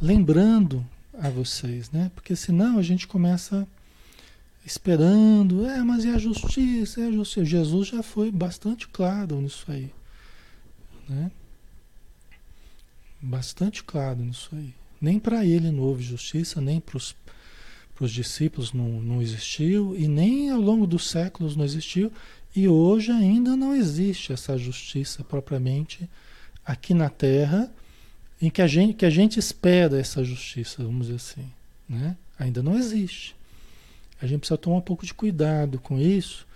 lembrando 0.00 0.84
a 1.18 1.28
vocês, 1.28 1.90
né? 1.90 2.10
Porque 2.14 2.34
senão 2.34 2.78
a 2.78 2.82
gente 2.82 3.06
começa 3.06 3.68
esperando, 4.64 5.66
é, 5.66 5.82
mas 5.82 6.04
e 6.04 6.08
a 6.08 6.18
justiça? 6.18 7.00
É 7.00 7.08
a 7.08 7.12
justiça. 7.12 7.44
Jesus 7.44 7.88
já 7.88 8.02
foi 8.02 8.30
bastante 8.30 8.88
claro 8.88 9.40
nisso 9.40 9.64
aí. 9.68 9.90
Né? 11.08 11.30
Bastante 13.20 13.82
claro 13.82 14.20
nisso 14.20 14.50
aí. 14.52 14.74
Nem 15.00 15.18
para 15.18 15.44
ele 15.44 15.70
não 15.70 15.82
houve 15.82 16.02
justiça, 16.02 16.60
nem 16.60 16.80
para 16.80 16.96
os 16.96 18.12
discípulos 18.12 18.72
não, 18.72 19.00
não 19.00 19.20
existiu, 19.20 19.96
e 19.96 20.06
nem 20.06 20.50
ao 20.50 20.60
longo 20.60 20.86
dos 20.86 21.08
séculos 21.08 21.56
não 21.56 21.64
existiu, 21.64 22.12
e 22.54 22.68
hoje 22.68 23.10
ainda 23.10 23.56
não 23.56 23.74
existe 23.74 24.32
essa 24.32 24.56
justiça 24.56 25.24
propriamente 25.24 26.08
aqui 26.64 26.94
na 26.94 27.08
Terra, 27.08 27.72
em 28.40 28.50
que 28.50 28.62
a 28.62 28.66
gente, 28.66 28.94
que 28.94 29.06
a 29.06 29.10
gente 29.10 29.38
espera 29.38 29.98
essa 29.98 30.24
justiça, 30.24 30.82
vamos 30.82 31.06
dizer 31.06 31.16
assim. 31.16 31.50
Né? 31.88 32.16
Ainda 32.38 32.62
não 32.62 32.76
existe. 32.76 33.34
A 34.22 34.26
gente 34.26 34.40
precisa 34.40 34.56
tomar 34.56 34.76
um 34.76 34.82
pouco 34.82 35.04
de 35.04 35.12
cuidado 35.12 35.78
com 35.80 35.98
isso, 35.98 36.46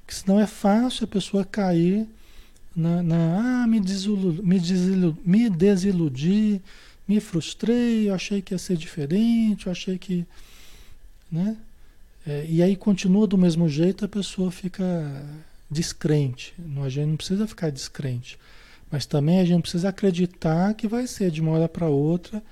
porque 0.00 0.14
senão 0.14 0.38
é 0.38 0.46
fácil 0.46 1.04
a 1.04 1.08
pessoa 1.08 1.44
cair 1.44 2.06
na, 2.76 3.02
na 3.02 3.62
ah, 3.62 3.66
me, 3.66 3.80
desiludi, 3.80 4.42
me, 4.42 4.60
desiludi, 4.60 5.20
me 5.24 5.50
desiludi, 5.50 6.62
me 7.08 7.20
frustrei, 7.20 8.08
eu 8.08 8.14
achei 8.14 8.42
que 8.42 8.52
ia 8.52 8.58
ser 8.58 8.76
diferente, 8.76 9.66
eu 9.66 9.72
achei 9.72 9.96
que. 9.96 10.26
Né? 11.30 11.56
É, 12.26 12.46
e 12.48 12.62
aí 12.62 12.76
continua 12.76 13.26
do 13.26 13.38
mesmo 13.38 13.68
jeito, 13.68 14.04
a 14.04 14.08
pessoa 14.08 14.50
fica 14.50 14.84
descrente. 15.70 16.54
A 16.82 16.88
gente 16.88 17.06
não 17.06 17.16
precisa 17.16 17.46
ficar 17.46 17.70
descrente. 17.70 18.38
Mas 18.90 19.06
também 19.06 19.40
a 19.40 19.44
gente 19.44 19.62
precisa 19.62 19.88
acreditar 19.88 20.74
que 20.74 20.86
vai 20.86 21.06
ser 21.06 21.30
de 21.30 21.40
uma 21.40 21.52
hora 21.52 21.68
para 21.68 21.88
outra 21.88 22.42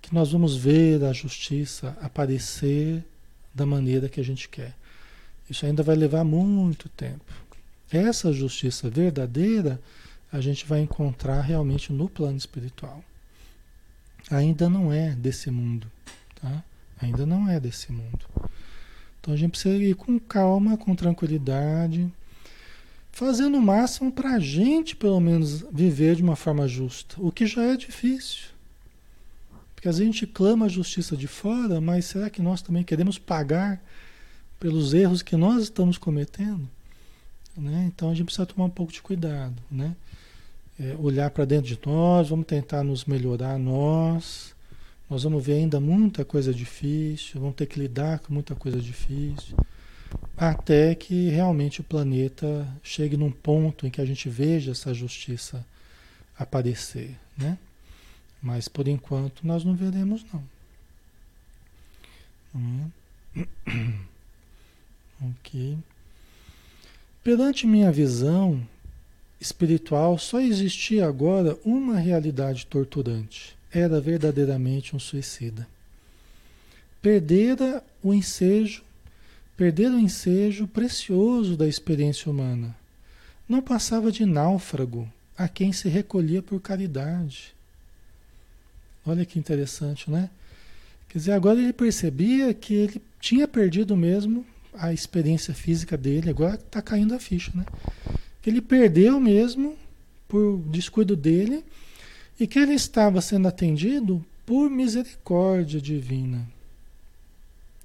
que 0.00 0.14
nós 0.14 0.32
vamos 0.32 0.56
ver 0.56 1.04
a 1.04 1.12
justiça 1.12 1.96
aparecer 2.00 3.04
da 3.54 3.66
maneira 3.66 4.08
que 4.08 4.20
a 4.20 4.24
gente 4.24 4.48
quer. 4.48 4.74
Isso 5.48 5.66
ainda 5.66 5.82
vai 5.82 5.96
levar 5.96 6.24
muito 6.24 6.88
tempo. 6.88 7.24
Essa 7.90 8.32
justiça 8.32 8.88
verdadeira 8.88 9.80
a 10.32 10.40
gente 10.40 10.64
vai 10.64 10.80
encontrar 10.80 11.40
realmente 11.40 11.92
no 11.92 12.08
plano 12.08 12.36
espiritual. 12.36 13.02
Ainda 14.30 14.68
não 14.68 14.92
é 14.92 15.10
desse 15.10 15.50
mundo, 15.50 15.90
tá? 16.40 16.62
Ainda 17.00 17.26
não 17.26 17.48
é 17.48 17.58
desse 17.58 17.90
mundo. 17.90 18.26
Então 19.20 19.34
a 19.34 19.36
gente 19.36 19.50
precisa 19.52 19.76
ir 19.76 19.96
com 19.96 20.18
calma, 20.20 20.76
com 20.76 20.94
tranquilidade, 20.94 22.10
fazendo 23.10 23.58
o 23.58 23.62
máximo 23.62 24.12
para 24.12 24.34
a 24.34 24.38
gente, 24.38 24.94
pelo 24.94 25.20
menos, 25.20 25.64
viver 25.72 26.14
de 26.14 26.22
uma 26.22 26.36
forma 26.36 26.68
justa, 26.68 27.16
o 27.18 27.32
que 27.32 27.46
já 27.46 27.62
é 27.62 27.76
difícil. 27.76 28.50
Porque 29.80 29.88
a 29.88 29.92
gente 29.92 30.26
clama 30.26 30.66
a 30.66 30.68
justiça 30.68 31.16
de 31.16 31.26
fora, 31.26 31.80
mas 31.80 32.04
será 32.04 32.28
que 32.28 32.42
nós 32.42 32.60
também 32.60 32.84
queremos 32.84 33.18
pagar 33.18 33.82
pelos 34.58 34.92
erros 34.92 35.22
que 35.22 35.34
nós 35.38 35.62
estamos 35.62 35.96
cometendo? 35.96 36.68
Né? 37.56 37.86
Então 37.86 38.10
a 38.10 38.14
gente 38.14 38.26
precisa 38.26 38.44
tomar 38.44 38.66
um 38.66 38.70
pouco 38.70 38.92
de 38.92 39.00
cuidado, 39.00 39.54
né? 39.70 39.96
É, 40.78 40.94
olhar 40.98 41.30
para 41.30 41.46
dentro 41.46 41.66
de 41.66 41.78
nós, 41.86 42.28
vamos 42.28 42.44
tentar 42.44 42.84
nos 42.84 43.06
melhorar 43.06 43.58
nós. 43.58 44.54
Nós 45.08 45.22
vamos 45.22 45.42
ver 45.42 45.54
ainda 45.54 45.80
muita 45.80 46.26
coisa 46.26 46.52
difícil, 46.52 47.40
vamos 47.40 47.56
ter 47.56 47.64
que 47.64 47.80
lidar 47.80 48.18
com 48.18 48.34
muita 48.34 48.54
coisa 48.54 48.78
difícil, 48.78 49.56
até 50.36 50.94
que 50.94 51.30
realmente 51.30 51.80
o 51.80 51.84
planeta 51.84 52.68
chegue 52.82 53.16
num 53.16 53.30
ponto 53.30 53.86
em 53.86 53.90
que 53.90 54.02
a 54.02 54.04
gente 54.04 54.28
veja 54.28 54.72
essa 54.72 54.92
justiça 54.92 55.64
aparecer, 56.38 57.16
né? 57.34 57.56
Mas 58.42 58.68
por 58.68 58.88
enquanto 58.88 59.46
nós 59.46 59.64
não 59.64 59.74
veremos 59.74 60.24
não. 60.32 60.42
Hum. 62.54 62.90
ok. 65.22 65.78
Perante 67.22 67.66
minha 67.66 67.92
visão 67.92 68.66
espiritual, 69.40 70.18
só 70.18 70.40
existia 70.40 71.06
agora 71.06 71.58
uma 71.64 71.96
realidade 71.96 72.66
torturante. 72.66 73.56
Era 73.72 74.00
verdadeiramente 74.00 74.96
um 74.96 74.98
suicida. 74.98 75.68
Perdera 77.00 77.82
o 78.02 78.12
ensejo, 78.12 78.82
perder 79.56 79.90
o 79.90 79.98
ensejo 79.98 80.66
precioso 80.66 81.56
da 81.56 81.68
experiência 81.68 82.30
humana. 82.30 82.76
Não 83.48 83.62
passava 83.62 84.12
de 84.12 84.26
náufrago 84.26 85.10
a 85.36 85.48
quem 85.48 85.72
se 85.72 85.88
recolhia 85.88 86.42
por 86.42 86.60
caridade. 86.60 87.54
Olha 89.06 89.24
que 89.24 89.38
interessante, 89.38 90.10
né? 90.10 90.30
Quer 91.08 91.18
dizer, 91.18 91.32
agora 91.32 91.58
ele 91.58 91.72
percebia 91.72 92.54
que 92.54 92.74
ele 92.74 93.02
tinha 93.18 93.48
perdido 93.48 93.96
mesmo 93.96 94.46
a 94.72 94.92
experiência 94.92 95.52
física 95.52 95.96
dele, 95.96 96.30
agora 96.30 96.54
está 96.54 96.80
caindo 96.80 97.14
a 97.14 97.18
ficha, 97.18 97.50
né? 97.54 97.64
Que 98.40 98.50
ele 98.50 98.60
perdeu 98.60 99.18
mesmo 99.18 99.76
por 100.28 100.58
descuido 100.68 101.16
dele 101.16 101.64
e 102.38 102.46
que 102.46 102.58
ele 102.58 102.74
estava 102.74 103.20
sendo 103.20 103.48
atendido 103.48 104.24
por 104.46 104.70
misericórdia 104.70 105.80
divina. 105.80 106.46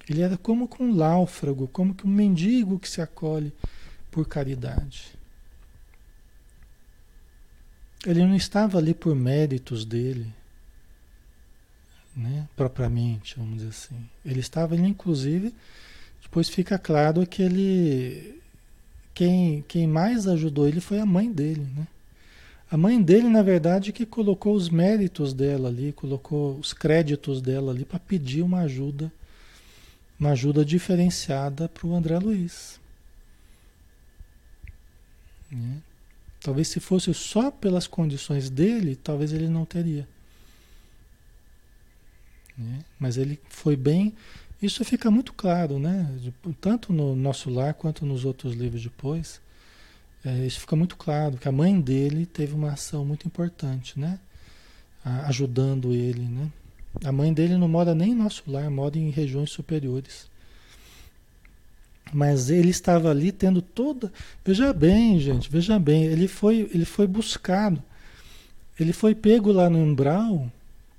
Ele 0.07 0.22
era 0.22 0.38
como 0.38 0.70
um 0.80 0.93
náufrago, 0.93 1.68
como 1.68 1.95
que 1.95 2.05
um 2.05 2.11
mendigo 2.11 2.78
que 2.78 2.88
se 2.88 3.01
acolhe 3.01 3.51
por 4.11 4.28
caridade. 4.28 5.16
Ele 8.05 8.24
não 8.24 8.36
estava 8.36 8.78
ali 8.78 8.93
por 8.93 9.16
méritos 9.16 9.84
dele, 9.84 10.32
né, 12.16 12.47
propriamente, 12.55 13.36
vamos 13.38 13.57
dizer 13.57 13.70
assim. 13.70 14.09
Ele 14.24 14.39
estava 14.39 14.74
ali, 14.74 14.88
inclusive, 14.88 15.53
depois 16.22 16.49
fica 16.49 16.78
claro 16.78 17.26
que 17.28 17.41
ele. 17.41 18.41
Quem, 19.13 19.63
quem 19.68 19.88
mais 19.88 20.28
ajudou 20.28 20.68
ele 20.68 20.82
foi 20.82 20.99
a 20.99 21.05
mãe 21.05 21.32
dele, 21.32 21.66
né? 21.76 21.88
A 22.70 22.78
mãe 22.78 23.01
dele, 23.01 23.30
na 23.30 23.41
verdade, 23.41 23.93
que 23.93 24.05
colocou 24.05 24.53
os 24.55 24.70
méritos 24.70 25.34
dela 25.34 25.70
ali, 25.70 25.93
colocou 25.93 26.57
os 26.57 26.74
créditos 26.74 27.41
dela 27.41 27.72
ali 27.72 27.86
para 27.86 27.99
pedir 27.99 28.41
uma 28.41 28.61
ajuda, 28.61 29.11
uma 30.20 30.32
ajuda 30.32 30.66
diferenciada 30.66 31.70
para 31.70 31.88
o 31.88 31.95
André 31.95 32.18
Luiz. 32.18 32.80
Né? 35.51 35.78
Talvez 36.41 36.68
se 36.68 36.80
fosse 36.80 37.13
só 37.13 37.51
pelas 37.51 37.88
condições 37.88 38.49
dele, 38.49 38.95
talvez 38.95 39.32
ele 39.32 39.47
não 39.47 39.63
teria. 39.63 40.07
Né? 42.58 42.80
Mas 42.99 43.18
ele 43.18 43.39
foi 43.49 43.76
bem. 43.76 44.14
Isso 44.62 44.84
fica 44.86 45.12
muito 45.12 45.34
claro, 45.34 45.78
né? 45.78 46.10
Tanto 46.62 46.93
no 46.93 47.16
nosso 47.16 47.49
lar 47.49 47.74
quanto 47.74 48.06
nos 48.06 48.26
outros 48.26 48.53
livros 48.53 48.84
depois. 48.84 49.41
É, 50.24 50.45
isso 50.45 50.60
fica 50.60 50.76
muito 50.76 50.95
claro 50.95 51.38
que 51.38 51.47
a 51.47 51.51
mãe 51.51 51.80
dele 51.80 52.26
teve 52.26 52.53
uma 52.53 52.72
ação 52.72 53.06
muito 53.06 53.28
importante, 53.28 53.99
né? 53.99 54.20
ajudando 55.28 55.93
ele, 55.93 56.24
né? 56.24 56.49
A 57.03 57.12
mãe 57.12 57.32
dele 57.32 57.58
não 57.58 57.68
mora 57.68 57.93
nem 57.93 58.12
em 58.12 58.16
nosso 58.16 58.43
lar, 58.47 58.70
mora 58.72 58.97
em 58.97 59.10
regiões 59.10 59.51
superiores. 59.51 60.28
Mas 62.14 62.49
ele 62.49 62.70
estava 62.70 63.12
ali 63.12 63.32
tendo 63.32 63.62
toda. 63.62 64.12
Veja 64.43 64.74
bem, 64.74 65.20
gente, 65.20 65.49
veja 65.49 65.78
bem, 65.78 66.06
ele 66.06 66.28
foi, 66.28 66.70
ele 66.74 66.86
foi 66.86 67.06
buscado. 67.06 67.84
Ele 68.80 68.93
foi 68.93 69.14
pego 69.14 69.51
lá 69.51 69.70
no 69.70 69.78
umbral 69.78 70.51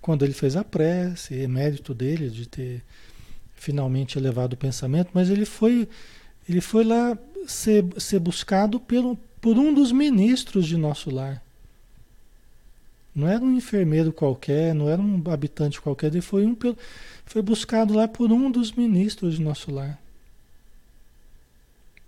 quando 0.07 0.25
ele 0.25 0.33
fez 0.33 0.55
a 0.55 0.63
prece, 0.63 1.43
é 1.43 1.49
mérito 1.49 1.93
dele 1.93 2.31
de 2.31 2.47
ter 2.47 2.81
finalmente 3.57 4.17
elevado 4.17 4.53
o 4.53 4.57
pensamento, 4.57 5.11
mas 5.13 5.29
ele 5.29 5.45
foi, 5.45 5.89
ele 6.49 6.61
foi 6.61 6.85
lá 6.85 7.19
ser, 7.45 7.85
ser 7.99 8.21
buscado 8.21 8.79
pelo, 8.79 9.17
por 9.41 9.59
um 9.59 9.75
dos 9.75 9.91
ministros 9.91 10.65
de 10.65 10.77
nosso 10.77 11.11
lar. 11.11 11.43
Não 13.13 13.27
era 13.27 13.43
um 13.43 13.57
enfermeiro 13.57 14.13
qualquer, 14.13 14.73
não 14.77 14.89
era 14.89 15.03
um 15.03 15.21
habitante 15.29 15.81
qualquer, 15.81 16.07
ele 16.13 16.21
foi, 16.21 16.47
um, 16.47 16.57
foi 17.25 17.43
buscado 17.43 17.93
lá 17.93 18.07
por 18.07 18.31
um 18.31 18.49
dos 18.49 18.71
ministros 18.71 19.35
de 19.35 19.43
nosso 19.43 19.73
lar. 19.73 20.01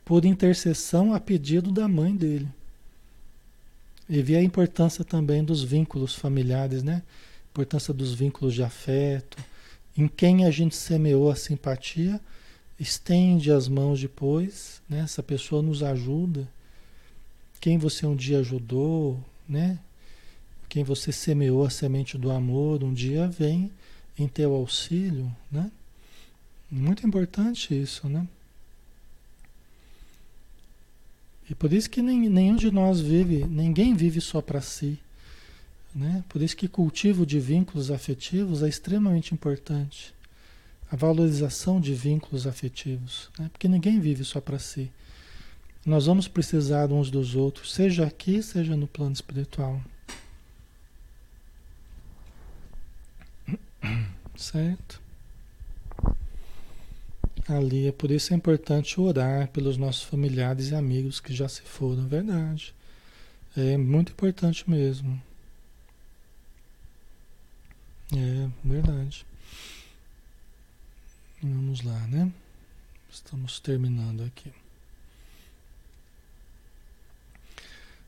Por 0.04 0.24
intercessão 0.24 1.12
a 1.12 1.18
pedido 1.18 1.72
da 1.72 1.88
mãe 1.88 2.14
dele. 2.14 2.46
E 4.08 4.22
vi 4.22 4.36
a 4.36 4.42
importância 4.42 5.04
também 5.04 5.42
dos 5.42 5.64
vínculos 5.64 6.14
familiares, 6.14 6.84
né? 6.84 7.02
Importância 7.58 7.92
dos 7.92 8.14
vínculos 8.14 8.54
de 8.54 8.62
afeto, 8.62 9.36
em 9.96 10.06
quem 10.06 10.44
a 10.44 10.50
gente 10.50 10.76
semeou 10.76 11.28
a 11.28 11.34
simpatia, 11.34 12.20
estende 12.78 13.50
as 13.50 13.66
mãos 13.66 14.00
depois, 14.00 14.80
né? 14.88 15.00
Essa 15.00 15.24
pessoa 15.24 15.60
nos 15.60 15.82
ajuda. 15.82 16.48
Quem 17.60 17.76
você 17.76 18.06
um 18.06 18.14
dia 18.14 18.38
ajudou, 18.38 19.18
né? 19.48 19.76
Quem 20.68 20.84
você 20.84 21.10
semeou 21.10 21.66
a 21.66 21.70
semente 21.70 22.16
do 22.16 22.30
amor, 22.30 22.84
um 22.84 22.94
dia 22.94 23.26
vem 23.26 23.72
em 24.16 24.28
teu 24.28 24.54
auxílio, 24.54 25.28
né? 25.50 25.68
Muito 26.70 27.04
importante 27.04 27.74
isso, 27.74 28.08
né? 28.08 28.24
E 31.50 31.56
por 31.56 31.72
isso 31.72 31.90
que 31.90 32.00
nem, 32.00 32.28
nenhum 32.28 32.54
de 32.54 32.70
nós 32.70 33.00
vive, 33.00 33.44
ninguém 33.46 33.94
vive 33.94 34.20
só 34.20 34.40
para 34.40 34.60
si. 34.60 34.96
Né? 35.98 36.22
Por 36.28 36.40
isso 36.40 36.56
que 36.56 36.68
cultivo 36.68 37.26
de 37.26 37.40
vínculos 37.40 37.90
afetivos 37.90 38.62
é 38.62 38.68
extremamente 38.68 39.34
importante. 39.34 40.14
A 40.88 40.94
valorização 40.94 41.80
de 41.80 41.92
vínculos 41.92 42.46
afetivos. 42.46 43.28
Né? 43.36 43.48
Porque 43.50 43.66
ninguém 43.66 43.98
vive 43.98 44.22
só 44.24 44.40
para 44.40 44.60
si. 44.60 44.92
Nós 45.84 46.06
vamos 46.06 46.28
precisar 46.28 46.92
uns 46.92 47.10
dos 47.10 47.34
outros, 47.34 47.74
seja 47.74 48.06
aqui, 48.06 48.40
seja 48.44 48.76
no 48.76 48.86
plano 48.86 49.12
espiritual. 49.12 49.82
Certo? 54.36 55.00
Ali, 57.48 57.88
é 57.88 57.92
por 57.92 58.12
isso 58.12 58.32
é 58.32 58.36
importante 58.36 59.00
orar 59.00 59.48
pelos 59.48 59.76
nossos 59.76 60.04
familiares 60.04 60.70
e 60.70 60.76
amigos 60.76 61.18
que 61.18 61.34
já 61.34 61.48
se 61.48 61.62
foram, 61.62 62.06
verdade. 62.06 62.72
É 63.56 63.76
muito 63.76 64.12
importante 64.12 64.68
mesmo. 64.70 65.20
É 68.14 68.48
verdade. 68.64 69.26
Vamos 71.42 71.82
lá, 71.82 71.98
né? 72.06 72.32
Estamos 73.10 73.60
terminando 73.60 74.22
aqui. 74.24 74.50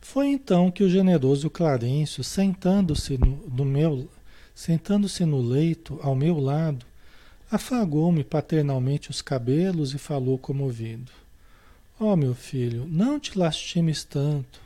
Foi 0.01 0.28
então 0.28 0.70
que 0.70 0.82
o 0.82 0.90
generoso 0.90 1.51
Clarencio, 1.51 2.24
sentando-se 2.24 3.18
no, 3.18 3.36
no, 3.48 3.64
meu, 3.64 4.09
sentando-se 4.55 5.24
no 5.24 5.40
leito 5.40 6.01
ao 6.03 6.16
meu 6.16 6.40
lado, 6.40 6.84
afagou-me 7.51 8.24
paternalmente 8.24 9.11
os 9.11 9.20
cabelos 9.20 9.94
e 9.94 9.98
falou 9.98 10.38
comovido: 10.38 11.12
Ó 12.01 12.12
oh, 12.12 12.16
meu 12.16 12.34
filho, 12.34 12.86
não 12.86 13.20
te 13.20 13.38
lastimes 13.38 14.03
tanto. 14.03 14.61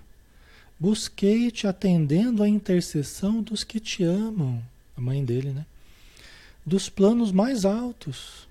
Busquei-te 0.79 1.67
atendendo 1.67 2.43
à 2.43 2.49
intercessão 2.49 3.43
dos 3.43 3.65
que 3.65 3.81
te 3.81 4.05
amam 4.05 4.63
a 4.97 5.01
mãe 5.01 5.25
dele, 5.25 5.51
né? 5.51 5.67
Dos 6.65 6.89
planos 6.89 7.33
mais 7.33 7.65
altos. 7.65 8.49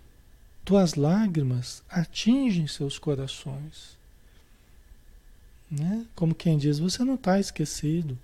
Tuas 0.63 0.95
lágrimas 0.95 1.83
atingem 1.89 2.67
seus 2.67 2.97
corações. 2.97 3.97
Né? 5.69 6.05
Como 6.15 6.35
quem 6.35 6.57
diz, 6.57 6.79
você 6.79 7.03
não 7.03 7.15
está 7.15 7.39
esquecido. 7.39 8.17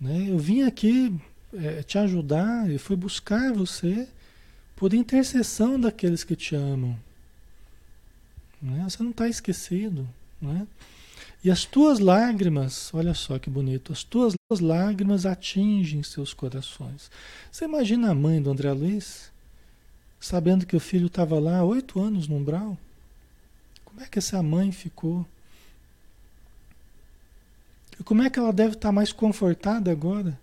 Né? 0.00 0.26
Eu 0.28 0.38
vim 0.38 0.62
aqui 0.62 1.14
é, 1.52 1.82
te 1.82 1.98
ajudar, 1.98 2.70
e 2.70 2.78
fui 2.78 2.96
buscar 2.96 3.52
você 3.52 4.08
por 4.76 4.94
intercessão 4.94 5.78
daqueles 5.78 6.24
que 6.24 6.36
te 6.36 6.54
amam. 6.54 6.98
Né? 8.62 8.84
Você 8.88 9.02
não 9.02 9.10
está 9.10 9.28
esquecido. 9.28 10.08
Né? 10.40 10.66
E 11.42 11.50
as 11.50 11.64
tuas 11.64 11.98
lágrimas, 11.98 12.92
olha 12.92 13.14
só 13.14 13.38
que 13.38 13.48
bonito, 13.48 13.92
as 13.92 14.04
tuas 14.04 14.34
lágrimas 14.60 15.24
atingem 15.24 16.02
seus 16.02 16.34
corações. 16.34 17.10
Você 17.50 17.64
imagina 17.64 18.10
a 18.10 18.14
mãe 18.14 18.42
do 18.42 18.50
André 18.50 18.70
Luiz, 18.72 19.32
sabendo 20.20 20.66
que 20.66 20.76
o 20.76 20.80
filho 20.80 21.06
estava 21.06 21.38
lá 21.38 21.64
oito 21.64 21.98
anos 21.98 22.28
no 22.28 22.36
umbral? 22.36 22.76
Como 23.86 24.02
é 24.02 24.06
que 24.06 24.18
essa 24.18 24.42
mãe 24.42 24.70
ficou? 24.70 25.26
E 27.98 28.02
como 28.02 28.22
é 28.22 28.28
que 28.28 28.38
ela 28.38 28.52
deve 28.52 28.74
estar 28.74 28.92
mais 28.92 29.10
confortada 29.10 29.90
agora 29.90 30.38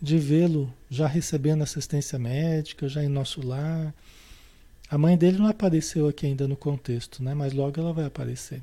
de 0.00 0.18
vê-lo 0.18 0.72
já 0.90 1.06
recebendo 1.06 1.62
assistência 1.62 2.18
médica, 2.18 2.88
já 2.88 3.02
em 3.02 3.08
nosso 3.08 3.46
lar? 3.46 3.94
A 4.90 4.98
mãe 4.98 5.16
dele 5.16 5.38
não 5.38 5.46
apareceu 5.46 6.08
aqui 6.08 6.26
ainda 6.26 6.46
no 6.46 6.56
contexto, 6.56 7.22
né? 7.22 7.32
mas 7.32 7.54
logo 7.54 7.80
ela 7.80 7.92
vai 7.92 8.04
aparecer. 8.04 8.62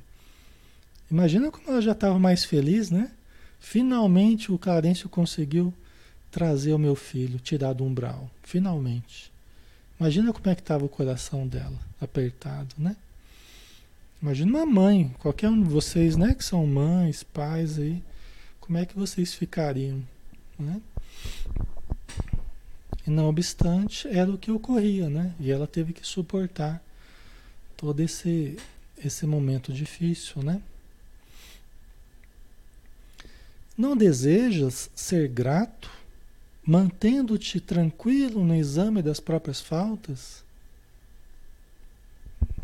Imagina 1.10 1.49
como 1.49 1.70
ela 1.70 1.82
já 1.82 1.93
estava 1.93 2.20
mais 2.20 2.43
feliz, 2.43 2.91
né? 2.91 3.12
Finalmente 3.60 4.51
o 4.51 4.58
Clarencio 4.58 5.10
conseguiu 5.10 5.74
trazer 6.30 6.74
o 6.74 6.80
meu 6.80 6.95
filho, 6.95 7.39
tirar 7.39 7.74
do 7.74 7.84
umbral. 7.84 8.30
Finalmente. 8.43 9.32
Imagina 9.99 10.32
como 10.32 10.49
é 10.49 10.55
que 10.55 10.62
estava 10.62 10.86
o 10.86 10.89
coração 10.89 11.47
dela, 11.47 11.80
apertado, 11.99 12.76
né? 12.78 12.95
Imagina 14.22 14.51
uma 14.58 14.66
mãe, 14.66 15.14
qualquer 15.20 15.49
um 15.49 15.62
de 15.62 15.70
vocês, 15.70 16.16
né, 16.18 16.34
que 16.34 16.43
são 16.43 16.66
mães, 16.66 17.24
pais 17.24 17.78
aí, 17.78 18.03
como 18.60 18.78
é 18.78 18.86
que 18.86 18.97
vocês 18.97 19.34
ficariam, 19.34 20.03
né? 20.58 20.82
E 23.05 23.10
não 23.10 23.30
obstante, 23.30 24.08
era 24.08 24.30
o 24.30 24.38
que 24.38 24.51
ocorria, 24.51 25.10
né? 25.10 25.34
E 25.39 25.51
ela 25.51 25.66
teve 25.66 25.93
que 25.93 26.05
suportar 26.05 26.84
todo 27.78 28.01
esse, 28.01 28.58
esse 28.97 29.26
momento 29.26 29.72
difícil, 29.72 30.43
né? 30.43 30.62
Não 33.78 33.95
desejas 33.95 34.89
ser 34.95 35.28
grato, 35.28 35.91
mantendo-te 36.65 37.59
tranquilo 37.59 38.43
no 38.43 38.55
exame 38.55 39.03
das 39.03 39.19
próprias 39.19 39.61
faltas? 39.61 40.43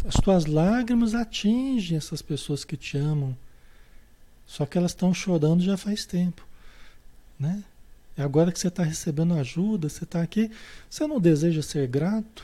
As 0.05 0.16
tuas 0.16 0.45
lágrimas 0.45 1.14
atingem 1.14 1.97
essas 1.97 2.22
pessoas 2.22 2.66
que 2.66 2.76
te 2.76 2.97
amam, 2.97 3.38
só 4.47 4.66
que 4.66 4.78
elas 4.78 4.91
estão 4.91 5.14
chorando 5.14 5.64
já 5.64 5.78
faz 5.78 6.03
tempo, 6.03 6.45
né? 7.39 7.64
E 8.18 8.22
agora 8.22 8.51
que 8.51 8.59
você 8.59 8.68
está 8.68 8.84
recebendo 8.84 9.36
ajuda, 9.36 9.89
você 9.89 10.03
está 10.03 10.22
aqui, 10.22 10.51
você 10.89 11.05
não 11.05 11.20
deseja 11.20 11.61
ser 11.61 11.88
grato? 11.88 12.43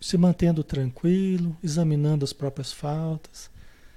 Se 0.00 0.18
mantendo 0.18 0.62
tranquilo, 0.62 1.56
examinando 1.62 2.24
as 2.24 2.32
próprias 2.32 2.72
faltas, 2.72 3.48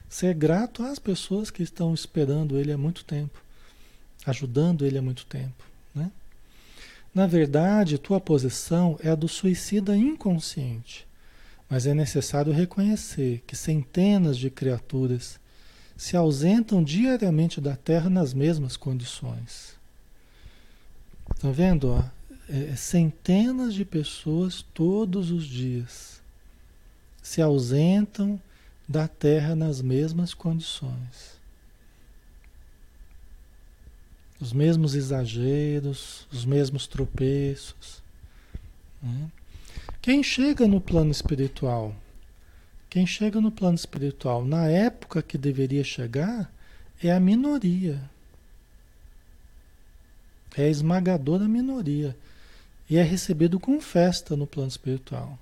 ser 0.07 0.33
grato 0.33 0.83
às 0.83 0.99
pessoas 0.99 1.51
que 1.51 1.63
estão 1.63 1.93
esperando 1.93 2.57
ele 2.57 2.71
há 2.71 2.77
muito 2.77 3.03
tempo, 3.03 3.46
ajudando 4.27 4.85
ele 4.85 4.97
há 4.97 5.01
muito 5.01 5.25
tempo, 5.25 5.63
né? 5.95 6.11
Na 7.13 7.25
verdade, 7.25 7.97
tua 7.97 8.19
posição 8.19 8.99
é 9.01 9.09
a 9.09 9.15
do 9.15 9.27
suicida 9.27 9.97
inconsciente, 9.97 11.07
mas 11.69 11.87
é 11.87 11.93
necessário 11.93 12.53
reconhecer 12.53 13.43
que 13.47 13.55
centenas 13.55 14.37
de 14.37 14.49
criaturas 14.49 15.39
se 15.95 16.15
ausentam 16.15 16.83
diariamente 16.83 17.59
da 17.59 17.75
Terra 17.75 18.09
nas 18.09 18.33
mesmas 18.33 18.77
condições. 18.77 19.75
Estão 21.33 21.51
vendo? 21.51 21.89
Ó? 21.89 22.03
É, 22.49 22.71
é, 22.71 22.75
centenas 22.75 23.73
de 23.73 23.83
pessoas 23.83 24.63
todos 24.73 25.31
os 25.31 25.45
dias 25.45 26.21
se 27.21 27.41
ausentam 27.41 28.39
da 28.87 29.07
Terra 29.07 29.55
nas 29.55 29.81
mesmas 29.81 30.33
condições. 30.33 31.36
Os 34.39 34.53
mesmos 34.53 34.95
exageros, 34.95 36.27
os 36.31 36.45
mesmos 36.45 36.87
tropeços. 36.87 38.01
Né? 39.01 39.31
Quem 40.01 40.21
chega 40.21 40.67
no 40.67 40.79
plano 40.79 41.11
espiritual 41.11 41.95
quem 42.89 43.05
chega 43.05 43.41
no 43.41 43.51
plano 43.51 43.75
espiritual 43.75 44.45
na 44.45 44.67
época 44.67 45.21
que 45.21 45.37
deveria 45.37 45.83
chegar 45.83 46.51
é 47.03 47.11
a 47.11 47.19
minoria. 47.19 48.01
É 50.55 50.63
a 50.63 50.69
esmagadora 50.69 51.47
minoria. 51.47 52.15
E 52.89 52.97
é 52.97 53.03
recebido 53.03 53.59
com 53.59 53.79
festa 53.81 54.35
no 54.35 54.47
plano 54.47 54.69
espiritual. 54.69 55.37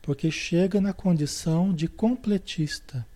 Porque 0.00 0.30
chega 0.30 0.80
na 0.80 0.92
condição 0.92 1.72
de 1.72 1.86
completista. 1.86 3.06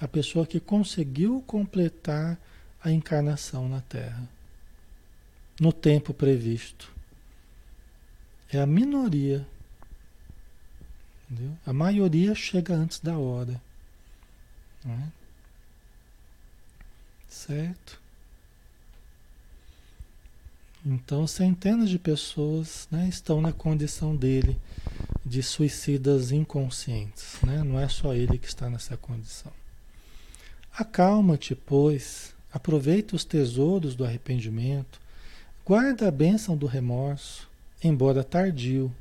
A 0.00 0.08
pessoa 0.08 0.46
que 0.46 0.58
conseguiu 0.58 1.42
completar 1.46 2.36
a 2.82 2.90
encarnação 2.90 3.68
na 3.68 3.80
Terra. 3.80 4.28
No 5.60 5.72
tempo 5.72 6.12
previsto. 6.12 6.90
É 8.50 8.58
a 8.58 8.66
minoria 8.66 9.46
Entendeu? 11.30 11.56
A 11.64 11.72
maioria 11.72 12.34
chega 12.34 12.74
antes 12.74 12.98
da 12.98 13.16
hora. 13.16 13.62
É? 14.84 15.06
Certo? 17.28 18.00
Então, 20.84 21.26
centenas 21.26 21.88
de 21.88 21.98
pessoas 21.98 22.88
né, 22.90 23.06
estão 23.08 23.40
na 23.40 23.52
condição 23.52 24.16
dele 24.16 24.58
de 25.24 25.42
suicidas 25.42 26.32
inconscientes. 26.32 27.36
Né? 27.42 27.62
Não 27.62 27.78
é 27.78 27.88
só 27.88 28.12
ele 28.12 28.38
que 28.38 28.48
está 28.48 28.68
nessa 28.68 28.96
condição. 28.96 29.52
Acalma-te, 30.72 31.54
pois, 31.54 32.34
aproveita 32.52 33.14
os 33.14 33.24
tesouros 33.24 33.94
do 33.94 34.04
arrependimento, 34.04 34.99
guarda 35.70 36.08
a 36.08 36.10
bênção 36.10 36.56
do 36.56 36.66
remorso, 36.66 37.48
embora 37.80 38.24
tardio, 38.24 38.92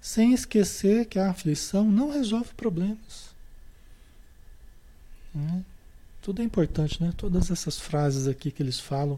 sem 0.00 0.34
esquecer 0.34 1.06
que 1.06 1.16
a 1.16 1.30
aflição 1.30 1.84
não 1.84 2.10
resolve 2.10 2.52
problemas. 2.56 3.30
Né? 5.32 5.62
Tudo 6.20 6.42
é 6.42 6.44
importante, 6.44 7.00
né? 7.00 7.12
Todas 7.16 7.52
essas 7.52 7.78
frases 7.78 8.26
aqui 8.26 8.50
que 8.50 8.60
eles 8.60 8.80
falam, 8.80 9.16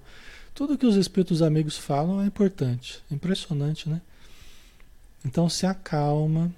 tudo 0.55 0.77
que 0.77 0.85
os 0.85 0.97
espíritos 0.97 1.41
amigos 1.41 1.79
falam 1.79 2.21
é 2.21 2.27
importante. 2.27 3.03
Impressionante, 3.11 3.89
né? 3.89 4.03
Então 5.25 5.49
se 5.49 5.65
acalma, 5.65 6.55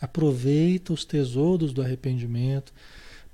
aproveita 0.00 0.94
os 0.94 1.04
tesouros 1.04 1.74
do 1.74 1.82
arrependimento, 1.82 2.72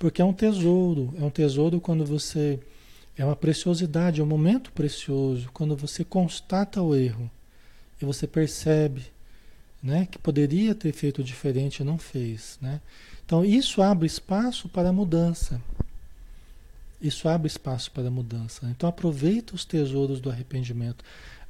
porque 0.01 0.21
é 0.21 0.25
um 0.25 0.33
tesouro, 0.33 1.15
é 1.17 1.23
um 1.23 1.31
tesouro 1.31 1.81
quando 1.81 2.05
você 2.05 2.59
é 3.19 3.25
uma 3.25 3.37
preciosidade, 3.37 4.21
é 4.21 4.25
um 4.25 4.27
momento 4.27 4.71
precioso, 4.73 5.51
quando 5.53 5.77
você 5.77 6.05
constata 6.05 6.81
o 6.81 6.95
erro 6.95 7.29
e 8.01 8.05
você 8.05 8.27
percebe 8.27 9.03
né, 9.83 10.07
que 10.11 10.19
poderia 10.19 10.75
ter 10.75 10.93
feito 10.93 11.23
diferente 11.23 11.81
e 11.81 11.85
não 11.85 11.99
fez. 11.99 12.59
Né? 12.63 12.81
Então, 13.27 13.45
isso 13.45 13.83
abre 13.83 14.07
espaço 14.07 14.69
para 14.69 14.89
a 14.89 14.93
mudança. 14.93 15.61
Isso 17.01 17.29
abre 17.29 17.49
espaço 17.49 17.91
para 17.91 18.07
a 18.07 18.11
mudança. 18.11 18.67
Então, 18.71 18.89
aproveita 18.89 19.55
os 19.55 19.65
tesouros 19.65 20.21
do 20.21 20.31
arrependimento. 20.31 21.05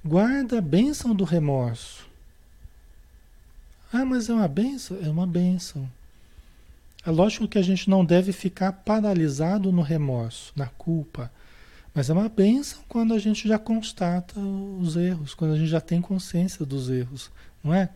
Guarda 0.05 0.59
a 0.59 0.63
bênção 0.63 1.15
do 1.15 1.25
remorso. 1.25 2.07
Ah, 3.93 4.05
mas 4.05 4.29
é 4.29 4.35
uma 4.35 4.49
bênção? 4.49 4.99
É 5.03 5.09
uma 5.09 5.27
bênção. 5.27 5.89
É 7.05 7.11
lógico 7.11 7.49
que 7.49 7.59
a 7.59 7.63
gente 7.63 7.89
não 7.89 8.05
deve 8.05 8.33
ficar 8.33 8.73
paralisado 8.73 9.73
no 9.73 9.83
remorso, 9.83 10.53
na 10.55 10.67
culpa. 10.67 11.31
Mas 11.99 12.09
é 12.09 12.13
uma 12.13 12.29
bênção 12.29 12.79
quando 12.89 13.13
a 13.13 13.19
gente 13.19 13.49
já 13.49 13.59
constata 13.59 14.39
os 14.39 14.95
erros, 14.95 15.35
quando 15.35 15.55
a 15.55 15.59
gente 15.59 15.67
já 15.67 15.81
tem 15.81 16.01
consciência 16.01 16.65
dos 16.65 16.89
erros, 16.89 17.29
não 17.61 17.75
é? 17.75 17.91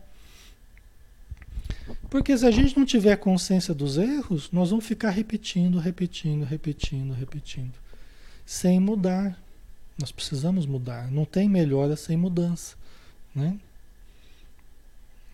Porque 2.09 2.37
se 2.37 2.45
a 2.45 2.51
gente 2.51 2.77
não 2.77 2.85
tiver 2.85 3.15
consciência 3.15 3.73
dos 3.73 3.97
erros, 3.97 4.51
nós 4.51 4.71
vamos 4.71 4.85
ficar 4.85 5.09
repetindo, 5.09 5.79
repetindo, 5.79 6.43
repetindo, 6.43 7.13
repetindo, 7.13 7.71
sem 8.45 8.77
mudar. 8.77 9.41
Nós 9.97 10.11
precisamos 10.11 10.65
mudar. 10.65 11.09
Não 11.09 11.23
tem 11.23 11.47
melhora 11.47 11.95
sem 11.95 12.17
mudança, 12.17 12.75
né? 13.33 13.57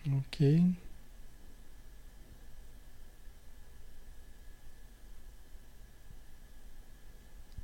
Ok. 0.05 0.63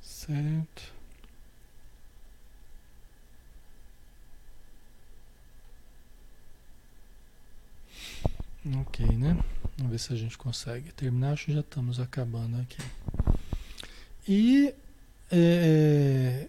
Certo. 0.02 0.95
Ok, 8.74 9.06
né? 9.06 9.38
Vamos 9.78 9.92
ver 9.92 9.98
se 9.98 10.12
a 10.12 10.16
gente 10.16 10.36
consegue 10.36 10.90
terminar. 10.92 11.32
Acho 11.32 11.46
que 11.46 11.52
já 11.52 11.60
estamos 11.60 12.00
acabando 12.00 12.60
aqui. 12.60 12.82
E 14.26 14.74
é, 15.30 16.48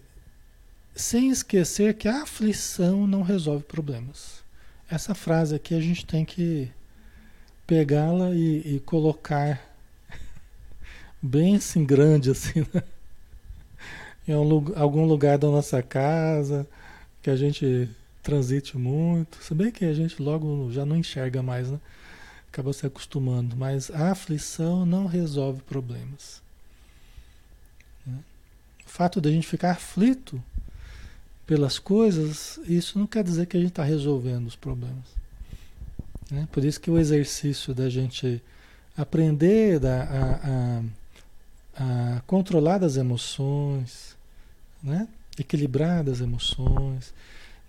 sem 0.96 1.30
esquecer 1.30 1.94
que 1.94 2.08
a 2.08 2.22
aflição 2.22 3.06
não 3.06 3.22
resolve 3.22 3.62
problemas. 3.62 4.42
Essa 4.90 5.14
frase 5.14 5.54
aqui 5.54 5.74
a 5.74 5.80
gente 5.80 6.04
tem 6.04 6.24
que 6.24 6.68
pegá-la 7.66 8.34
e, 8.34 8.76
e, 8.76 8.80
colocar 8.80 9.62
bem 11.22 11.54
assim 11.54 11.84
grande 11.84 12.30
assim 12.30 12.66
né? 12.74 12.82
em 14.26 14.34
um, 14.34 14.72
algum 14.74 15.04
lugar 15.04 15.38
da 15.38 15.46
nossa 15.48 15.82
casa 15.82 16.66
que 17.22 17.30
a 17.30 17.36
gente 17.36 17.88
transite 18.24 18.76
muito. 18.76 19.36
Se 19.40 19.54
bem 19.54 19.70
que 19.70 19.84
a 19.84 19.94
gente 19.94 20.20
logo 20.20 20.72
já 20.72 20.84
não 20.84 20.96
enxerga 20.96 21.42
mais, 21.42 21.70
né? 21.70 21.78
Acaba 22.50 22.72
se 22.72 22.86
acostumando, 22.86 23.56
mas 23.56 23.90
a 23.90 24.10
aflição 24.10 24.84
não 24.84 25.06
resolve 25.06 25.62
problemas. 25.62 26.42
Né? 28.06 28.18
O 28.86 28.88
fato 28.88 29.20
de 29.20 29.28
a 29.28 29.32
gente 29.32 29.46
ficar 29.46 29.72
aflito 29.72 30.42
pelas 31.46 31.78
coisas, 31.78 32.58
isso 32.64 32.98
não 32.98 33.06
quer 33.06 33.22
dizer 33.22 33.46
que 33.46 33.56
a 33.56 33.60
gente 33.60 33.70
está 33.70 33.84
resolvendo 33.84 34.46
os 34.46 34.56
problemas. 34.56 35.16
Né? 36.30 36.48
Por 36.50 36.64
isso 36.64 36.80
que 36.80 36.90
o 36.90 36.98
exercício 36.98 37.74
da 37.74 37.88
gente 37.88 38.42
aprender 38.96 39.80
a, 39.86 40.02
a, 40.42 40.82
a, 42.16 42.20
controlar 42.26 42.82
as 42.82 42.96
emoções, 42.96 44.16
né? 44.82 45.06
equilibrar 45.38 46.08
as 46.08 46.20
emoções, 46.20 47.14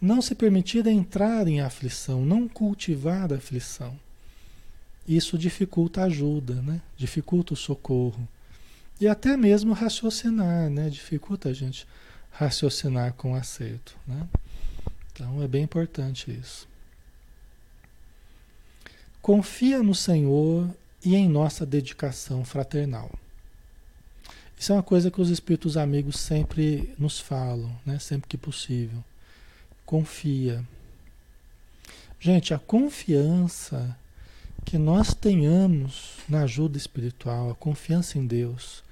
não 0.02 0.22
se 0.22 0.34
permitir 0.34 0.88
entrar 0.88 1.48
em 1.48 1.62
aflição, 1.62 2.26
não 2.26 2.48
cultivar 2.48 3.32
a 3.32 3.36
aflição 3.36 3.96
isso 5.18 5.40
dificulta 5.40 6.02
a 6.02 6.06
ajuda, 6.06 6.62
né? 6.62 6.80
dificulta 6.96 7.54
o 7.54 7.58
socorro. 7.58 8.28
E 9.02 9.08
até 9.08 9.36
mesmo 9.36 9.74
raciocinar, 9.74 10.70
né? 10.70 10.88
dificulta 10.88 11.50
a 11.50 11.54
gente 11.54 11.88
raciocinar 12.32 13.14
com 13.14 13.34
acerto. 13.34 13.98
Né? 14.06 14.28
Então 15.12 15.42
é 15.42 15.48
bem 15.48 15.64
importante 15.64 16.30
isso. 16.30 16.68
Confia 19.20 19.82
no 19.82 19.96
Senhor 19.96 20.70
e 21.04 21.16
em 21.16 21.28
nossa 21.28 21.66
dedicação 21.66 22.46
fraternal. 22.46 23.10
Isso 24.60 24.72
é 24.72 24.76
uma 24.76 24.84
coisa 24.84 25.10
que 25.10 25.20
os 25.20 25.30
espíritos 25.30 25.76
amigos 25.76 26.20
sempre 26.20 26.94
nos 27.00 27.20
falam, 27.20 27.76
né? 27.84 27.98
sempre 27.98 28.28
que 28.28 28.38
possível. 28.38 29.04
Confia. 29.88 30.64
Gente, 32.20 32.54
a 32.54 32.60
confiança 32.60 33.98
que 34.66 34.78
nós 34.78 35.14
tenhamos 35.14 36.18
na 36.28 36.44
ajuda 36.44 36.78
espiritual, 36.78 37.52
a 37.52 37.56
confiança 37.56 38.18
em 38.18 38.26
Deus, 38.26 38.84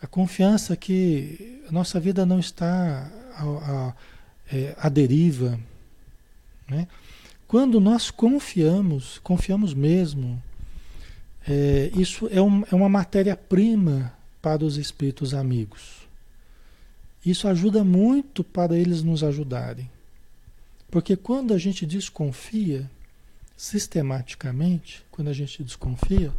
a 0.00 0.06
confiança 0.06 0.76
que 0.76 1.62
a 1.68 1.72
nossa 1.72 1.98
vida 1.98 2.24
não 2.24 2.38
está 2.38 3.10
é, 4.52 4.74
à 4.78 4.88
deriva. 4.88 5.58
Né? 6.68 6.86
Quando 7.46 7.80
nós 7.80 8.10
confiamos, 8.10 9.18
confiamos 9.18 9.74
mesmo, 9.74 10.42
é, 11.46 11.90
isso 11.94 12.28
é, 12.30 12.40
um, 12.40 12.62
é 12.70 12.74
uma 12.74 12.88
matéria-prima 12.88 14.12
para 14.40 14.64
os 14.64 14.76
espíritos 14.76 15.34
amigos. 15.34 16.06
Isso 17.24 17.48
ajuda 17.48 17.82
muito 17.82 18.44
para 18.44 18.76
eles 18.76 19.02
nos 19.02 19.24
ajudarem. 19.24 19.90
Porque 20.90 21.16
quando 21.16 21.52
a 21.52 21.58
gente 21.58 21.84
desconfia, 21.84 22.88
sistematicamente, 23.58 25.04
quando 25.10 25.28
a 25.28 25.32
gente 25.32 25.64
desconfia, 25.64 26.32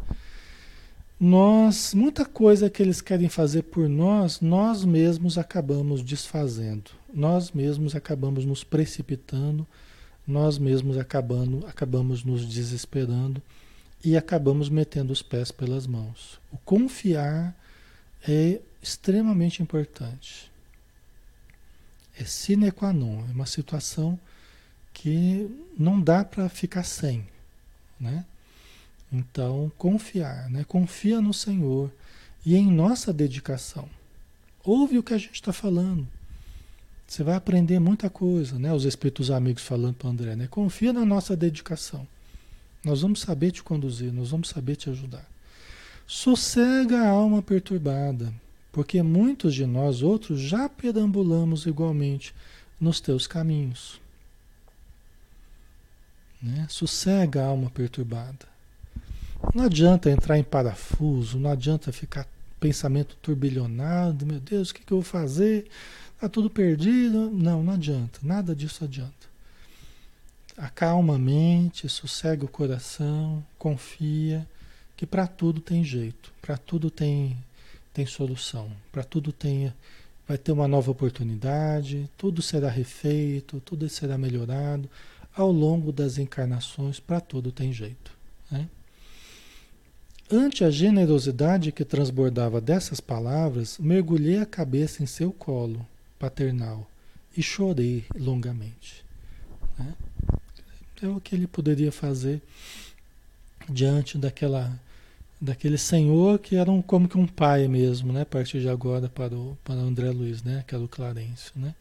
nós, 1.20 1.92
muita 1.92 2.24
coisa 2.24 2.70
que 2.70 2.82
eles 2.82 3.02
querem 3.02 3.28
fazer 3.28 3.64
por 3.64 3.86
nós, 3.90 4.40
nós 4.40 4.86
mesmos 4.86 5.36
acabamos 5.36 6.02
desfazendo. 6.02 6.92
Nós 7.12 7.50
mesmos 7.50 7.94
acabamos 7.94 8.46
nos 8.46 8.64
precipitando, 8.64 9.66
nós 10.26 10.58
mesmos 10.58 10.96
acabando, 10.96 11.66
acabamos 11.66 12.24
nos 12.24 12.48
desesperando 12.48 13.42
e 14.02 14.16
acabamos 14.16 14.70
metendo 14.70 15.12
os 15.12 15.20
pés 15.20 15.50
pelas 15.50 15.86
mãos. 15.86 16.40
O 16.50 16.56
confiar 16.56 17.54
é 18.26 18.62
extremamente 18.82 19.62
importante. 19.62 20.50
É 22.18 22.24
sine 22.24 22.70
qua 22.70 22.94
non, 22.94 23.26
é 23.28 23.32
uma 23.32 23.44
situação 23.44 24.18
que 25.00 25.50
não 25.78 25.98
dá 25.98 26.22
para 26.22 26.46
ficar 26.50 26.82
sem, 26.82 27.26
né? 27.98 28.22
Então, 29.10 29.72
confiar, 29.78 30.50
né? 30.50 30.62
Confia 30.62 31.22
no 31.22 31.32
Senhor 31.32 31.90
e 32.44 32.54
em 32.54 32.70
nossa 32.70 33.10
dedicação. 33.10 33.88
Ouve 34.62 34.98
o 34.98 35.02
que 35.02 35.14
a 35.14 35.18
gente 35.18 35.36
está 35.36 35.54
falando. 35.54 36.06
Você 37.08 37.24
vai 37.24 37.34
aprender 37.34 37.78
muita 37.78 38.10
coisa, 38.10 38.58
né? 38.58 38.74
Os 38.74 38.84
espíritos 38.84 39.30
amigos 39.30 39.62
falando 39.62 39.94
para 39.94 40.10
André, 40.10 40.36
né? 40.36 40.46
Confia 40.48 40.92
na 40.92 41.06
nossa 41.06 41.34
dedicação. 41.34 42.06
Nós 42.84 43.00
vamos 43.00 43.20
saber 43.20 43.52
te 43.52 43.62
conduzir, 43.62 44.12
nós 44.12 44.30
vamos 44.30 44.50
saber 44.50 44.76
te 44.76 44.90
ajudar. 44.90 45.26
Sossega 46.06 47.00
a 47.04 47.08
alma 47.08 47.40
perturbada, 47.40 48.34
porque 48.70 49.02
muitos 49.02 49.54
de 49.54 49.64
nós 49.64 50.02
outros 50.02 50.42
já 50.42 50.68
perambulamos 50.68 51.64
igualmente 51.64 52.34
nos 52.78 53.00
teus 53.00 53.26
caminhos. 53.26 53.99
Né? 56.42 56.66
Sossega 56.68 57.42
a 57.42 57.46
alma 57.46 57.70
perturbada. 57.70 58.48
Não 59.54 59.64
adianta 59.64 60.10
entrar 60.10 60.38
em 60.38 60.44
parafuso, 60.44 61.38
não 61.38 61.50
adianta 61.50 61.92
ficar 61.92 62.26
pensamento 62.58 63.16
turbilhonado, 63.22 64.26
meu 64.26 64.38
Deus, 64.38 64.70
o 64.70 64.74
que, 64.74 64.84
que 64.84 64.92
eu 64.92 64.98
vou 64.98 65.04
fazer? 65.04 65.66
Está 66.14 66.28
tudo 66.28 66.50
perdido. 66.50 67.30
Não, 67.30 67.62
não 67.62 67.72
adianta, 67.72 68.20
nada 68.22 68.54
disso 68.54 68.84
adianta. 68.84 69.30
Acalma 70.56 71.14
a 71.14 71.18
mente, 71.18 71.88
sossega 71.88 72.44
o 72.44 72.48
coração, 72.48 73.42
confia 73.58 74.46
que 74.94 75.06
para 75.06 75.26
tudo 75.26 75.62
tem 75.62 75.82
jeito, 75.82 76.30
para 76.42 76.58
tudo 76.58 76.90
tem, 76.90 77.34
tem 77.94 78.04
solução, 78.04 78.70
para 78.92 79.02
tudo 79.02 79.32
tem, 79.32 79.72
vai 80.28 80.36
ter 80.36 80.52
uma 80.52 80.68
nova 80.68 80.90
oportunidade, 80.90 82.10
tudo 82.18 82.42
será 82.42 82.68
refeito, 82.68 83.62
tudo 83.64 83.88
será 83.88 84.18
melhorado 84.18 84.86
ao 85.34 85.50
longo 85.50 85.92
das 85.92 86.18
encarnações, 86.18 86.98
para 87.00 87.20
tudo 87.20 87.52
tem 87.52 87.72
jeito. 87.72 88.12
Né? 88.50 88.68
Ante 90.30 90.64
a 90.64 90.70
generosidade 90.70 91.72
que 91.72 91.84
transbordava 91.84 92.60
dessas 92.60 93.00
palavras, 93.00 93.78
mergulhei 93.78 94.38
a 94.38 94.46
cabeça 94.46 95.02
em 95.02 95.06
seu 95.06 95.32
colo 95.32 95.84
paternal 96.18 96.88
e 97.36 97.42
chorei 97.42 98.04
longamente. 98.14 99.04
Né? 99.78 99.94
É 101.02 101.08
o 101.08 101.20
que 101.20 101.34
ele 101.34 101.46
poderia 101.46 101.90
fazer 101.90 102.42
diante 103.68 104.18
daquela, 104.18 104.78
daquele 105.40 105.78
senhor 105.78 106.38
que 106.38 106.56
era 106.56 106.70
um, 106.70 106.82
como 106.82 107.08
que 107.08 107.16
um 107.16 107.26
pai 107.26 107.66
mesmo, 107.68 108.12
né? 108.12 108.22
a 108.22 108.26
partir 108.26 108.60
de 108.60 108.68
agora 108.68 109.08
para 109.08 109.34
o, 109.34 109.56
para 109.64 109.74
André 109.74 110.10
Luiz, 110.10 110.42
né? 110.42 110.62
que 110.66 110.88
Clarencio. 110.88 111.52
Né? 111.56 111.74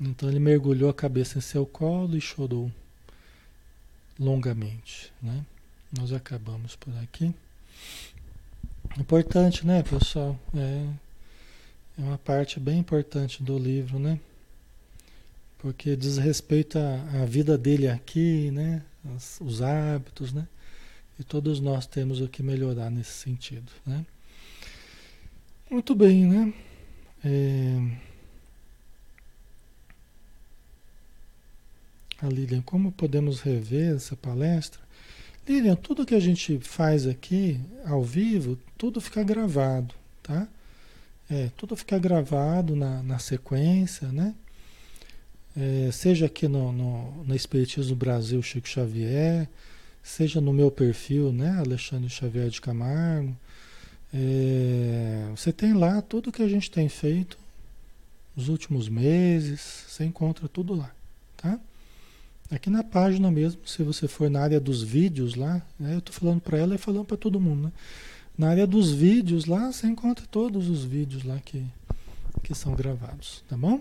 Então 0.00 0.28
ele 0.28 0.38
mergulhou 0.38 0.88
a 0.88 0.94
cabeça 0.94 1.38
em 1.38 1.42
seu 1.42 1.66
colo 1.66 2.16
e 2.16 2.20
chorou 2.20 2.72
longamente. 4.18 5.12
Né? 5.22 5.44
Nós 5.96 6.12
acabamos 6.12 6.74
por 6.76 6.96
aqui. 6.98 7.34
Importante, 8.98 9.66
né, 9.66 9.82
pessoal? 9.82 10.38
É, 10.54 10.86
é 11.98 12.02
uma 12.02 12.18
parte 12.18 12.58
bem 12.58 12.78
importante 12.78 13.42
do 13.42 13.58
livro, 13.58 13.98
né? 13.98 14.18
Porque 15.58 15.94
diz 15.94 16.16
respeito 16.16 16.78
à, 16.78 17.24
vida 17.26 17.58
dele 17.58 17.88
aqui, 17.88 18.50
né? 18.50 18.82
Os, 19.14 19.40
os 19.40 19.62
hábitos, 19.62 20.32
né? 20.32 20.48
E 21.18 21.24
todos 21.24 21.60
nós 21.60 21.86
temos 21.86 22.20
o 22.20 22.28
que 22.28 22.42
melhorar 22.42 22.90
nesse 22.90 23.12
sentido, 23.12 23.70
né? 23.86 24.04
Muito 25.70 25.94
bem, 25.94 26.26
né? 26.26 26.54
É... 27.24 28.09
A 32.22 32.26
Lilian, 32.26 32.60
como 32.60 32.92
podemos 32.92 33.40
rever 33.40 33.96
essa 33.96 34.14
palestra? 34.14 34.80
Lilian, 35.48 35.74
tudo 35.74 36.04
que 36.04 36.14
a 36.14 36.20
gente 36.20 36.58
faz 36.60 37.06
aqui 37.06 37.58
ao 37.84 38.02
vivo, 38.04 38.58
tudo 38.76 39.00
fica 39.00 39.22
gravado, 39.22 39.94
tá? 40.22 40.46
É, 41.30 41.50
tudo 41.56 41.74
fica 41.74 41.98
gravado 41.98 42.76
na, 42.76 43.02
na 43.02 43.18
sequência, 43.18 44.08
né? 44.08 44.34
É, 45.56 45.90
seja 45.92 46.26
aqui 46.26 46.46
no, 46.46 46.70
no, 46.72 47.24
no 47.24 47.34
Espiritismo 47.34 47.96
Brasil 47.96 48.42
Chico 48.42 48.68
Xavier, 48.68 49.48
seja 50.02 50.40
no 50.40 50.52
meu 50.52 50.70
perfil, 50.70 51.32
né? 51.32 51.56
Alexandre 51.58 52.10
Xavier 52.10 52.50
de 52.50 52.60
Camargo. 52.60 53.34
É, 54.12 55.26
você 55.34 55.52
tem 55.52 55.72
lá 55.72 56.02
tudo 56.02 56.32
que 56.32 56.42
a 56.42 56.48
gente 56.48 56.70
tem 56.70 56.88
feito 56.88 57.38
nos 58.36 58.48
últimos 58.48 58.88
meses, 58.88 59.84
você 59.88 60.04
encontra 60.04 60.48
tudo 60.48 60.74
lá, 60.74 60.92
tá? 61.36 61.58
Aqui 62.50 62.68
na 62.68 62.82
página 62.82 63.30
mesmo, 63.30 63.60
se 63.64 63.82
você 63.84 64.08
for 64.08 64.28
na 64.28 64.40
área 64.40 64.58
dos 64.58 64.82
vídeos 64.82 65.36
lá, 65.36 65.62
né, 65.78 65.94
eu 65.94 65.98
estou 66.00 66.12
falando 66.12 66.40
para 66.40 66.58
ela 66.58 66.74
e 66.74 66.78
falando 66.78 67.04
para 67.04 67.16
todo 67.16 67.40
mundo, 67.40 67.64
né? 67.64 67.72
Na 68.36 68.48
área 68.48 68.66
dos 68.66 68.90
vídeos 68.90 69.44
lá, 69.44 69.70
você 69.70 69.86
encontra 69.86 70.26
todos 70.26 70.68
os 70.68 70.82
vídeos 70.82 71.22
lá 71.22 71.38
que, 71.44 71.64
que 72.42 72.52
são 72.52 72.74
gravados, 72.74 73.44
tá 73.48 73.56
bom? 73.56 73.80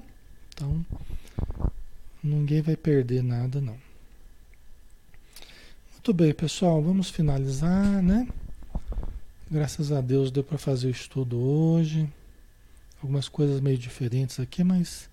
Então, 0.54 0.86
ninguém 2.22 2.62
vai 2.62 2.76
perder 2.76 3.24
nada 3.24 3.60
não. 3.60 3.78
Muito 5.94 6.14
bem, 6.14 6.34
pessoal, 6.34 6.82
vamos 6.82 7.10
finalizar, 7.10 8.04
né? 8.04 8.28
Graças 9.50 9.92
a 9.92 10.00
Deus 10.00 10.30
deu 10.30 10.44
para 10.44 10.60
fazer 10.60 10.88
o 10.88 10.92
estudo 10.92 11.40
hoje. 11.40 12.08
Algumas 13.02 13.28
coisas 13.28 13.60
meio 13.62 13.78
diferentes 13.80 14.40
aqui, 14.40 14.64
mas 14.64 15.10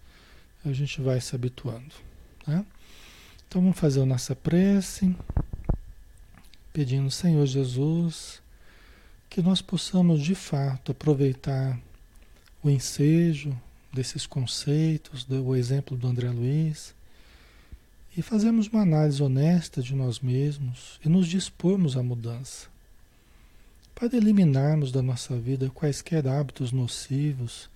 a 0.63 0.73
gente 0.73 1.01
vai 1.01 1.21
se 1.21 1.35
habituando, 1.35 1.95
tá? 2.45 2.63
Então 3.49 3.63
vamos 3.63 3.79
fazer 3.79 4.03
a 4.03 4.07
nossa 4.07 4.35
prece, 4.35 5.15
pedindo, 6.73 7.11
Senhor 7.11 7.47
Jesus, 7.47 8.43
que 9.31 9.41
nós 9.41 9.63
possamos 9.63 10.23
de 10.23 10.35
fato 10.35 10.93
aproveitar 10.93 11.79
o 12.63 12.69
ensejo 12.69 13.57
desses 13.93 14.27
conceitos, 14.27 15.25
do 15.25 15.55
exemplo 15.55 15.97
do 15.97 16.07
André 16.07 16.29
Luiz, 16.29 16.95
e 18.17 18.23
fazermos 18.23 18.67
uma 18.69 18.83
análise 18.83 19.23
honesta 19.23 19.81
de 19.81 19.95
nós 19.95 20.21
mesmos 20.21 20.99
e 21.05 21.09
nos 21.09 21.29
dispormos 21.29 21.97
à 21.97 22.03
mudança, 22.03 22.67
para 23.95 24.17
eliminarmos 24.17 24.91
da 24.91 25.03
nossa 25.03 25.37
vida 25.37 25.71
quaisquer 25.71 26.27
hábitos 26.27 26.73
nocivos 26.73 27.71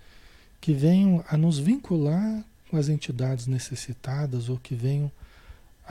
que 0.60 0.72
venham 0.72 1.24
a 1.28 1.36
nos 1.36 1.58
vincular 1.58 2.44
com 2.68 2.76
as 2.76 2.88
entidades 2.88 3.46
necessitadas 3.46 4.48
ou 4.48 4.58
que 4.58 4.74
venham 4.74 5.06
a 5.06 5.20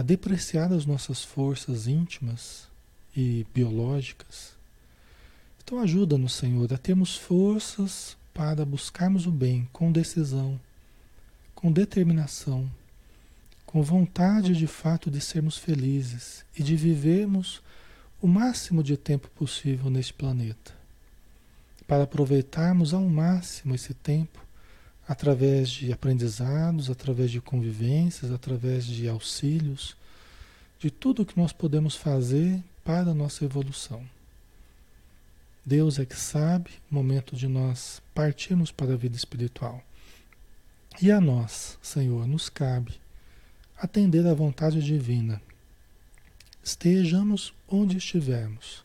depreciar 0.02 0.72
as 0.72 0.86
nossas 0.86 1.24
forças 1.24 1.88
íntimas 1.88 2.68
e 3.16 3.46
biológicas. 3.54 4.54
Então 5.62 5.80
ajuda-nos, 5.80 6.34
Senhor, 6.34 6.74
a 6.74 6.78
termos 6.78 7.18
forças 7.18 8.18
para 8.34 8.66
buscarmos 8.66 9.28
o 9.28 9.32
bem 9.32 9.68
com 9.74 9.92
decisão, 9.92 10.60
com 11.54 11.72
determinação, 11.72 12.70
com 13.66 13.84
vontade 13.84 14.56
de 14.56 14.66
fato 14.66 15.12
de 15.12 15.20
sermos 15.22 15.58
felizes 15.58 16.44
e 16.58 16.64
de 16.64 16.76
vivermos 16.76 17.62
o 18.22 18.28
máximo 18.28 18.82
de 18.82 18.98
tempo 18.98 19.30
possível 19.30 19.90
neste 19.90 20.14
planeta, 20.14 20.74
para 21.86 22.04
aproveitarmos 22.04 22.94
ao 22.94 23.04
máximo 23.04 23.76
esse 23.76 23.94
tempo 23.94 24.40
através 25.10 25.72
de 25.72 25.92
aprendizados, 25.92 26.88
através 26.88 27.32
de 27.32 27.42
convivências, 27.42 28.32
através 28.32 28.86
de 28.86 29.10
auxílios, 29.10 29.98
de 30.80 30.92
tudo 30.92 31.26
que 31.26 31.36
nós 31.36 31.52
podemos 31.52 31.96
fazer 31.96 32.64
para 32.86 33.10
a 33.10 33.14
nossa 33.16 33.44
evolução. 33.44 34.04
Deus 35.66 35.98
é 35.98 36.06
que 36.06 36.16
sabe 36.16 36.70
o 36.92 36.94
momento 36.94 37.36
de 37.36 37.48
nós 37.48 38.04
partirmos 38.14 38.72
para 38.72 38.94
a 38.94 38.96
vida 38.96 39.16
espiritual. 39.16 39.84
E 41.02 41.12
a 41.12 41.20
nós, 41.20 41.80
Senhor, 41.82 42.28
nos 42.28 42.48
cabe 42.48 42.94
atender 43.80 44.28
à 44.28 44.34
vontade 44.36 44.80
divina. 44.80 45.42
Estejamos 46.64 47.52
onde 47.68 47.98
estivermos. 47.98 48.84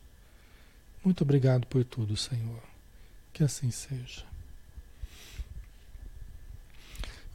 Muito 1.05 1.23
obrigado 1.23 1.67
por 1.67 1.85
tudo, 1.85 2.17
Senhor. 2.17 2.63
Que 3.31 3.45
assim 3.45 3.71
seja. 3.71 4.34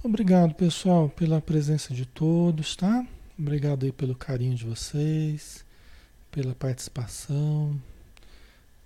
Obrigado, 0.02 0.56
pessoal, 0.56 1.10
pela 1.10 1.42
presença 1.42 1.94
de 1.94 2.06
todos, 2.06 2.74
tá? 2.74 3.06
Obrigado 3.38 3.86
aí 3.86 3.92
pelo 3.92 4.16
carinho 4.16 4.56
de 4.56 4.64
vocês, 4.64 5.66
pela 6.32 6.56
participação. 6.56 7.78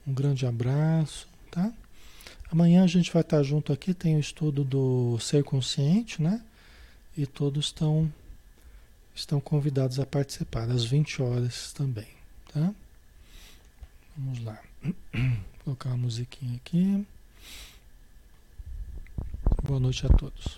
Um 0.08 0.12
grande 0.12 0.48
abraço, 0.48 1.28
tá? 1.52 1.72
Amanhã 2.52 2.84
a 2.84 2.88
gente 2.88 3.14
vai 3.14 3.22
estar 3.22 3.44
junto 3.44 3.72
aqui, 3.72 3.94
tem 3.94 4.16
o 4.16 4.20
estudo 4.20 4.64
do 4.64 5.20
ser 5.20 5.44
consciente, 5.44 6.20
né? 6.20 6.44
E 7.16 7.28
todos 7.28 7.68
estão 7.68 8.12
estão 9.14 9.40
convidados 9.40 10.00
a 10.00 10.08
participar 10.08 10.68
às 10.68 10.84
20 10.84 11.22
horas 11.22 11.72
também, 11.74 12.08
tá? 12.52 12.74
Vamos 14.18 14.44
lá. 14.44 14.60
Vou 15.14 15.38
colocar 15.64 15.90
uma 15.90 15.98
musiquinha 15.98 16.56
aqui. 16.56 17.06
Boa 19.64 19.80
noite 19.80 20.08
a 20.08 20.10
todos. 20.10 20.58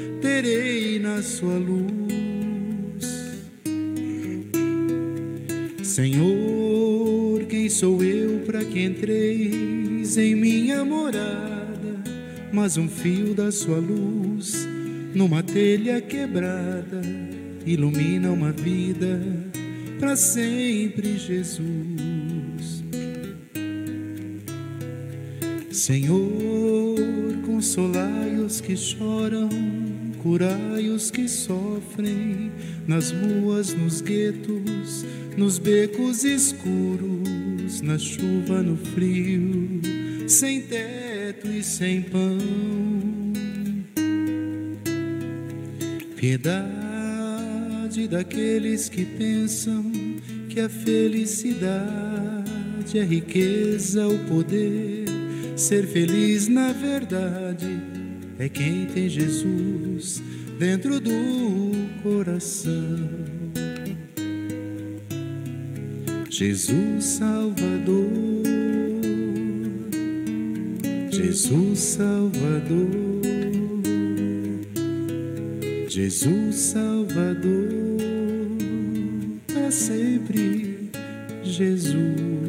terei 0.21 0.99
na 0.99 1.21
sua 1.21 1.57
luz. 1.57 3.31
Senhor, 5.83 7.43
quem 7.49 7.67
sou 7.69 8.03
eu 8.03 8.39
para 8.45 8.63
que 8.63 8.83
entreis 8.83 10.17
em 10.17 10.35
minha 10.35 10.85
morada? 10.85 12.03
Mas 12.53 12.77
um 12.77 12.87
fio 12.87 13.33
da 13.33 13.51
sua 13.51 13.77
luz 13.77 14.67
numa 15.13 15.43
telha 15.43 15.99
quebrada 15.99 17.01
ilumina 17.65 18.31
uma 18.31 18.51
vida 18.51 19.19
para 19.99 20.15
sempre, 20.15 21.17
Jesus. 21.17 22.83
Senhor, 25.71 26.97
consolai 27.45 28.35
os 28.35 28.59
que 28.59 28.75
choram, 28.75 29.49
curai 30.21 30.87
os 30.89 31.09
que 31.09 31.27
sofrem, 31.27 32.51
nas 32.87 33.09
ruas, 33.11 33.73
nos 33.73 34.01
guetos, 34.01 35.03
nos 35.35 35.57
becos 35.57 36.23
escuros, 36.23 37.81
na 37.81 37.97
chuva, 37.97 38.61
no 38.61 38.77
frio, 38.77 39.81
sem 40.27 40.61
teto 40.61 41.47
e 41.47 41.63
sem 41.63 42.03
pão. 42.03 42.37
Piedade 46.15 48.07
daqueles 48.07 48.89
que 48.89 49.05
pensam 49.05 49.91
que 50.47 50.59
a 50.59 50.69
felicidade 50.69 52.45
é 52.95 53.03
riqueza, 53.03 54.07
o 54.07 54.19
poder 54.27 55.01
Ser 55.61 55.85
feliz 55.85 56.47
na 56.47 56.71
verdade 56.71 57.79
é 58.39 58.49
quem 58.49 58.85
tem 58.87 59.09
Jesus 59.09 60.21
dentro 60.57 60.99
do 60.99 61.11
coração. 62.03 63.09
Jesus 66.29 67.03
Salvador, 67.03 68.11
Jesus 71.11 71.79
Salvador, 71.79 73.21
Jesus 75.87 76.55
Salvador, 76.55 77.69
para 79.47 79.71
sempre 79.71 80.89
Jesus. 81.43 82.40